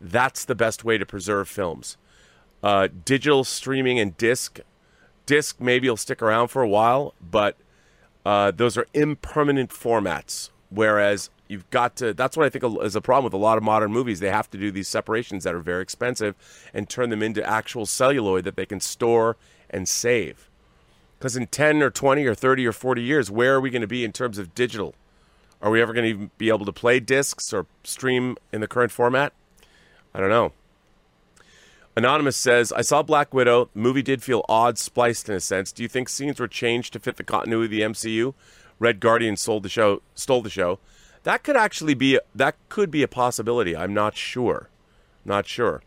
[0.00, 1.98] That's the best way to preserve films.
[2.62, 4.60] Uh, digital streaming and disc,
[5.26, 7.56] disc maybe will stick around for a while, but
[8.26, 10.50] uh, those are impermanent formats.
[10.70, 13.64] Whereas you've got to that's what i think is a problem with a lot of
[13.64, 14.20] modern movies.
[14.20, 16.34] They have to do these separations that are very expensive
[16.74, 19.36] and turn them into actual celluloid that they can store
[19.70, 20.50] and save.
[21.18, 23.88] Because in 10 or 20 or 30 or 40 years where are we going to
[23.88, 24.94] be in terms of digital?
[25.62, 28.92] Are we ever going to be able to play discs or stream in the current
[28.92, 29.32] format?
[30.12, 30.52] I don't know
[31.98, 35.72] anonymous says i saw black widow the movie did feel odd spliced in a sense
[35.72, 38.34] do you think scenes were changed to fit the continuity of the mcu
[38.78, 40.78] red guardian sold the show stole the show
[41.28, 43.76] that could actually be that could be a possibility.
[43.76, 44.70] I'm not sure.
[45.24, 45.82] Not sure.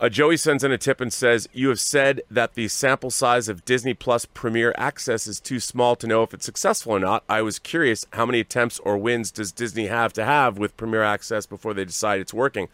[0.00, 3.48] Uh, Joey sends in a tip and says, You have said that the sample size
[3.48, 7.24] of Disney Plus Premier Access is too small to know if it's successful or not.
[7.28, 11.02] I was curious how many attempts or wins does Disney have to have with Premier
[11.02, 12.68] Access before they decide it's working?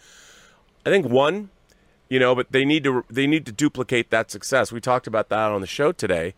[0.85, 1.49] I think one,
[2.09, 4.73] you know, but they need to they need to duplicate that success.
[4.73, 6.35] We talked about that on the show today.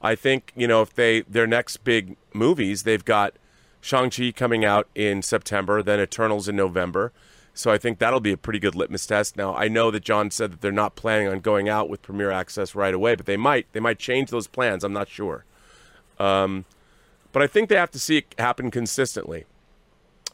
[0.00, 3.34] I think you know if they their next big movies, they've got
[3.80, 7.12] Shang Chi coming out in September, then Eternals in November.
[7.54, 9.36] So I think that'll be a pretty good litmus test.
[9.36, 12.30] Now I know that John said that they're not planning on going out with Premier
[12.30, 13.66] Access right away, but they might.
[13.72, 14.84] They might change those plans.
[14.84, 15.44] I'm not sure.
[16.20, 16.64] Um,
[17.32, 19.44] but I think they have to see it happen consistently.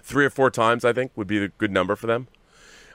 [0.03, 2.29] Three or four times, I think, would be a good number for them.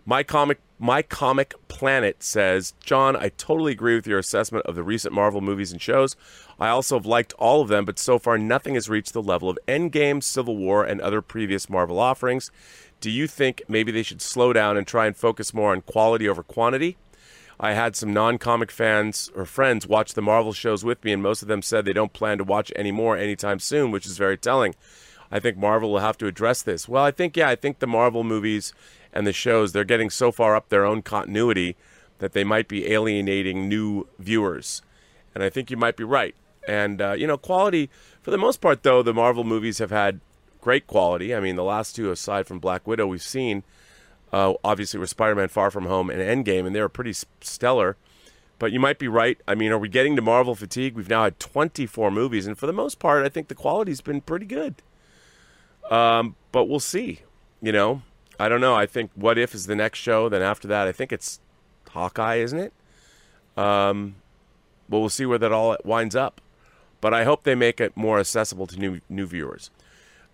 [0.09, 4.81] My comic, my comic planet says, John, I totally agree with your assessment of the
[4.81, 6.15] recent Marvel movies and shows.
[6.59, 9.51] I also have liked all of them, but so far nothing has reached the level
[9.51, 12.49] of Endgame, Civil War, and other previous Marvel offerings.
[12.99, 16.27] Do you think maybe they should slow down and try and focus more on quality
[16.27, 16.97] over quantity?
[17.59, 21.21] I had some non comic fans or friends watch the Marvel shows with me, and
[21.21, 24.17] most of them said they don't plan to watch any more anytime soon, which is
[24.17, 24.73] very telling.
[25.31, 26.89] I think Marvel will have to address this.
[26.89, 28.73] Well, I think, yeah, I think the Marvel movies
[29.13, 31.75] and the shows, they're getting so far up their own continuity
[32.19, 34.81] that they might be alienating new viewers.
[35.33, 36.35] And I think you might be right.
[36.67, 37.89] And, uh, you know, quality,
[38.21, 40.19] for the most part, though, the Marvel movies have had
[40.61, 41.33] great quality.
[41.33, 43.63] I mean, the last two, aside from Black Widow, we've seen
[44.31, 47.97] uh, obviously were Spider-Man: Far From Home and Endgame, and they were pretty stellar.
[48.59, 49.39] But you might be right.
[49.47, 50.95] I mean, are we getting to Marvel fatigue?
[50.95, 54.21] We've now had 24 movies, and for the most part, I think the quality's been
[54.21, 54.75] pretty good.
[55.89, 57.21] Um, but we'll see.
[57.61, 58.01] You know,
[58.39, 58.75] I don't know.
[58.75, 60.29] I think What If is the next show.
[60.29, 61.39] Then after that, I think it's
[61.89, 62.73] Hawkeye, isn't it?
[63.57, 64.15] Um,
[64.87, 66.41] but we'll see where that all winds up.
[67.01, 69.69] But I hope they make it more accessible to new new viewers.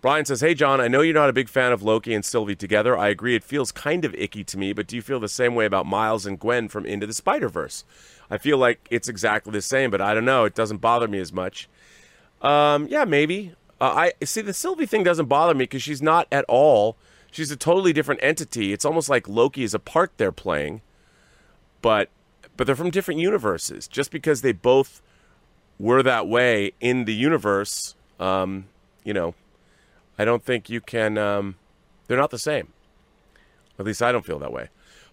[0.02, 2.56] Brian says, Hey, John, I know you're not a big fan of Loki and Sylvie
[2.56, 2.95] together.
[2.95, 5.56] I agree, it feels kind of icky to me, but do you feel the same
[5.56, 7.84] way about Miles and Gwen from Into the Spider Verse?
[8.30, 10.45] I feel like it's exactly the same, but I don't know.
[10.45, 11.68] It doesn't bother me as much.
[12.41, 13.53] Um, yeah, maybe.
[13.82, 16.98] Uh, I see the Sylvie thing doesn't bother me because she's not at all.
[17.35, 18.71] She's a totally different entity.
[18.71, 20.79] It's almost like Loki is a part they're playing,
[21.81, 22.09] but
[22.55, 23.89] but they're from different universes.
[23.89, 25.01] Just because they both
[25.77, 28.67] were that way in the universe, um,
[29.03, 29.35] you know,
[30.17, 31.17] I don't think you can.
[31.17, 31.55] Um,
[32.07, 32.71] they're not the same.
[33.77, 34.69] At least I don't feel that way.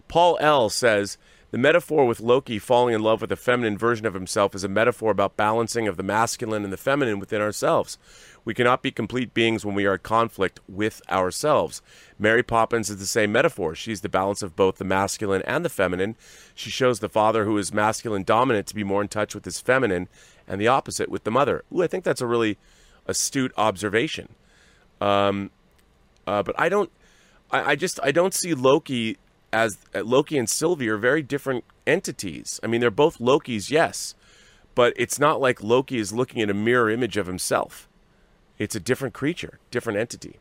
[0.07, 1.17] Paul L says
[1.53, 4.67] the metaphor with Loki falling in love with a feminine version of himself is a
[4.67, 7.99] metaphor about balancing of the masculine and the feminine within ourselves.
[8.43, 11.83] We cannot be complete beings when we are in conflict with ourselves.
[12.17, 13.75] Mary Poppins is the same metaphor.
[13.75, 16.15] She's the balance of both the masculine and the feminine.
[16.55, 19.59] She shows the father who is masculine dominant to be more in touch with his
[19.59, 20.07] feminine,
[20.47, 21.63] and the opposite with the mother.
[21.71, 22.57] Ooh, I think that's a really
[23.05, 24.29] astute observation.
[24.99, 25.51] Um,
[26.25, 26.89] uh, but I don't.
[27.51, 29.19] I, I, just I don't see Loki
[29.53, 32.59] as uh, Loki and Sylvie are very different entities.
[32.63, 34.15] I mean, they're both Lokis, yes,
[34.75, 37.87] but it's not like Loki is looking at a mirror image of himself.
[38.57, 40.39] It's a different creature, different entity.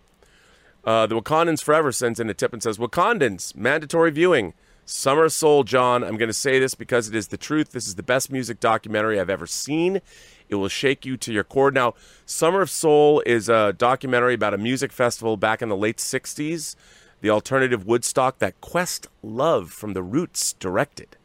[0.85, 4.55] Uh, the Wakandans Forever sends in a tip and says, Wakandans, mandatory viewing.
[4.85, 6.03] Summer of Soul, John.
[6.03, 7.71] I'm going to say this because it is the truth.
[7.71, 10.01] This is the best music documentary I've ever seen.
[10.49, 11.71] It will shake you to your core.
[11.71, 11.95] Now,
[12.27, 16.75] Summer of Soul is a documentary about a music festival back in the late 60s,
[17.23, 21.17] the alternative Woodstock that Quest Love from The Roots directed.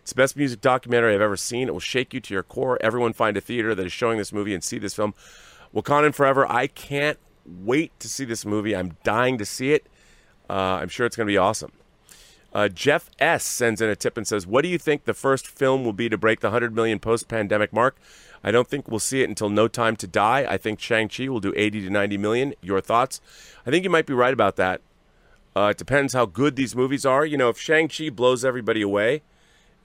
[0.00, 1.68] It's the best music documentary I've ever seen.
[1.68, 2.78] It will shake you to your core.
[2.80, 5.12] Everyone find a theater that is showing this movie and see this film.
[5.74, 6.50] Wakandan Forever.
[6.50, 8.74] I can't wait to see this movie.
[8.74, 9.86] I'm dying to see it.
[10.48, 11.72] Uh, I'm sure it's going to be awesome.
[12.52, 13.44] Uh, Jeff S.
[13.44, 16.08] sends in a tip and says, What do you think the first film will be
[16.08, 17.96] to break the 100 million post pandemic mark?
[18.42, 20.46] I don't think we'll see it until No Time to Die.
[20.48, 22.54] I think Shang-Chi will do 80 to 90 million.
[22.62, 23.20] Your thoughts?
[23.66, 24.80] I think you might be right about that.
[25.56, 27.24] Uh, it depends how good these movies are.
[27.24, 29.22] You know, if Shang-Chi blows everybody away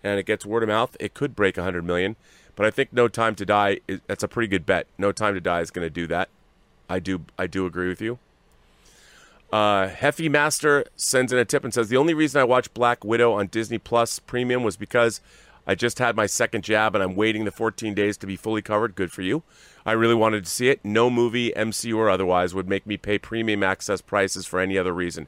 [0.03, 2.15] and it gets word of mouth, it could break 100 million.
[2.55, 4.87] But I think No Time to Die, that's a pretty good bet.
[4.97, 6.29] No Time to Die is going to do that.
[6.89, 8.19] I do, I do agree with you.
[9.51, 13.03] Uh, Heffy Master sends in a tip and says the only reason I watched Black
[13.03, 15.21] Widow on Disney Plus Premium was because
[15.67, 18.61] I just had my second jab and I'm waiting the 14 days to be fully
[18.61, 18.95] covered.
[18.95, 19.43] Good for you.
[19.85, 20.83] I really wanted to see it.
[20.83, 24.93] No movie, MCU or otherwise, would make me pay premium access prices for any other
[24.93, 25.27] reason.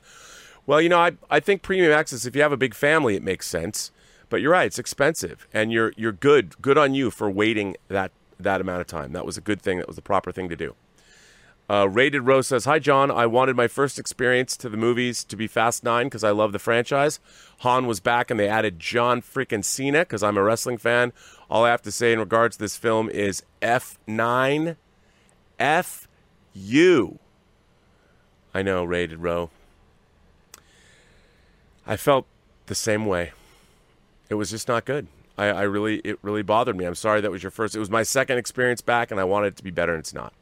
[0.65, 3.23] Well, you know, I, I think premium access, if you have a big family, it
[3.23, 3.91] makes sense.
[4.29, 6.61] But you're right, it's expensive, and you're you're good.
[6.61, 9.13] Good on you for waiting that that amount of time.
[9.13, 9.77] That was a good thing.
[9.77, 10.75] That was the proper thing to do.
[11.69, 13.11] Uh, Rated Rose says, Hi, John.
[13.11, 16.53] I wanted my first experience to the movies to be Fast 9 because I love
[16.53, 17.19] the franchise.
[17.59, 21.11] Han was back and they added John freaking Cena because I'm a wrestling fan.
[21.49, 24.77] All I have to say in regards to this film is F9.
[25.59, 26.07] F
[26.53, 27.19] U.
[28.53, 29.49] I know, Rated Row.
[31.85, 32.25] I felt
[32.67, 33.31] the same way.
[34.29, 35.07] It was just not good.
[35.37, 36.85] I, I really, it really bothered me.
[36.85, 37.75] I'm sorry that was your first.
[37.75, 40.13] It was my second experience back, and I wanted it to be better, and it's
[40.13, 40.33] not.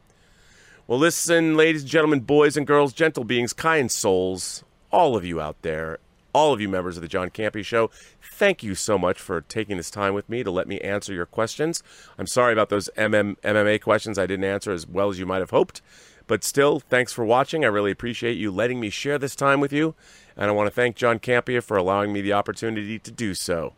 [0.87, 5.41] Well, listen, ladies and gentlemen, boys and girls, gentle beings, kind souls, all of you
[5.41, 5.97] out there,
[6.31, 7.89] all of you members of the John Campea Show,
[8.21, 11.25] thank you so much for taking this time with me to let me answer your
[11.25, 11.81] questions.
[12.19, 15.39] I'm sorry about those MM, MMA questions I didn't answer as well as you might
[15.39, 15.81] have hoped.
[16.27, 17.65] But still, thanks for watching.
[17.65, 19.95] I really appreciate you letting me share this time with you.
[20.37, 23.73] And I want to thank John Campea for allowing me the opportunity to do so.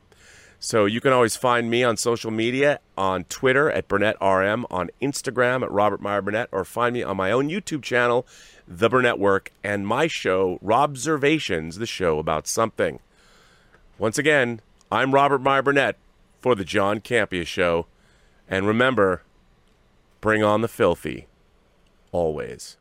[0.59, 5.63] So you can always find me on social media on Twitter at BurnettRM, on Instagram
[5.63, 8.25] at Robert Meyer Burnett, or find me on my own YouTube channel,
[8.67, 12.99] The Burnett Work, and my show, Robservations, the show about something.
[13.99, 14.61] Once again,
[14.91, 15.95] I'm Robert Meyer Burnett
[16.39, 17.85] for the John Campea Show.
[18.47, 19.21] And remember,
[20.21, 21.27] bring on the filthy.
[22.11, 22.76] Always.